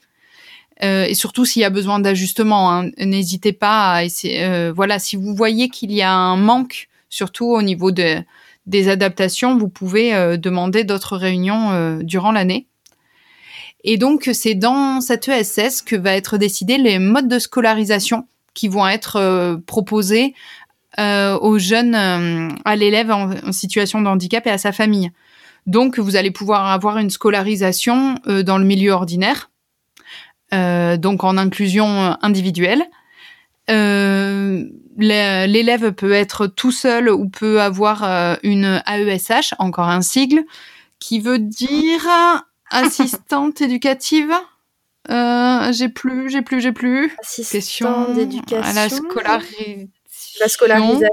Euh, 0.84 1.06
et 1.06 1.14
surtout 1.14 1.46
s'il 1.46 1.62
y 1.62 1.66
a 1.66 1.70
besoin 1.70 2.00
d'ajustement, 2.00 2.72
hein, 2.72 2.90
n'hésitez 3.00 3.54
pas 3.54 3.94
à 3.94 4.04
essayer. 4.04 4.44
Euh, 4.44 4.72
voilà, 4.76 5.00
si 5.00 5.16
vous 5.16 5.34
voyez 5.34 5.70
qu'il 5.70 5.92
y 5.92 6.02
a 6.02 6.14
un 6.14 6.38
manque, 6.38 6.88
surtout 7.10 7.48
au 7.48 7.62
niveau 7.62 7.92
de, 7.92 8.18
des 8.68 8.90
adaptations, 8.90 9.58
vous 9.58 9.70
pouvez 9.70 10.14
euh, 10.14 10.38
demander 10.38 10.84
d'autres 10.84 11.18
réunions 11.18 12.00
durant 12.02 12.32
l'année. 12.32 12.68
Et 13.84 13.98
donc 13.98 14.30
c'est 14.34 14.56
dans 14.56 15.02
cette 15.02 15.28
ESS 15.28 15.82
que 15.82 15.96
va 15.96 16.14
être 16.14 16.38
décidé 16.38 16.78
les 16.78 17.00
modes 17.00 17.28
de 17.28 17.40
scolarisation 17.40 18.28
qui 18.54 18.68
vont 18.68 18.88
être 18.88 19.60
proposés 19.68 20.34
aux 20.98 21.60
jeunes, 21.60 21.96
à 22.66 22.76
l'élève 22.76 23.12
en, 23.12 23.52
situation 23.52 24.02
de 24.02 24.08
handicap 24.08 24.46
et 24.48 24.50
à 24.50 24.58
sa 24.58 24.72
famille. 24.72 25.12
Donc 25.68 26.00
vous 26.00 26.16
allez 26.16 26.32
pouvoir 26.32 26.66
avoir 26.66 26.98
une 26.98 27.12
scolarisation 27.12 28.16
dans 28.26 28.58
le 28.58 28.66
milieu 28.66 28.92
ordinaire 28.92 29.52
donc 30.52 31.24
en 31.24 31.38
inclusion 31.38 32.18
individuelle. 32.22 32.84
Euh, 33.70 34.66
l'élève 34.98 35.92
peut 35.92 36.14
être 36.14 36.48
tout 36.48 36.72
seul 36.72 37.10
ou 37.10 37.28
peut 37.28 37.62
avoir 37.62 38.04
euh, 38.04 38.36
une 38.44 38.82
AESH, 38.88 39.54
encore 39.60 39.90
un 39.90 40.02
sigle, 40.02 40.44
qui 41.00 41.20
veut 41.20 41.40
dire 41.40 42.08
assistante 42.70 43.62
éducative. 43.62 44.34
Euh, 45.10 45.72
j'ai 45.72 45.90
plus, 45.90 46.30
j'ai 46.30 46.42
plus, 46.42 46.62
j'ai 46.62 46.72
plus. 46.72 47.16
Assistante 47.22 48.14
d'éducation. 48.14 48.64
À 48.64 48.74
la 48.74 48.90
scolarisation. 48.90 49.90
La 50.40 50.48
scolarisation. 50.48 51.10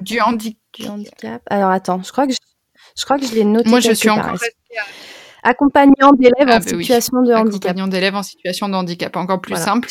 Du, 0.00 0.20
handi 0.20 0.56
du 0.72 0.88
handicap. 0.88 1.42
Alors 1.50 1.70
attends, 1.70 2.02
je 2.02 2.10
crois 2.10 2.26
que 2.26 2.32
je, 2.32 2.38
je 2.96 3.04
crois 3.04 3.18
que 3.18 3.26
je 3.26 3.34
l'ai 3.34 3.44
noté. 3.44 3.68
Moi, 3.68 3.80
je 3.80 3.92
suis 3.92 4.08
encore 4.08 4.32
restée 4.32 4.54
accompagnant 5.42 6.12
d'élèves 6.12 6.48
ah, 6.48 6.56
en 6.56 6.58
bah 6.58 6.60
situation 6.60 7.22
de 7.22 7.32
handicap. 7.32 7.70
Accompagnant 7.70 7.88
d'élèves 7.88 8.14
en 8.14 8.22
situation 8.22 8.68
de 8.68 8.74
handicap, 8.74 9.16
encore 9.16 9.40
plus 9.40 9.56
simple. 9.56 9.88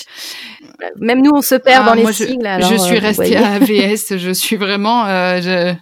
Même 0.99 1.21
nous, 1.21 1.31
on 1.33 1.41
se 1.41 1.55
perd 1.55 1.85
ah, 1.85 1.89
dans 1.89 1.95
les 1.95 2.11
sigles. 2.13 2.49
je 2.61 2.75
suis 2.75 2.97
euh, 2.97 2.99
restée 2.99 3.37
à 3.37 3.53
AVS, 3.53 4.17
je 4.17 4.31
suis 4.31 4.55
vraiment... 4.55 5.05
Euh, 5.05 5.41
je... 5.41 5.75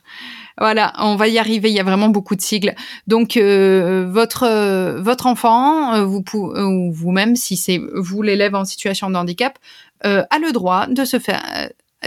Voilà, 0.60 0.94
on 0.98 1.16
va 1.16 1.28
y 1.28 1.38
arriver. 1.38 1.70
Il 1.70 1.76
y 1.76 1.80
a 1.80 1.84
vraiment 1.84 2.10
beaucoup 2.10 2.36
de 2.36 2.42
sigles. 2.42 2.74
Donc, 3.06 3.38
euh, 3.38 4.08
votre 4.10 5.00
votre 5.00 5.28
enfant, 5.28 6.04
vous 6.04 6.24
ou 6.34 6.92
vous-même, 6.92 7.36
si 7.36 7.56
c'est 7.58 7.80
vous 7.94 8.24
l'élève 8.24 8.56
en 8.56 8.66
situation 8.66 9.12
de 9.12 9.16
handicap, 9.16 9.60
a 10.02 10.40
le 10.42 10.52
droit 10.52 10.88
de 10.88 11.06
se 11.06 11.20
faire 11.20 11.44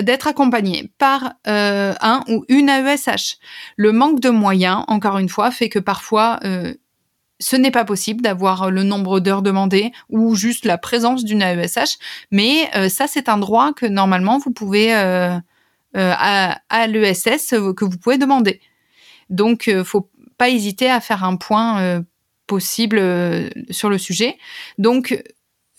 d'être 0.00 0.26
accompagné 0.26 0.90
par 0.98 1.34
un 1.44 2.24
ou 2.26 2.44
une 2.48 2.68
AESH. 2.68 3.36
Le 3.76 3.92
manque 3.92 4.18
de 4.18 4.30
moyens, 4.30 4.82
encore 4.88 5.18
une 5.18 5.28
fois, 5.28 5.52
fait 5.52 5.68
que 5.68 5.78
parfois 5.78 6.40
ce 7.40 7.56
n'est 7.56 7.70
pas 7.70 7.84
possible 7.84 8.20
d'avoir 8.20 8.70
le 8.70 8.82
nombre 8.82 9.18
d'heures 9.18 9.42
demandées 9.42 9.92
ou 10.10 10.36
juste 10.36 10.66
la 10.66 10.78
présence 10.78 11.24
d'une 11.24 11.42
AESH, 11.42 11.98
mais 12.30 12.68
euh, 12.76 12.88
ça 12.88 13.06
c'est 13.08 13.28
un 13.28 13.38
droit 13.38 13.72
que 13.72 13.86
normalement 13.86 14.38
vous 14.38 14.52
pouvez 14.52 14.94
euh, 14.94 15.36
euh, 15.96 16.12
à, 16.16 16.86
l'ESS 16.86 17.54
que 17.76 17.84
vous 17.84 17.98
pouvez 17.98 18.18
demander. 18.18 18.60
Donc 19.30 19.70
faut 19.84 20.08
pas 20.36 20.50
hésiter 20.50 20.90
à 20.90 21.00
faire 21.00 21.24
un 21.24 21.36
point 21.36 22.02
possible 22.46 23.00
sur 23.70 23.88
le 23.88 23.98
sujet. 23.98 24.36
Donc 24.78 25.22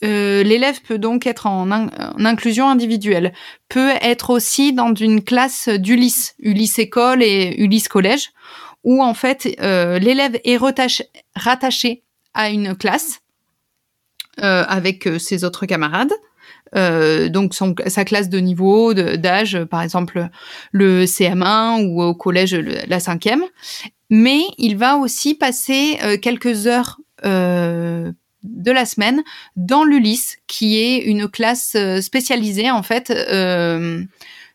l'élève 0.01 0.81
peut 0.81 0.97
donc 0.97 1.27
être 1.27 1.47
en, 1.47 1.69
en, 1.69 1.89
inclusion 2.25 2.69
individuelle, 2.69 3.33
peut 3.69 3.91
être 4.01 4.29
aussi 4.29 4.73
dans 4.73 4.95
une 4.95 5.21
classe 5.21 5.69
d'Ulysse, 5.69 6.35
Ulysse 6.39 6.79
école 6.79 7.23
et 7.23 7.55
Ulysse 7.57 7.87
collège, 7.87 8.31
où 8.83 9.03
en 9.03 9.13
fait 9.13 9.55
euh, 9.61 9.99
l'élève 9.99 10.39
est 10.43 10.57
rattaché 11.35 12.03
à 12.33 12.49
une 12.49 12.75
classe 12.75 13.21
euh, 14.41 14.63
avec 14.67 15.07
euh, 15.07 15.19
ses 15.19 15.43
autres 15.43 15.65
camarades. 15.65 16.13
donc 16.73 17.53
son, 17.53 17.75
sa 17.87 18.05
classe 18.05 18.29
de 18.29 18.39
niveau 18.39 18.93
d'âge, 18.93 19.61
par 19.65 19.81
exemple 19.81 20.29
le 20.71 21.05
CM1 21.05 21.85
ou 21.85 22.01
au 22.01 22.15
collège 22.15 22.55
la 22.55 22.99
cinquième. 22.99 23.43
Mais 24.09 24.41
il 24.57 24.77
va 24.77 24.97
aussi 24.97 25.35
passer 25.35 25.97
quelques 26.21 26.67
heures 26.67 26.97
de 27.23 28.71
la 28.71 28.85
semaine 28.85 29.21
dans 29.57 29.83
l'Ulysse, 29.83 30.37
qui 30.47 30.77
est 30.77 30.99
une 30.99 31.27
classe 31.27 31.75
spécialisée 31.99 32.71
en 32.71 32.83
fait 32.83 33.11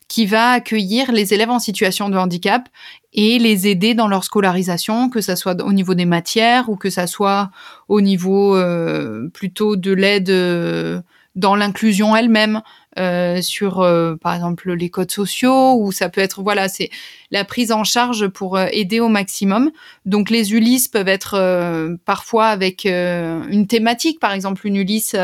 qui 0.09 0.27
va 0.27 0.51
accueillir 0.51 1.11
les 1.11 1.35
élèves 1.35 1.51
en 1.51 1.59
situation 1.59 2.09
de 2.09 2.17
handicap 2.17 2.69
et 3.13 3.39
les 3.39 3.67
aider 3.67 3.95
dans 3.95 4.09
leur 4.09 4.25
scolarisation, 4.25 5.09
que 5.09 5.21
ça 5.21 5.37
soit 5.37 5.61
au 5.63 5.73
niveau 5.73 5.95
des 5.95 6.05
matières 6.05 6.69
ou 6.69 6.77
que 6.77 6.91
ça 6.91 7.07
soit 7.07 7.51
au 7.89 8.01
niveau 8.01 8.55
euh, 8.55 9.29
plutôt 9.31 9.75
de 9.75 9.93
l'aide 9.93 10.31
euh, 10.31 11.01
dans 11.35 11.57
l'inclusion 11.57 12.15
elle-même, 12.15 12.63
euh, 12.99 13.43
sur 13.43 13.87
par 14.23 14.35
exemple 14.35 14.73
les 14.73 14.89
codes 14.89 15.11
sociaux 15.11 15.75
ou 15.79 15.93
ça 15.93 16.09
peut 16.09 16.23
être 16.23 16.43
voilà 16.43 16.67
c'est 16.67 16.89
la 17.31 17.45
prise 17.45 17.71
en 17.71 17.85
charge 17.85 18.29
pour 18.29 18.59
aider 18.59 19.01
au 19.01 19.09
maximum. 19.09 19.71
Donc 20.07 20.31
les 20.31 20.55
Ulysses 20.55 20.89
peuvent 20.89 21.09
être 21.09 21.97
parfois 22.07 22.47
avec 22.47 22.87
une 22.87 23.67
thématique, 23.67 24.19
par 24.19 24.33
exemple 24.33 24.67
une 24.67 24.77
Ulysse 24.77 25.15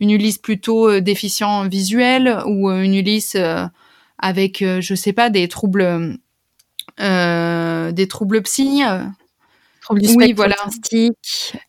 une 0.00 0.10
Ulysse 0.10 0.38
plutôt 0.38 0.98
déficient 0.98 1.68
visuel 1.68 2.40
ou 2.46 2.70
une 2.70 2.94
Ulysse 2.94 3.36
avec, 4.18 4.62
euh, 4.62 4.80
je 4.80 4.94
sais 4.94 5.12
pas, 5.12 5.30
des 5.30 5.48
troubles, 5.48 6.18
euh, 7.00 7.92
des 7.92 8.08
troubles 8.08 8.42
psy. 8.42 8.82
Euh. 8.86 9.04
Troubles 9.82 10.02
du 10.02 10.14
oui, 10.16 10.32
voilà. 10.32 10.56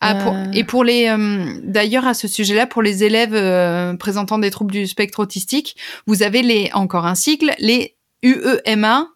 Ah, 0.01 0.15
pour, 0.15 0.35
et 0.53 0.65
pour 0.65 0.83
les, 0.83 1.15
d'ailleurs 1.63 2.05
à 2.05 2.13
ce 2.13 2.27
sujet-là, 2.27 2.67
pour 2.67 2.81
les 2.81 3.05
élèves 3.05 3.95
présentant 3.97 4.39
des 4.39 4.51
troubles 4.51 4.73
du 4.73 4.87
spectre 4.87 5.19
autistique, 5.19 5.77
vous 6.05 6.21
avez 6.21 6.41
les 6.41 6.69
encore 6.73 7.05
un 7.05 7.15
cycle, 7.15 7.53
les 7.59 7.95
UEMA 8.21 9.07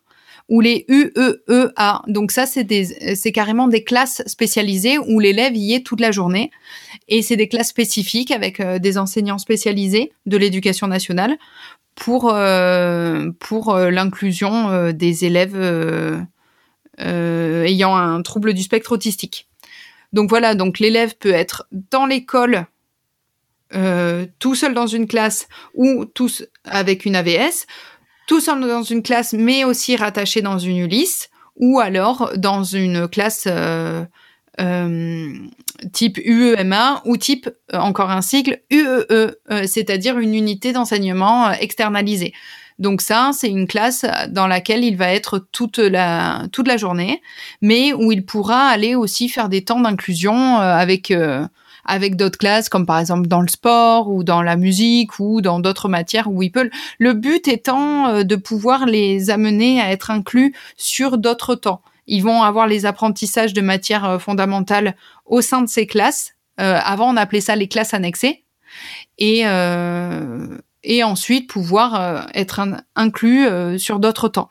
ou 0.47 0.61
les 0.61 0.85
UEEA. 0.87 2.01
Donc 2.07 2.31
ça, 2.31 2.45
c'est 2.45 2.63
des, 2.63 3.15
c'est 3.15 3.33
carrément 3.33 3.67
des 3.67 3.83
classes 3.83 4.21
spécialisées 4.25 4.97
où 4.97 5.19
l'élève 5.19 5.57
y 5.57 5.73
est 5.73 5.85
toute 5.85 5.99
la 5.99 6.11
journée. 6.11 6.49
Et 7.09 7.21
c'est 7.21 7.35
des 7.35 7.49
classes 7.49 7.69
spécifiques 7.69 8.31
avec 8.31 8.61
des 8.61 8.97
enseignants 8.97 9.37
spécialisés 9.37 10.13
de 10.25 10.37
l'éducation 10.37 10.87
nationale 10.87 11.37
pour 11.95 12.31
euh, 12.33 13.29
pour 13.39 13.73
euh, 13.73 13.89
l'inclusion 13.89 14.69
euh, 14.69 14.91
des 14.91 15.25
élèves 15.25 15.55
ayant 16.99 17.95
un 17.95 18.21
trouble 18.21 18.53
du 18.53 18.61
spectre 18.61 18.91
autistique. 18.91 19.47
Donc 20.11 20.29
voilà, 20.29 20.53
donc 20.53 20.79
l'élève 20.79 21.15
peut 21.17 21.31
être 21.31 21.67
dans 21.91 22.05
l'école 22.05 22.67
tout 24.37 24.53
seul 24.53 24.75
dans 24.75 24.85
une 24.85 25.07
classe 25.07 25.47
ou 25.73 26.05
tous 26.05 26.45
avec 26.63 27.05
une 27.05 27.15
AVS, 27.15 27.65
tout 28.27 28.39
seul 28.39 28.61
dans 28.61 28.83
une 28.83 29.01
classe 29.01 29.33
mais 29.33 29.63
aussi 29.63 29.95
rattaché 29.95 30.43
dans 30.43 30.59
une 30.59 30.77
Ulysse 30.77 31.31
ou 31.55 31.79
alors 31.79 32.31
dans 32.37 32.63
une 32.63 33.07
classe 33.07 33.47
type 35.91 36.19
UEMA 36.23 37.01
ou 37.05 37.17
type 37.17 37.49
encore 37.73 38.11
un 38.11 38.21
cycle 38.21 38.61
UEE, 38.69 39.35
c'est-à-dire 39.65 40.19
une 40.19 40.35
unité 40.35 40.73
d'enseignement 40.73 41.51
externalisée. 41.51 42.33
Donc 42.79 43.01
ça, 43.01 43.31
c'est 43.33 43.49
une 43.49 43.67
classe 43.67 44.05
dans 44.29 44.47
laquelle 44.47 44.83
il 44.83 44.97
va 44.97 45.11
être 45.13 45.47
toute 45.51 45.77
la 45.77 46.43
toute 46.51 46.67
la 46.67 46.77
journée, 46.77 47.21
mais 47.61 47.93
où 47.93 48.11
il 48.11 48.25
pourra 48.25 48.67
aller 48.67 48.95
aussi 48.95 49.29
faire 49.29 49.49
des 49.49 49.63
temps 49.63 49.79
d'inclusion 49.79 50.57
avec 50.57 51.11
avec 51.85 52.15
d'autres 52.15 52.37
classes, 52.37 52.69
comme 52.69 52.85
par 52.85 52.99
exemple 52.99 53.27
dans 53.27 53.41
le 53.41 53.47
sport 53.47 54.09
ou 54.09 54.23
dans 54.23 54.41
la 54.41 54.55
musique 54.55 55.19
ou 55.19 55.41
dans 55.41 55.59
d'autres 55.59 55.89
matières 55.89 56.29
où 56.31 56.41
ils 56.41 56.51
peuvent. 56.51 56.69
Le 56.99 57.13
but 57.13 57.47
étant 57.47 58.07
euh, 58.07 58.23
de 58.23 58.35
pouvoir 58.35 58.85
les 58.85 59.29
amener 59.29 59.81
à 59.81 59.91
être 59.91 60.11
inclus 60.11 60.53
sur 60.77 61.17
d'autres 61.17 61.55
temps. 61.55 61.81
Ils 62.07 62.21
vont 62.21 62.43
avoir 62.43 62.67
les 62.67 62.85
apprentissages 62.85 63.53
de 63.53 63.61
matières 63.61 64.05
euh, 64.05 64.19
fondamentales 64.19 64.95
au 65.25 65.41
sein 65.41 65.61
de 65.61 65.67
ces 65.67 65.87
classes. 65.87 66.33
Euh, 66.59 66.79
avant, 66.83 67.13
on 67.13 67.17
appelait 67.17 67.41
ça 67.41 67.55
les 67.55 67.67
classes 67.67 67.93
annexées. 67.93 68.43
Et, 69.19 69.43
et 70.83 71.03
ensuite 71.03 71.47
pouvoir 71.47 72.27
être 72.33 72.67
inclus 72.95 73.47
sur 73.77 73.99
d'autres 73.99 74.27
temps. 74.27 74.49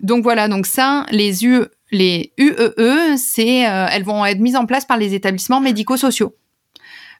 Donc 0.00 0.22
voilà, 0.22 0.46
donc 0.46 0.66
ça, 0.66 1.04
les, 1.10 1.44
U, 1.44 1.64
les 1.90 2.32
UEE, 2.38 3.16
c'est, 3.16 3.62
elles 3.62 4.04
vont 4.04 4.24
être 4.24 4.38
mises 4.38 4.54
en 4.54 4.66
place 4.66 4.84
par 4.84 4.96
les 4.96 5.14
établissements 5.14 5.60
médico-sociaux. 5.60 6.36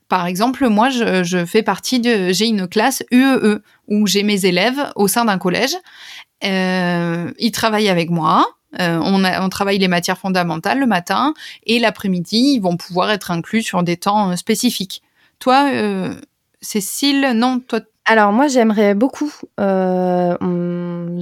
Par 0.09 0.27
exemple, 0.27 0.69
moi, 0.69 0.91
je, 0.91 1.45
fais 1.47 1.63
partie 1.63 1.99
de, 1.99 2.33
j'ai 2.33 2.47
une 2.47 2.69
classe 2.69 3.03
UEE 3.11 3.39
e, 3.43 3.63
où 3.89 4.07
j'ai 4.07 4.23
mes 4.23 4.45
élèves 4.45 4.93
au 4.97 5.09
sein 5.09 5.25
d'un 5.25 5.39
collège. 5.39 5.75
Euh, 6.45 7.33
ils 7.39 7.53
travaillent 7.53 7.89
avec 7.89 8.11
moi. 8.11 8.47
Euh, 8.81 8.99
on, 9.01 9.49
travaille 9.49 9.79
les 9.79 9.89
matières 9.89 10.19
fondamentales 10.19 10.81
le 10.81 10.87
matin 10.87 11.35
et 11.65 11.79
l'après-midi, 11.79 12.55
ils 12.57 12.61
vont 12.61 12.77
pouvoir 12.77 13.11
être 13.11 13.31
inclus 13.31 13.63
sur 13.63 13.83
des 13.83 13.97
temps 13.97 14.31
euh, 14.31 14.37
spécifiques. 14.37 15.03
Toi, 15.39 15.71
euh, 15.73 16.15
Cécile, 16.61 17.33
non, 17.35 17.61
toi. 17.61 17.81
Alors 18.07 18.33
moi, 18.33 18.49
j'aimerais 18.49 18.95
beaucoup. 18.95 19.33
On, 19.59 21.21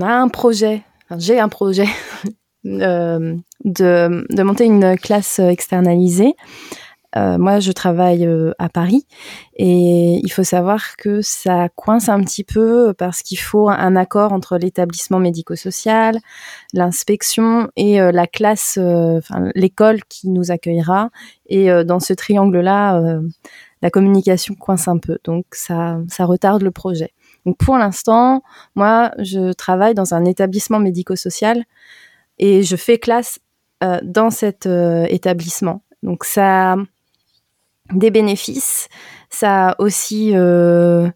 a 0.00 0.12
un 0.12 0.28
projet. 0.28 0.82
J'ai 1.16 1.38
un 1.40 1.48
projet 1.48 1.86
de, 2.64 3.36
de 3.64 4.42
monter 4.42 4.64
une 4.64 4.96
classe 4.96 5.38
externalisée 5.38 6.34
euh, 7.16 7.38
moi, 7.38 7.58
je 7.58 7.72
travaille 7.72 8.26
euh, 8.26 8.52
à 8.58 8.68
Paris 8.68 9.06
et 9.54 10.20
il 10.22 10.30
faut 10.30 10.44
savoir 10.44 10.96
que 10.96 11.22
ça 11.22 11.68
coince 11.74 12.10
un 12.10 12.22
petit 12.22 12.44
peu 12.44 12.92
parce 12.92 13.22
qu'il 13.22 13.38
faut 13.38 13.70
un 13.70 13.96
accord 13.96 14.32
entre 14.32 14.58
l'établissement 14.58 15.18
médico-social, 15.18 16.18
l'inspection 16.74 17.70
et 17.76 18.00
euh, 18.00 18.12
la 18.12 18.26
classe, 18.26 18.78
enfin 18.78 19.50
l'école 19.54 20.04
qui 20.04 20.28
nous 20.28 20.50
accueillera. 20.50 21.10
Et 21.46 21.70
dans 21.84 21.98
ce 21.98 22.12
triangle-là, 22.12 23.20
la 23.80 23.90
communication 23.90 24.54
coince 24.54 24.86
un 24.86 24.98
peu, 24.98 25.18
donc 25.24 25.46
ça, 25.52 25.98
ça 26.08 26.26
retarde 26.26 26.62
le 26.62 26.70
projet. 26.70 27.14
Donc 27.46 27.56
pour 27.56 27.78
l'instant, 27.78 28.42
moi, 28.74 29.12
je 29.18 29.52
travaille 29.52 29.94
dans 29.94 30.12
un 30.12 30.26
établissement 30.26 30.78
médico-social 30.78 31.64
et 32.38 32.62
je 32.62 32.76
fais 32.76 32.98
classe 32.98 33.38
dans 34.02 34.28
cet 34.28 34.66
établissement. 34.66 35.82
Donc 36.02 36.24
ça, 36.24 36.76
des 37.92 38.10
bénéfices. 38.10 38.88
Ça 39.30 39.68
a 39.68 39.74
aussi 39.78 40.32
euh, 40.34 41.08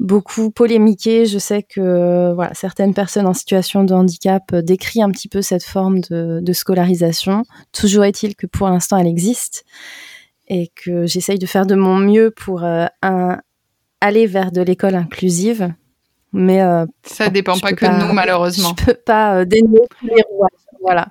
beaucoup 0.00 0.50
polémiqué. 0.50 1.26
Je 1.26 1.38
sais 1.38 1.62
que 1.62 2.32
voilà, 2.34 2.54
certaines 2.54 2.94
personnes 2.94 3.26
en 3.26 3.34
situation 3.34 3.84
de 3.84 3.94
handicap 3.94 4.42
euh, 4.52 4.62
décrivent 4.62 5.04
un 5.04 5.10
petit 5.10 5.28
peu 5.28 5.42
cette 5.42 5.64
forme 5.64 6.00
de, 6.00 6.52
scolarisation. 6.52 7.44
Toujours 7.72 8.04
est-il 8.04 8.36
que 8.36 8.46
pour 8.46 8.68
l'instant, 8.68 8.98
elle 8.98 9.06
existe 9.06 9.64
et 10.48 10.70
que 10.74 11.06
j'essaye 11.06 11.38
de 11.38 11.46
faire 11.46 11.66
de 11.66 11.74
mon 11.74 11.96
mieux 11.96 12.30
pour 12.30 12.62
euh, 12.62 12.86
aller 14.00 14.26
vers 14.26 14.52
de 14.52 14.62
l'école 14.62 14.94
inclusive. 14.94 15.72
Mais 16.32 16.60
ça 17.02 17.30
dépend 17.30 17.58
pas 17.58 17.72
que 17.72 17.86
de 17.86 18.06
nous, 18.06 18.12
malheureusement. 18.12 18.74
Je 18.78 18.84
peux 18.84 18.94
pas 18.94 19.44
dénouer 19.46 19.80
tous 19.98 20.06
les 20.06 20.22
rouages. 20.28 20.50
Voilà. 20.82 21.08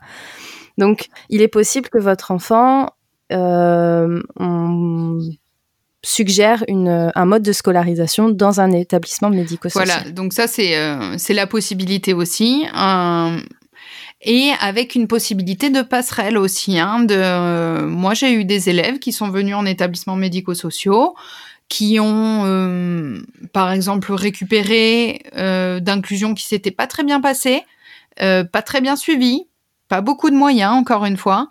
Donc, 0.77 1.07
il 1.29 1.41
est 1.41 1.47
possible 1.47 1.89
que 1.89 1.97
votre 1.97 2.31
enfant 2.31 2.83
euh, 2.83 2.87
on 3.29 5.19
suggère 6.05 6.63
un 6.69 7.25
mode 7.25 7.43
de 7.43 7.51
scolarisation 7.51 8.29
dans 8.29 8.61
un 8.61 8.71
établissement 8.71 9.29
médico-social. 9.29 9.87
Voilà, 9.87 10.11
donc 10.11 10.33
ça 10.33 10.47
c'est 10.47 10.77
euh, 10.77 11.17
c'est 11.17 11.33
la 11.33 11.47
possibilité 11.47 12.13
aussi. 12.13 12.65
Euh, 12.77 13.39
et 14.21 14.51
avec 14.59 14.95
une 14.95 15.07
possibilité 15.07 15.69
de 15.69 15.81
passerelle 15.81 16.37
aussi. 16.37 16.79
Hein, 16.79 17.05
moi 17.85 18.13
j'ai 18.13 18.33
eu 18.33 18.45
des 18.45 18.69
élèves 18.69 18.99
qui 18.99 19.11
sont 19.11 19.29
venus 19.29 19.55
en 19.55 19.65
établissement 19.65 20.15
médico-sociaux 20.15 21.15
qui 21.67 21.99
ont 21.99 23.21
par 23.53 23.71
exemple 23.71 24.13
récupéré 24.13 25.21
d'inclusion 25.35 26.33
qui 26.33 26.45
s'était 26.45 26.71
pas 26.71 26.87
très 26.87 27.03
bien 27.03 27.21
passée, 27.21 27.63
pas 28.17 28.61
très 28.65 28.81
bien 28.81 28.95
suivie, 28.95 29.47
pas 29.87 30.01
beaucoup 30.01 30.29
de 30.29 30.35
moyens, 30.35 30.73
encore 30.73 31.05
une 31.05 31.17
fois, 31.17 31.49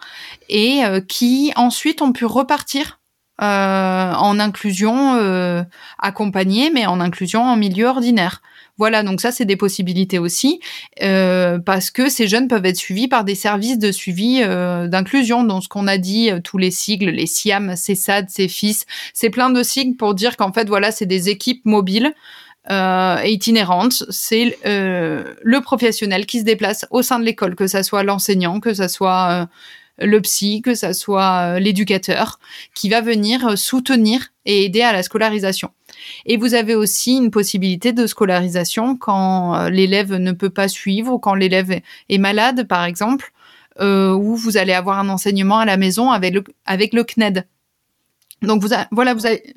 et 0.48 0.84
euh, 0.84 1.00
qui 1.00 1.52
ensuite 1.56 2.02
ont 2.02 2.12
pu 2.12 2.24
repartir 2.24 3.00
euh, 3.42 4.12
en 4.12 4.38
inclusion 4.38 5.16
euh, 5.16 5.64
accompagnée, 5.98 6.70
mais 6.72 6.86
en 6.86 7.00
inclusion 7.00 7.42
en 7.42 7.56
milieu 7.56 7.86
ordinaire. 7.86 8.42
Voilà, 8.78 9.02
donc 9.02 9.20
ça, 9.20 9.32
c'est 9.32 9.44
des 9.44 9.56
possibilités 9.56 10.20
aussi, 10.20 10.60
euh, 11.02 11.58
parce 11.58 11.90
que 11.90 12.08
ces 12.08 12.28
jeunes 12.28 12.46
peuvent 12.46 12.64
être 12.64 12.76
suivis 12.76 13.08
par 13.08 13.24
des 13.24 13.34
services 13.34 13.78
de 13.78 13.90
suivi 13.90 14.40
d'inclusion, 14.40 15.42
dont 15.42 15.60
ce 15.60 15.68
qu'on 15.68 15.88
a 15.88 15.98
dit, 15.98 16.30
tous 16.44 16.58
les 16.58 16.70
sigles, 16.70 17.10
les 17.10 17.26
SIAM, 17.26 17.74
CESAD, 17.74 18.30
CEFIS, 18.30 18.84
c'est 19.12 19.30
plein 19.30 19.50
de 19.50 19.62
sigles 19.64 19.96
pour 19.96 20.14
dire 20.14 20.36
qu'en 20.36 20.52
fait, 20.52 20.68
voilà, 20.68 20.92
c'est 20.92 21.06
des 21.06 21.28
équipes 21.28 21.64
mobiles 21.64 22.14
euh, 22.70 23.20
itinérante, 23.26 24.04
c'est 24.08 24.56
euh, 24.64 25.34
le 25.42 25.60
professionnel 25.60 26.24
qui 26.24 26.40
se 26.40 26.44
déplace 26.44 26.86
au 26.90 27.02
sein 27.02 27.18
de 27.18 27.24
l'école, 27.24 27.56
que 27.56 27.66
ça 27.66 27.82
soit 27.82 28.02
l'enseignant, 28.02 28.58
que 28.58 28.72
ça 28.72 28.88
soit 28.88 29.28
euh, 29.30 30.06
le 30.06 30.20
psy, 30.22 30.62
que 30.62 30.74
ça 30.74 30.94
soit 30.94 31.60
l'éducateur, 31.60 32.38
qui 32.74 32.88
va 32.88 33.02
venir 33.02 33.58
soutenir 33.58 34.28
et 34.46 34.64
aider 34.64 34.80
à 34.80 34.92
la 34.92 35.02
scolarisation. 35.02 35.70
Et 36.24 36.36
vous 36.36 36.54
avez 36.54 36.74
aussi 36.74 37.16
une 37.16 37.30
possibilité 37.30 37.92
de 37.92 38.06
scolarisation 38.06 38.96
quand 38.96 39.68
l'élève 39.68 40.14
ne 40.14 40.32
peut 40.32 40.50
pas 40.50 40.68
suivre 40.68 41.12
ou 41.12 41.18
quand 41.18 41.34
l'élève 41.34 41.80
est 42.08 42.18
malade, 42.18 42.66
par 42.66 42.84
exemple, 42.84 43.32
où 43.80 44.34
vous 44.34 44.56
allez 44.56 44.72
avoir 44.72 44.98
un 44.98 45.08
enseignement 45.08 45.58
à 45.58 45.64
la 45.64 45.76
maison 45.76 46.10
avec 46.10 46.34
le, 46.34 46.42
avec 46.66 46.92
le 46.92 47.04
CNED. 47.04 47.46
Donc 48.42 48.62
vous 48.62 48.74
voilà, 48.90 49.14
vous 49.14 49.26
avez 49.26 49.54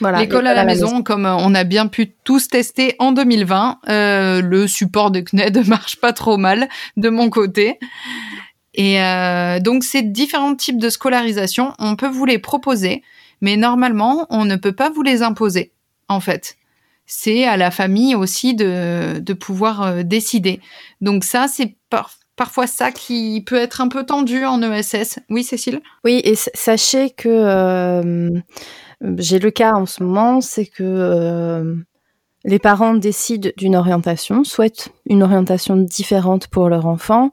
L'école 0.00 0.46
à, 0.46 0.54
la, 0.54 0.64
maison, 0.64 1.02
comme 1.02 1.26
euh, 1.26 1.34
on 1.38 1.54
a 1.54 1.64
bien 1.64 1.86
pu 1.86 2.12
tous 2.24 2.48
tester 2.48 2.94
en 2.98 3.12
2020, 3.12 3.80
euh, 3.88 4.40
le 4.40 4.66
support 4.66 5.10
de 5.10 5.20
CNED 5.20 5.64
marche 5.66 5.96
pas 5.96 6.12
trop 6.12 6.36
mal 6.36 6.68
de 6.96 7.08
mon 7.08 7.30
côté. 7.30 7.78
Et 8.74 9.02
euh, 9.02 9.58
donc 9.58 9.82
ces 9.82 10.02
différents 10.02 10.54
types 10.54 10.78
de 10.78 10.88
scolarisation, 10.88 11.72
on 11.78 11.96
peut 11.96 12.08
vous 12.08 12.24
les 12.24 12.38
proposer, 12.38 13.02
mais 13.40 13.56
normalement, 13.56 14.26
on 14.30 14.44
ne 14.44 14.56
peut 14.56 14.72
pas 14.72 14.88
vous 14.88 15.02
les 15.02 15.22
imposer, 15.22 15.72
en 16.08 16.20
fait. 16.20 16.56
C'est 17.04 17.44
à 17.44 17.56
la 17.56 17.70
famille 17.70 18.14
aussi 18.14 18.54
de, 18.54 19.18
de 19.18 19.32
pouvoir 19.32 19.82
euh, 19.82 20.02
décider. 20.02 20.60
Donc 21.00 21.24
ça, 21.24 21.48
c'est 21.48 21.74
parfois 22.36 22.66
ça 22.66 22.92
qui 22.92 23.42
peut 23.44 23.56
être 23.56 23.80
un 23.80 23.88
peu 23.88 24.04
tendu 24.04 24.44
en 24.44 24.62
ESS. 24.62 25.18
Oui, 25.30 25.42
Cécile? 25.42 25.80
Oui, 26.04 26.20
et 26.22 26.34
sachez 26.36 27.10
que 27.10 27.28
euh, 27.28 28.30
j'ai 29.18 29.38
le 29.38 29.50
cas 29.50 29.74
en 29.74 29.86
ce 29.86 30.02
moment, 30.02 30.40
c'est 30.40 30.66
que 30.66 30.82
euh, 30.82 31.74
les 32.44 32.58
parents 32.58 32.94
décident 32.94 33.50
d'une 33.56 33.76
orientation, 33.76 34.44
souhaitent 34.44 34.90
une 35.06 35.22
orientation 35.22 35.76
différente 35.76 36.48
pour 36.48 36.68
leur 36.68 36.86
enfant. 36.86 37.30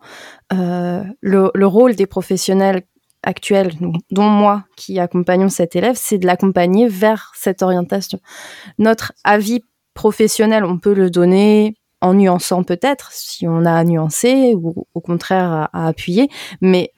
Euh, 0.53 1.03
le, 1.21 1.65
rôle 1.65 1.95
des 1.95 2.07
professionnels 2.07 2.83
actuels, 3.23 3.73
dont 4.11 4.29
moi 4.29 4.65
qui 4.75 4.99
accompagnons 4.99 5.49
cet 5.49 5.75
élève, 5.75 5.95
c'est 5.97 6.17
de 6.17 6.27
l'accompagner 6.27 6.87
vers 6.87 7.31
cette 7.35 7.63
orientation. 7.63 8.19
Notre 8.77 9.13
avis 9.23 9.63
professionnel, 9.93 10.63
on 10.65 10.77
peut 10.77 10.93
le 10.93 11.09
donner 11.09 11.75
en 12.01 12.13
nuançant 12.13 12.63
peut-être, 12.63 13.11
si 13.11 13.47
on 13.47 13.65
a 13.65 13.73
à 13.73 13.83
nuancer 13.83 14.53
ou 14.55 14.85
au 14.93 15.01
contraire 15.01 15.69
à 15.73 15.87
appuyer, 15.87 16.29
mais 16.61 16.91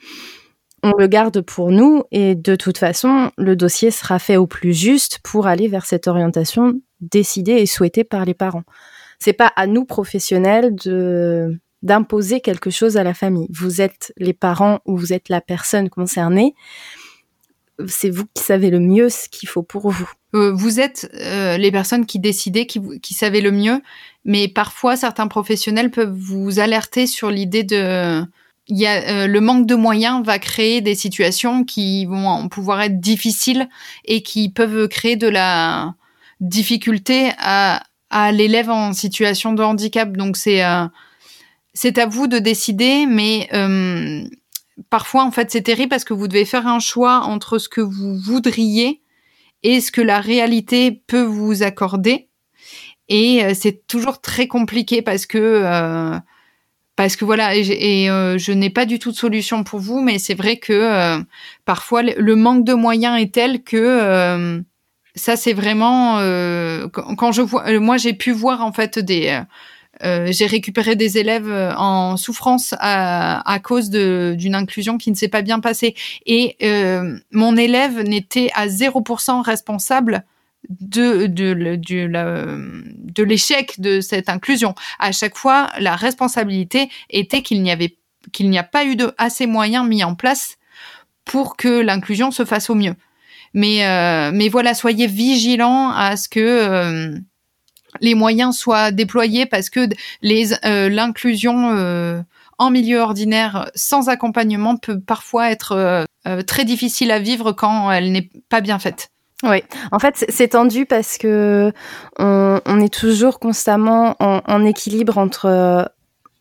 on 0.87 0.97
le 0.97 1.07
garde 1.07 1.41
pour 1.41 1.71
nous 1.71 2.03
et 2.11 2.35
de 2.35 2.55
toute 2.55 2.77
façon, 2.77 3.31
le 3.37 3.55
dossier 3.55 3.91
sera 3.91 4.19
fait 4.19 4.37
au 4.37 4.47
plus 4.47 4.73
juste 4.73 5.19
pour 5.23 5.47
aller 5.47 5.67
vers 5.67 5.85
cette 5.85 6.07
orientation 6.07 6.73
décidée 7.01 7.53
et 7.53 7.65
souhaitée 7.65 8.03
par 8.03 8.25
les 8.25 8.33
parents. 8.33 8.63
C'est 9.19 9.33
pas 9.33 9.51
à 9.55 9.67
nous 9.67 9.85
professionnels 9.85 10.75
de 10.75 11.59
d'imposer 11.83 12.41
quelque 12.41 12.71
chose 12.71 12.97
à 12.97 13.03
la 13.03 13.13
famille. 13.13 13.47
Vous 13.51 13.81
êtes 13.81 14.11
les 14.17 14.33
parents 14.33 14.79
ou 14.85 14.97
vous 14.97 15.13
êtes 15.13 15.29
la 15.29 15.41
personne 15.41 15.89
concernée. 15.89 16.55
C'est 17.85 18.09
vous 18.09 18.25
qui 18.33 18.43
savez 18.43 18.71
le 18.71 18.79
mieux 18.79 19.09
ce 19.09 19.29
qu'il 19.29 19.47
faut 19.47 19.61
pour 19.61 19.91
vous. 19.91 20.09
Euh, 20.33 20.51
vous 20.51 20.79
êtes 20.79 21.09
euh, 21.13 21.55
les 21.57 21.71
personnes 21.71 22.07
qui 22.07 22.17
décidez, 22.17 22.65
qui, 22.65 22.81
qui 22.99 23.13
savez 23.13 23.41
le 23.41 23.51
mieux, 23.51 23.79
mais 24.25 24.47
parfois 24.47 24.95
certains 24.95 25.27
professionnels 25.27 25.91
peuvent 25.91 26.17
vous 26.17 26.59
alerter 26.59 27.05
sur 27.05 27.29
l'idée 27.29 27.63
de 27.63 28.23
il 28.67 28.77
y 28.77 28.85
a 28.85 29.27
le 29.27 29.41
manque 29.41 29.65
de 29.65 29.75
moyens 29.75 30.25
va 30.25 30.39
créer 30.39 30.81
des 30.81 30.95
situations 30.95 31.63
qui 31.63 32.05
vont 32.05 32.49
pouvoir 32.49 32.81
être 32.81 32.99
difficiles 32.99 33.69
et 34.05 34.21
qui 34.21 34.49
peuvent 34.49 34.87
créer 34.87 35.15
de 35.15 35.27
la 35.27 35.95
difficulté 36.41 37.31
à, 37.39 37.83
à 38.09 38.31
l'élève 38.31 38.69
en 38.69 38.93
situation 38.93 39.53
de 39.53 39.63
handicap. 39.63 40.15
Donc 40.15 40.37
c'est 40.37 40.61
c'est 41.73 41.97
à 41.97 42.05
vous 42.05 42.27
de 42.27 42.39
décider, 42.39 43.05
mais 43.05 43.49
parfois 44.89 45.23
en 45.23 45.31
fait 45.31 45.51
c'est 45.51 45.61
terrible 45.61 45.89
parce 45.89 46.03
que 46.03 46.13
vous 46.13 46.27
devez 46.27 46.45
faire 46.45 46.67
un 46.67 46.79
choix 46.79 47.21
entre 47.21 47.59
ce 47.59 47.69
que 47.69 47.81
vous 47.81 48.17
voudriez 48.17 49.01
et 49.63 49.81
ce 49.81 49.91
que 49.91 50.01
la 50.01 50.19
réalité 50.19 50.91
peut 51.07 51.23
vous 51.23 51.63
accorder. 51.63 52.29
Et 53.09 53.43
euh, 53.43 53.53
c'est 53.55 53.87
toujours 53.87 54.21
très 54.21 54.47
compliqué 54.47 55.01
parce 55.01 55.25
que 55.25 55.37
euh, 55.37 56.17
parce 56.97 57.15
que 57.15 57.23
voilà 57.23 57.55
et, 57.55 58.09
euh, 58.09 58.37
je 58.37 58.51
n'ai 58.51 58.69
pas 58.69 58.85
du 58.85 58.99
tout 58.99 59.11
de 59.11 59.15
solution 59.15 59.63
pour 59.63 59.79
vous, 59.79 60.01
mais 60.01 60.19
c'est 60.19 60.33
vrai 60.33 60.57
que 60.57 61.23
parfois 61.63 62.03
le 62.03 62.35
manque 62.35 62.65
de 62.65 62.73
moyens 62.73 63.21
est 63.21 63.33
tel 63.33 63.63
que 63.63 64.61
ça 65.15 65.37
c'est 65.37 65.53
vraiment 65.53 66.17
quand 66.91 67.31
je 67.31 67.41
vois 67.41 67.79
moi 67.79 67.95
j'ai 67.95 68.13
pu 68.13 68.31
voir 68.31 68.61
en 68.61 68.73
fait 68.73 68.99
des 68.99 69.39
euh, 70.03 70.27
j'ai 70.31 70.45
récupéré 70.45 70.95
des 70.95 71.17
élèves 71.17 71.49
euh, 71.49 71.73
en 71.75 72.17
souffrance 72.17 72.75
à, 72.79 73.49
à 73.51 73.59
cause 73.59 73.89
d'une 73.89 74.55
inclusion 74.55 74.97
qui 74.97 75.09
ne 75.09 75.15
s'est 75.15 75.27
pas 75.27 75.41
bien 75.41 75.59
passée. 75.59 75.95
Et 76.25 76.55
euh, 76.63 77.17
mon 77.31 77.55
élève 77.55 78.01
n'était 78.01 78.49
à 78.53 78.67
0% 78.67 79.41
responsable 79.41 80.23
de, 80.69 81.27
de, 81.27 81.53
de, 81.53 82.07
de 82.07 83.23
l'échec 83.23 83.79
de 83.79 84.01
cette 84.01 84.29
inclusion. 84.29 84.75
À 84.99 85.11
chaque 85.11 85.37
fois, 85.37 85.69
la 85.79 85.95
responsabilité 85.95 86.89
était 87.09 87.41
qu'il 87.41 87.61
n'y 87.61 87.71
avait 87.71 87.97
qu'il 88.33 88.49
n'y 88.49 88.57
a 88.57 88.63
pas 88.63 88.83
eu 88.83 88.97
de 88.97 89.13
assez 89.17 89.47
moyens 89.47 89.87
mis 89.87 90.03
en 90.03 90.13
place 90.13 90.57
pour 91.23 91.55
que 91.55 91.79
l'inclusion 91.79 92.31
se 92.31 92.43
fasse 92.43 92.69
au 92.69 92.75
mieux. 92.75 92.95
Mais, 93.53 93.79
mais 94.33 94.49
voilà, 94.49 94.73
soyez 94.73 95.07
vigilants 95.07 95.91
à 95.91 96.17
ce 96.17 96.27
que 96.27 97.21
les 98.01 98.15
moyens 98.15 98.57
soient 98.57 98.91
déployés 98.91 99.45
parce 99.45 99.69
que 99.69 99.87
euh, 100.65 100.89
l'inclusion 100.89 101.71
euh, 101.71 102.21
en 102.57 102.69
milieu 102.69 102.99
ordinaire 102.99 103.69
sans 103.75 104.09
accompagnement 104.09 104.77
peut 104.77 104.99
parfois 104.99 105.51
être 105.51 106.05
euh, 106.27 106.41
très 106.43 106.65
difficile 106.65 107.11
à 107.11 107.19
vivre 107.19 107.51
quand 107.51 107.91
elle 107.91 108.11
n'est 108.11 108.29
pas 108.49 108.61
bien 108.61 108.79
faite. 108.79 109.11
Oui, 109.43 109.61
en 109.91 109.99
fait, 109.99 110.25
c'est 110.29 110.49
tendu 110.49 110.85
parce 110.85 111.17
que 111.17 111.71
on, 112.17 112.79
est 112.79 112.93
toujours 112.93 113.39
constamment 113.39 114.15
en, 114.19 114.65
équilibre 114.65 115.19
entre 115.19 115.91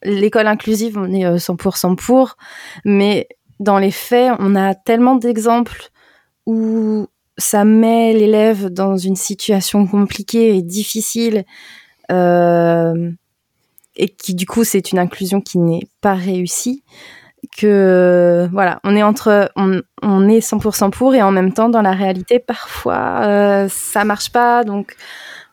l'école 0.02 0.46
inclusive, 0.46 0.96
on 0.96 1.12
est 1.12 1.36
100% 1.36 1.96
pour, 1.96 2.36
mais 2.86 3.28
dans 3.60 3.78
les 3.78 3.90
faits, 3.90 4.32
on 4.38 4.56
a 4.56 4.74
tellement 4.74 5.16
d'exemples 5.16 5.90
où 6.46 7.06
ça 7.38 7.64
met 7.64 8.12
l'élève 8.12 8.68
dans 8.70 8.96
une 8.96 9.16
situation 9.16 9.86
compliquée 9.86 10.56
et 10.56 10.62
difficile 10.62 11.44
euh, 12.10 13.10
et 13.96 14.08
qui 14.08 14.34
du 14.34 14.46
coup 14.46 14.64
c'est 14.64 14.92
une 14.92 14.98
inclusion 14.98 15.40
qui 15.40 15.58
n'est 15.58 15.88
pas 16.00 16.14
réussie 16.14 16.82
que 17.56 18.48
voilà 18.52 18.80
on 18.84 18.96
est 18.96 19.02
entre 19.02 19.50
on, 19.56 19.80
on 20.02 20.28
est 20.28 20.38
100% 20.38 20.90
pour 20.90 21.14
et 21.14 21.22
en 21.22 21.30
même 21.30 21.52
temps 21.52 21.68
dans 21.68 21.82
la 21.82 21.92
réalité 21.92 22.38
parfois 22.38 23.20
euh, 23.22 23.68
ça 23.68 24.04
marche 24.04 24.30
pas 24.30 24.64
donc 24.64 24.96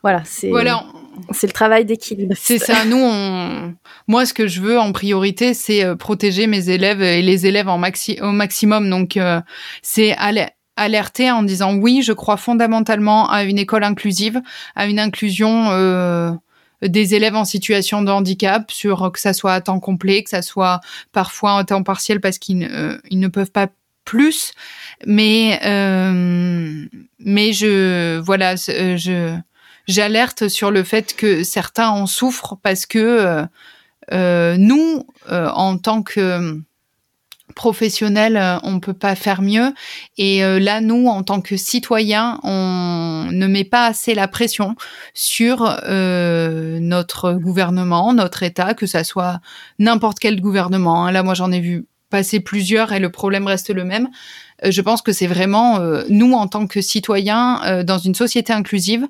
voilà 0.02 0.22
c'est 0.24 0.50
voilà 0.50 0.84
c'est 1.30 1.46
le 1.46 1.52
travail 1.52 1.84
d'équilibre. 1.84 2.34
C'est 2.36 2.58
ça. 2.58 2.84
Nous, 2.84 2.98
on... 3.00 3.74
moi, 4.08 4.26
ce 4.26 4.34
que 4.34 4.48
je 4.48 4.60
veux 4.60 4.78
en 4.78 4.92
priorité, 4.92 5.54
c'est 5.54 5.84
euh, 5.84 5.94
protéger 5.94 6.46
mes 6.46 6.70
élèves 6.70 7.02
et 7.02 7.22
les 7.22 7.46
élèves 7.46 7.68
en 7.68 7.78
maxi 7.78 8.18
au 8.20 8.32
maximum. 8.32 8.90
Donc, 8.90 9.16
euh, 9.16 9.40
c'est 9.82 10.12
aller 10.16 10.46
alerter 10.76 11.30
en 11.30 11.42
disant 11.42 11.76
oui, 11.76 12.02
je 12.02 12.12
crois 12.12 12.36
fondamentalement 12.36 13.30
à 13.30 13.44
une 13.44 13.58
école 13.58 13.84
inclusive, 13.84 14.40
à 14.74 14.86
une 14.86 14.98
inclusion 14.98 15.70
euh, 15.70 16.32
des 16.84 17.14
élèves 17.14 17.36
en 17.36 17.44
situation 17.44 18.02
de 18.02 18.10
handicap, 18.10 18.70
sur 18.70 19.10
que 19.12 19.20
ça 19.20 19.32
soit 19.32 19.54
à 19.54 19.60
temps 19.60 19.80
complet, 19.80 20.22
que 20.22 20.30
ça 20.30 20.42
soit 20.42 20.80
parfois 21.12 21.58
à 21.58 21.64
temps 21.64 21.82
partiel 21.82 22.20
parce 22.20 22.38
qu'ils 22.38 22.68
euh, 22.70 22.98
ils 23.10 23.20
ne 23.20 23.28
peuvent 23.28 23.50
pas 23.50 23.68
plus, 24.04 24.52
mais 25.06 25.60
euh, 25.64 26.86
mais 27.18 27.52
je 27.52 28.18
voilà, 28.18 28.56
je 28.56 29.36
j'alerte 29.86 30.48
sur 30.48 30.70
le 30.70 30.82
fait 30.82 31.14
que 31.16 31.42
certains 31.42 31.88
en 31.88 32.06
souffrent 32.06 32.56
parce 32.62 32.86
que 32.86 33.46
nous, 34.10 35.06
en 35.30 35.78
tant 35.78 36.02
que 36.02 36.60
professionnel, 37.54 38.36
euh, 38.36 38.58
on 38.62 38.80
peut 38.80 38.94
pas 38.94 39.14
faire 39.14 39.42
mieux. 39.42 39.72
Et 40.18 40.44
euh, 40.44 40.58
là, 40.58 40.80
nous, 40.80 41.06
en 41.06 41.22
tant 41.22 41.40
que 41.40 41.56
citoyens, 41.56 42.40
on 42.42 43.28
ne 43.30 43.46
met 43.46 43.64
pas 43.64 43.86
assez 43.86 44.14
la 44.14 44.28
pression 44.28 44.76
sur 45.14 45.78
euh, 45.84 46.78
notre 46.80 47.32
gouvernement, 47.32 48.12
notre 48.12 48.42
État, 48.42 48.74
que 48.74 48.86
ça 48.86 49.04
soit 49.04 49.40
n'importe 49.78 50.18
quel 50.18 50.40
gouvernement. 50.40 51.06
Hein. 51.06 51.12
Là, 51.12 51.22
moi, 51.22 51.34
j'en 51.34 51.52
ai 51.52 51.60
vu 51.60 51.86
passer 52.10 52.40
plusieurs 52.40 52.92
et 52.92 53.00
le 53.00 53.10
problème 53.10 53.46
reste 53.46 53.70
le 53.70 53.82
même. 53.82 54.08
je 54.62 54.80
pense 54.82 55.02
que 55.02 55.10
c'est 55.10 55.26
vraiment 55.26 55.80
nous, 56.08 56.32
en 56.34 56.46
tant 56.46 56.68
que 56.68 56.80
citoyens, 56.80 57.82
dans 57.82 57.98
une 57.98 58.14
société 58.14 58.52
inclusive, 58.52 59.08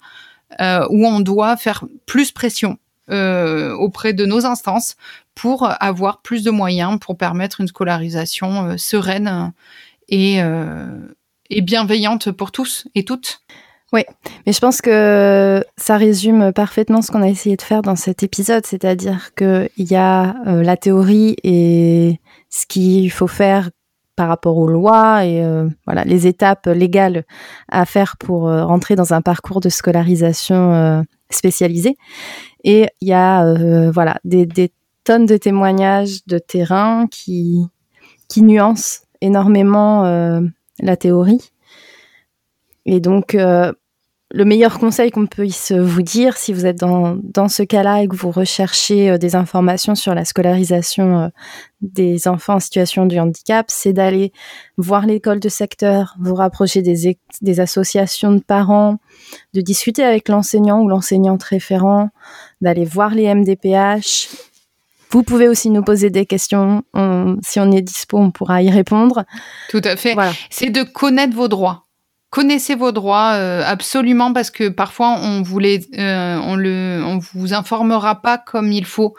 où 0.58 1.06
on 1.06 1.20
doit 1.20 1.58
faire 1.58 1.84
plus 2.06 2.32
pression 2.32 2.78
euh, 3.10 3.74
auprès 3.74 4.14
de 4.14 4.24
nos 4.24 4.46
instances 4.46 4.96
pour 5.34 5.68
avoir 5.78 6.22
plus 6.22 6.42
de 6.42 6.50
moyens 6.50 6.98
pour 6.98 7.18
permettre 7.18 7.60
une 7.60 7.66
scolarisation 7.66 8.64
euh, 8.64 8.76
sereine 8.78 9.52
et, 10.08 10.42
euh, 10.42 10.86
et 11.50 11.60
bienveillante 11.60 12.30
pour 12.30 12.50
tous 12.50 12.88
et 12.94 13.04
toutes. 13.04 13.40
Oui, 13.92 14.04
mais 14.46 14.54
je 14.54 14.58
pense 14.58 14.80
que 14.80 15.62
ça 15.76 15.98
résume 15.98 16.50
parfaitement 16.54 17.02
ce 17.02 17.12
qu'on 17.12 17.20
a 17.20 17.28
essayé 17.28 17.56
de 17.56 17.62
faire 17.62 17.82
dans 17.82 17.94
cet 17.94 18.22
épisode, 18.22 18.64
c'est-à-dire 18.64 19.34
qu'il 19.34 19.68
y 19.76 19.96
a 19.96 20.34
la 20.46 20.76
théorie 20.78 21.36
et 21.44 22.18
ce 22.48 22.64
qu'il 22.64 23.12
faut 23.12 23.28
faire 23.28 23.68
par 24.16 24.28
rapport 24.28 24.56
aux 24.56 24.66
lois 24.66 25.24
et 25.24 25.46
voilà 25.86 26.02
les 26.04 26.26
étapes 26.26 26.66
légales 26.66 27.24
à 27.68 27.84
faire 27.84 28.16
pour 28.16 28.50
rentrer 28.50 28.96
dans 28.96 29.14
un 29.14 29.22
parcours 29.22 29.60
de 29.60 29.68
scolarisation 29.68 31.04
spécialisé. 31.30 31.96
Et 32.64 32.86
il 33.00 33.08
y 33.08 33.12
a 33.12 33.44
euh, 33.44 33.90
voilà 33.90 34.18
des, 34.24 34.72
tonnes 35.04 35.26
de 35.26 35.36
témoignages 35.36 36.24
de 36.26 36.38
terrain 36.38 37.06
qui 37.10 37.66
qui 38.28 38.42
nuancent 38.42 39.02
énormément 39.20 40.04
euh, 40.06 40.40
la 40.80 40.96
théorie. 40.96 41.50
Et 42.86 43.00
donc 43.00 43.34
euh, 43.34 43.72
le 44.30 44.44
meilleur 44.44 44.78
conseil 44.78 45.10
qu'on 45.10 45.26
puisse 45.26 45.72
vous 45.72 46.02
dire 46.02 46.36
si 46.36 46.52
vous 46.52 46.66
êtes 46.66 46.78
dans, 46.78 47.16
dans 47.22 47.48
ce 47.48 47.62
cas-là 47.62 48.02
et 48.02 48.08
que 48.08 48.16
vous 48.16 48.30
recherchez 48.30 49.16
des 49.18 49.36
informations 49.36 49.94
sur 49.94 50.14
la 50.14 50.24
scolarisation 50.24 51.30
des 51.82 52.26
enfants 52.26 52.54
en 52.54 52.60
situation 52.60 53.06
de 53.06 53.16
handicap, 53.16 53.66
c'est 53.68 53.92
d'aller 53.92 54.32
voir 54.76 55.06
l'école 55.06 55.38
de 55.38 55.48
secteur, 55.48 56.16
vous 56.18 56.34
rapprocher 56.34 56.82
des, 56.82 57.16
des 57.42 57.60
associations 57.60 58.32
de 58.32 58.40
parents, 58.40 58.98
de 59.52 59.60
discuter 59.60 60.04
avec 60.04 60.28
l'enseignant 60.28 60.80
ou 60.80 60.88
l'enseignante 60.88 61.42
référent, 61.42 62.10
d'aller 62.60 62.84
voir 62.84 63.14
les 63.14 63.32
MDPH. 63.34 64.28
Vous 65.10 65.22
pouvez 65.22 65.48
aussi 65.48 65.70
nous 65.70 65.82
poser 65.82 66.10
des 66.10 66.26
questions. 66.26 66.82
si 67.42 67.60
on 67.60 67.70
est 67.70 67.82
dispo, 67.82 68.18
on 68.18 68.30
pourra 68.30 68.62
y 68.62 68.70
répondre. 68.70 69.24
Tout 69.68 69.82
à 69.84 69.96
fait. 69.96 70.14
Voilà. 70.14 70.32
C'est 70.50 70.70
de 70.70 70.82
connaître 70.82 71.34
vos 71.34 71.48
droits 71.48 71.84
connaissez 72.34 72.74
vos 72.74 72.90
droits 72.90 73.34
euh, 73.34 73.62
absolument 73.64 74.32
parce 74.32 74.50
que 74.50 74.68
parfois 74.68 75.16
on 75.22 75.42
vous 75.42 75.60
euh, 75.60 76.36
on 76.42 76.56
le, 76.56 77.00
on 77.06 77.20
vous 77.32 77.54
informera 77.54 78.22
pas 78.22 78.38
comme 78.38 78.72
il 78.72 78.84
faut. 78.84 79.14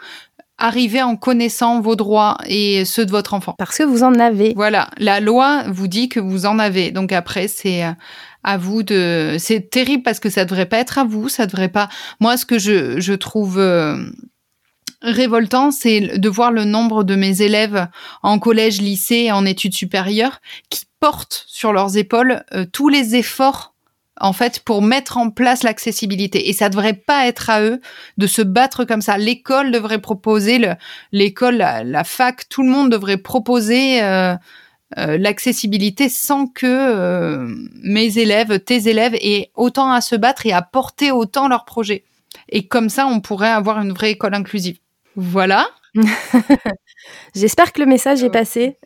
Arrivez 0.58 1.02
en 1.02 1.16
connaissant 1.16 1.80
vos 1.80 1.96
droits 1.96 2.36
et 2.46 2.84
ceux 2.84 3.06
de 3.06 3.10
votre 3.10 3.32
enfant. 3.32 3.54
Parce 3.58 3.78
que 3.78 3.84
vous 3.84 4.02
en 4.02 4.18
avez. 4.18 4.52
Voilà, 4.54 4.88
la 4.98 5.20
loi 5.20 5.64
vous 5.68 5.88
dit 5.88 6.10
que 6.10 6.20
vous 6.20 6.44
en 6.44 6.58
avez. 6.58 6.90
Donc 6.90 7.12
après, 7.12 7.48
c'est 7.48 7.84
euh, 7.84 7.92
à 8.46 8.56
vous 8.56 8.82
de. 8.82 9.36
C'est 9.38 9.68
terrible 9.68 10.02
parce 10.02 10.20
que 10.20 10.30
ça 10.30 10.46
devrait 10.46 10.66
pas 10.66 10.78
être 10.78 10.96
à 10.96 11.04
vous, 11.04 11.28
ça 11.28 11.46
devrait 11.46 11.68
pas. 11.68 11.90
Moi, 12.20 12.38
ce 12.38 12.46
que 12.46 12.58
je, 12.58 12.98
je 12.98 13.12
trouve 13.12 13.58
révoltant, 15.02 15.70
c'est 15.70 16.18
de 16.18 16.28
voir 16.28 16.50
le 16.50 16.64
nombre 16.64 17.04
de 17.04 17.14
mes 17.14 17.42
élèves 17.42 17.88
en 18.22 18.38
collège, 18.38 18.80
lycée, 18.80 19.30
en 19.30 19.44
études 19.44 19.74
supérieures 19.74 20.40
qui 20.70 20.84
portent 21.00 21.44
sur 21.46 21.72
leurs 21.72 21.96
épaules 21.96 22.44
euh, 22.54 22.64
tous 22.70 22.88
les 22.88 23.16
efforts 23.16 23.74
en 24.18 24.32
fait 24.32 24.60
pour 24.60 24.80
mettre 24.80 25.18
en 25.18 25.28
place 25.28 25.62
l'accessibilité 25.62 26.48
et 26.48 26.54
ça 26.54 26.70
devrait 26.70 26.94
pas 26.94 27.26
être 27.26 27.50
à 27.50 27.60
eux 27.60 27.82
de 28.16 28.26
se 28.26 28.40
battre 28.40 28.84
comme 28.84 29.02
ça 29.02 29.18
l'école 29.18 29.70
devrait 29.70 30.00
proposer 30.00 30.58
l'école 31.12 31.56
la, 31.56 32.02
fac 32.04 32.48
tout 32.48 32.62
le 32.62 32.70
monde 32.70 32.90
devrait 32.90 33.18
proposer 33.18 34.02
euh, 34.02 34.34
euh, 34.98 35.18
l'accessibilité 35.18 36.08
sans 36.08 36.46
que 36.46 37.46
mes 37.82 38.18
élèves 38.18 38.60
tes 38.60 38.88
élèves 38.88 39.14
aient 39.14 39.50
autant 39.54 39.90
à 39.90 40.00
se 40.00 40.14
battre 40.16 40.46
et 40.46 40.52
à 40.52 40.62
porter 40.62 41.10
autant 41.10 41.48
leurs 41.48 41.64
projets 41.64 42.04
et 42.48 42.68
comme 42.68 42.88
ça 42.88 43.06
on 43.06 43.20
pourrait 43.20 43.50
avoir 43.50 43.80
une 43.80 43.92
vraie 43.92 44.12
école 44.12 44.34
inclusive 44.34 44.78
voilà 45.16 45.68
J'espère 47.34 47.72
que 47.72 47.80
le 47.80 47.86
message 47.86 48.22
est 48.22 48.30
passé. 48.30 48.76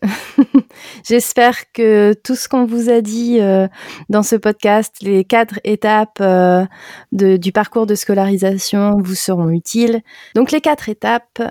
J'espère 1.09 1.72
que 1.72 2.14
tout 2.24 2.34
ce 2.34 2.48
qu'on 2.48 2.64
vous 2.64 2.90
a 2.90 3.01
dit 3.01 3.38
euh, 3.40 3.68
dans 4.09 4.22
ce 4.22 4.36
podcast, 4.36 4.96
les 5.01 5.24
quatre 5.24 5.59
étapes 5.64 6.18
euh, 6.20 6.64
de, 7.12 7.36
du 7.36 7.53
parcours 7.53 7.86
de 7.86 7.94
scolarisation 7.94 8.98
vous 8.98 9.14
seront 9.14 9.51
utiles. 9.51 10.03
Donc 10.34 10.53
les 10.53 10.61
quatre 10.61 10.88
étapes, 10.88 11.42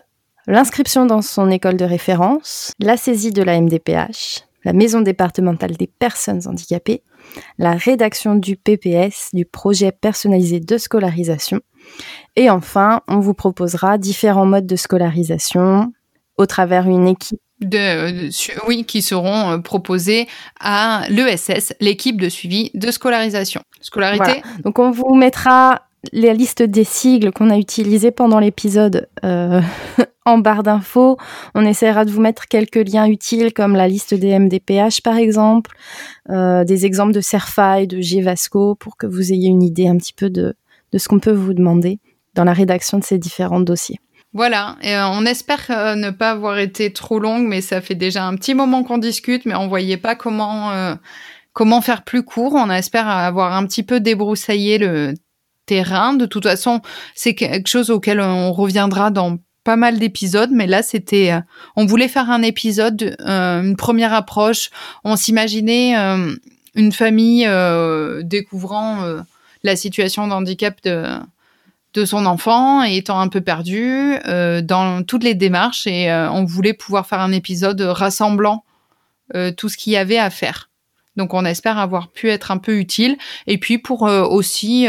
l'inscription 0.49 1.05
dans 1.05 1.21
son 1.21 1.49
école 1.49 1.77
de 1.77 1.85
référence, 1.85 2.73
la 2.79 2.97
saisie 2.97 3.31
de 3.31 3.43
la 3.43 3.61
MDPH, 3.61 4.43
la 4.65 4.73
maison 4.73 5.01
départementale 5.01 5.77
des 5.77 5.87
personnes 5.87 6.41
handicapées, 6.47 7.03
la 7.57 7.73
rédaction 7.73 8.35
du 8.35 8.57
PPS, 8.57 9.29
du 9.33 9.45
projet 9.45 9.91
personnalisé 9.91 10.59
de 10.59 10.77
scolarisation, 10.77 11.61
et 12.35 12.49
enfin, 12.49 13.01
on 13.07 13.19
vous 13.19 13.33
proposera 13.33 13.97
différents 13.97 14.45
modes 14.45 14.67
de 14.67 14.75
scolarisation, 14.75 15.93
au 16.37 16.45
travers 16.45 16.87
une 16.87 17.07
équipe 17.07 17.39
de, 17.59 18.27
euh, 18.27 18.61
oui, 18.67 18.85
qui 18.85 19.01
seront 19.01 19.51
euh, 19.51 19.57
proposés 19.57 20.27
à 20.61 21.03
l'ESS, 21.09 21.73
l'équipe 21.81 22.19
de 22.19 22.29
suivi 22.29 22.71
de 22.73 22.89
scolarisation. 22.89 23.61
Scolarité. 23.81 24.41
Donc 24.63 24.79
on 24.79 24.91
vous 24.91 25.13
mettra 25.13 25.88
la 26.13 26.33
liste 26.33 26.63
des 26.63 26.83
sigles 26.83 27.31
qu'on 27.31 27.49
a 27.49 27.57
utilisés 27.57 28.11
pendant 28.11 28.39
l'épisode 28.39 29.07
euh, 29.23 29.61
en 30.25 30.37
barre 30.37 30.63
d'infos. 30.63 31.17
On 31.55 31.65
essaiera 31.65 32.05
de 32.05 32.11
vous 32.11 32.21
mettre 32.21 32.47
quelques 32.47 32.87
liens 32.87 33.07
utiles 33.07 33.53
comme 33.53 33.75
la 33.75 33.87
liste 33.87 34.13
des 34.13 34.37
MDPH 34.37 35.01
par 35.03 35.17
exemple, 35.17 35.71
des 36.29 36.85
exemples 36.85 37.13
de 37.13 37.21
Cerfa 37.21 37.81
et 37.81 37.87
de 37.87 37.99
GVasco 37.99 38.75
pour 38.75 38.97
que 38.97 39.07
vous 39.07 39.33
ayez 39.33 39.49
une 39.49 39.63
idée 39.63 39.87
un 39.87 39.97
petit 39.97 40.13
peu 40.13 40.29
de, 40.29 40.55
de 40.91 40.97
ce 40.97 41.07
qu'on 41.07 41.19
peut 41.19 41.31
vous 41.31 41.53
demander 41.53 41.99
dans 42.35 42.43
la 42.43 42.53
rédaction 42.53 42.99
de 42.99 43.03
ces 43.03 43.17
différents 43.17 43.59
dossiers. 43.59 43.99
Voilà, 44.33 44.77
et 44.83 44.95
euh, 44.95 45.07
on 45.07 45.25
espère 45.25 45.65
euh, 45.71 45.95
ne 45.95 46.11
pas 46.11 46.31
avoir 46.31 46.59
été 46.59 46.93
trop 46.93 47.19
longue, 47.19 47.47
mais 47.47 47.61
ça 47.61 47.81
fait 47.81 47.95
déjà 47.95 48.25
un 48.25 48.35
petit 48.35 48.53
moment 48.53 48.83
qu'on 48.83 48.99
discute, 48.99 49.45
mais 49.45 49.55
on 49.55 49.67
voyait 49.67 49.97
pas 49.97 50.15
comment 50.15 50.71
euh, 50.71 50.93
comment 51.53 51.81
faire 51.81 52.03
plus 52.03 52.23
court. 52.23 52.53
On 52.53 52.69
espère 52.69 53.07
avoir 53.07 53.55
un 53.55 53.65
petit 53.65 53.81
peu 53.81 53.99
débroussaillé 53.99 54.77
le 54.77 55.15
De 55.69 56.25
toute 56.25 56.43
façon, 56.43 56.81
c'est 57.15 57.35
quelque 57.35 57.67
chose 57.67 57.89
auquel 57.89 58.19
on 58.19 58.51
reviendra 58.53 59.11
dans 59.11 59.37
pas 59.63 59.75
mal 59.75 59.99
d'épisodes, 59.99 60.49
mais 60.51 60.67
là 60.67 60.81
c'était, 60.81 61.33
on 61.75 61.85
voulait 61.85 62.07
faire 62.07 62.31
un 62.31 62.41
épisode, 62.41 63.15
une 63.19 63.75
première 63.75 64.13
approche. 64.13 64.69
On 65.03 65.15
s'imaginait 65.15 65.95
une 66.75 66.91
famille 66.91 67.47
découvrant 68.23 69.03
la 69.63 69.75
situation 69.75 70.27
d'handicap 70.27 70.81
de 70.83 71.03
de 71.93 72.05
son 72.05 72.25
enfant 72.25 72.83
et 72.83 72.97
étant 72.97 73.19
un 73.19 73.27
peu 73.27 73.41
perdu 73.41 74.15
euh, 74.27 74.61
dans 74.61 75.03
toutes 75.03 75.23
les 75.23 75.33
démarches 75.33 75.87
et 75.87 76.11
euh, 76.11 76.29
on 76.31 76.45
voulait 76.45 76.73
pouvoir 76.73 77.07
faire 77.07 77.19
un 77.19 77.31
épisode 77.31 77.81
rassemblant 77.81 78.63
euh, 79.35 79.51
tout 79.51 79.69
ce 79.69 79.77
qu'il 79.77 79.93
y 79.93 79.97
avait 79.97 80.17
à 80.17 80.29
faire. 80.29 80.68
Donc 81.19 81.35
on 81.35 81.45
espère 81.45 81.77
avoir 81.77 82.07
pu 82.07 82.29
être 82.29 82.49
un 82.49 82.57
peu 82.57 82.79
utile 82.79 83.17
et 83.45 83.59
puis 83.59 83.77
pour 83.77 84.03
aussi 84.03 84.87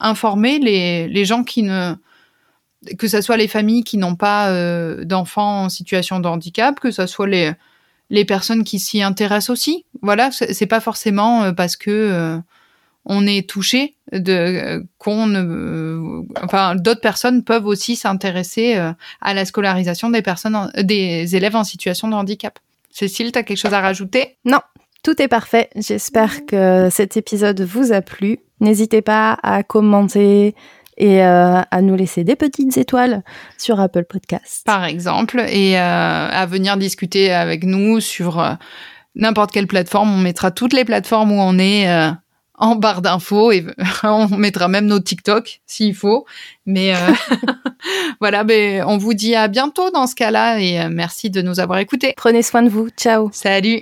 informer 0.00 0.58
les, 0.58 1.24
gens 1.24 1.44
qui 1.44 1.62
ne 1.62 1.94
que 2.98 3.06
ce 3.06 3.20
soit 3.20 3.36
les 3.36 3.46
familles 3.46 3.84
qui 3.84 3.98
n'ont 3.98 4.16
pas 4.16 4.50
d'enfants 5.04 5.64
en 5.64 5.68
situation 5.68 6.18
de 6.18 6.26
handicap, 6.26 6.80
que 6.80 6.90
ce 6.90 7.06
soit 7.06 7.28
les 7.28 8.24
personnes 8.24 8.64
qui 8.64 8.80
s'y 8.80 9.02
intéressent 9.02 9.50
aussi. 9.50 9.84
Voilà, 10.00 10.30
c'est 10.32 10.66
pas 10.66 10.80
forcément 10.80 11.52
parce 11.54 11.76
que 11.76 12.40
on 13.04 13.26
est 13.26 13.48
touché 13.48 13.96
de 14.12 14.32
euh, 14.32 14.82
qu'on 14.98 15.34
euh, 15.34 16.22
enfin 16.42 16.74
d'autres 16.74 17.00
personnes 17.00 17.42
peuvent 17.42 17.66
aussi 17.66 17.96
s'intéresser 17.96 18.76
euh, 18.76 18.92
à 19.20 19.34
la 19.34 19.44
scolarisation 19.44 20.10
des 20.10 20.22
personnes 20.22 20.70
des 20.78 21.34
élèves 21.34 21.56
en 21.56 21.64
situation 21.64 22.08
de 22.08 22.14
handicap. 22.14 22.58
Cécile, 22.90 23.32
tu 23.32 23.38
as 23.38 23.42
quelque 23.42 23.58
chose 23.58 23.72
à 23.72 23.80
rajouter? 23.80 24.36
Non, 24.44 24.60
tout 25.02 25.20
est 25.20 25.28
parfait. 25.28 25.68
J'espère 25.76 26.46
que 26.46 26.88
cet 26.90 27.16
épisode 27.16 27.60
vous 27.60 27.92
a 27.92 28.00
plu. 28.02 28.38
N'hésitez 28.60 29.02
pas 29.02 29.38
à 29.42 29.62
commenter 29.62 30.54
et 30.98 31.22
à 31.22 31.80
nous 31.80 31.96
laisser 31.96 32.22
des 32.22 32.36
petites 32.36 32.76
étoiles 32.76 33.24
sur 33.58 33.80
Apple 33.80 34.04
Podcasts. 34.04 34.64
Par 34.64 34.84
exemple, 34.84 35.42
et 35.48 35.76
à 35.76 36.46
venir 36.46 36.76
discuter 36.76 37.32
avec 37.32 37.64
nous 37.64 37.98
sur 37.98 38.56
n'importe 39.16 39.50
quelle 39.50 39.66
plateforme. 39.66 40.12
On 40.12 40.18
mettra 40.18 40.52
toutes 40.52 40.74
les 40.74 40.84
plateformes 40.84 41.32
où 41.32 41.40
on 41.40 41.58
est 41.58 41.88
en 42.62 42.76
barre 42.76 43.02
d'infos 43.02 43.50
et 43.50 43.66
on 44.04 44.28
mettra 44.28 44.68
même 44.68 44.86
nos 44.86 45.00
TikTok 45.00 45.60
s'il 45.66 45.94
faut. 45.94 46.24
Mais 46.64 46.94
euh, 46.94 46.98
voilà, 48.20 48.44
ben, 48.44 48.84
on 48.86 48.98
vous 48.98 49.14
dit 49.14 49.34
à 49.34 49.48
bientôt 49.48 49.90
dans 49.90 50.06
ce 50.06 50.14
cas-là 50.14 50.60
et 50.60 50.80
euh, 50.80 50.88
merci 50.90 51.28
de 51.28 51.42
nous 51.42 51.58
avoir 51.58 51.80
écoutés. 51.80 52.14
Prenez 52.16 52.42
soin 52.42 52.62
de 52.62 52.68
vous. 52.68 52.88
Ciao. 52.96 53.30
Salut. 53.32 53.80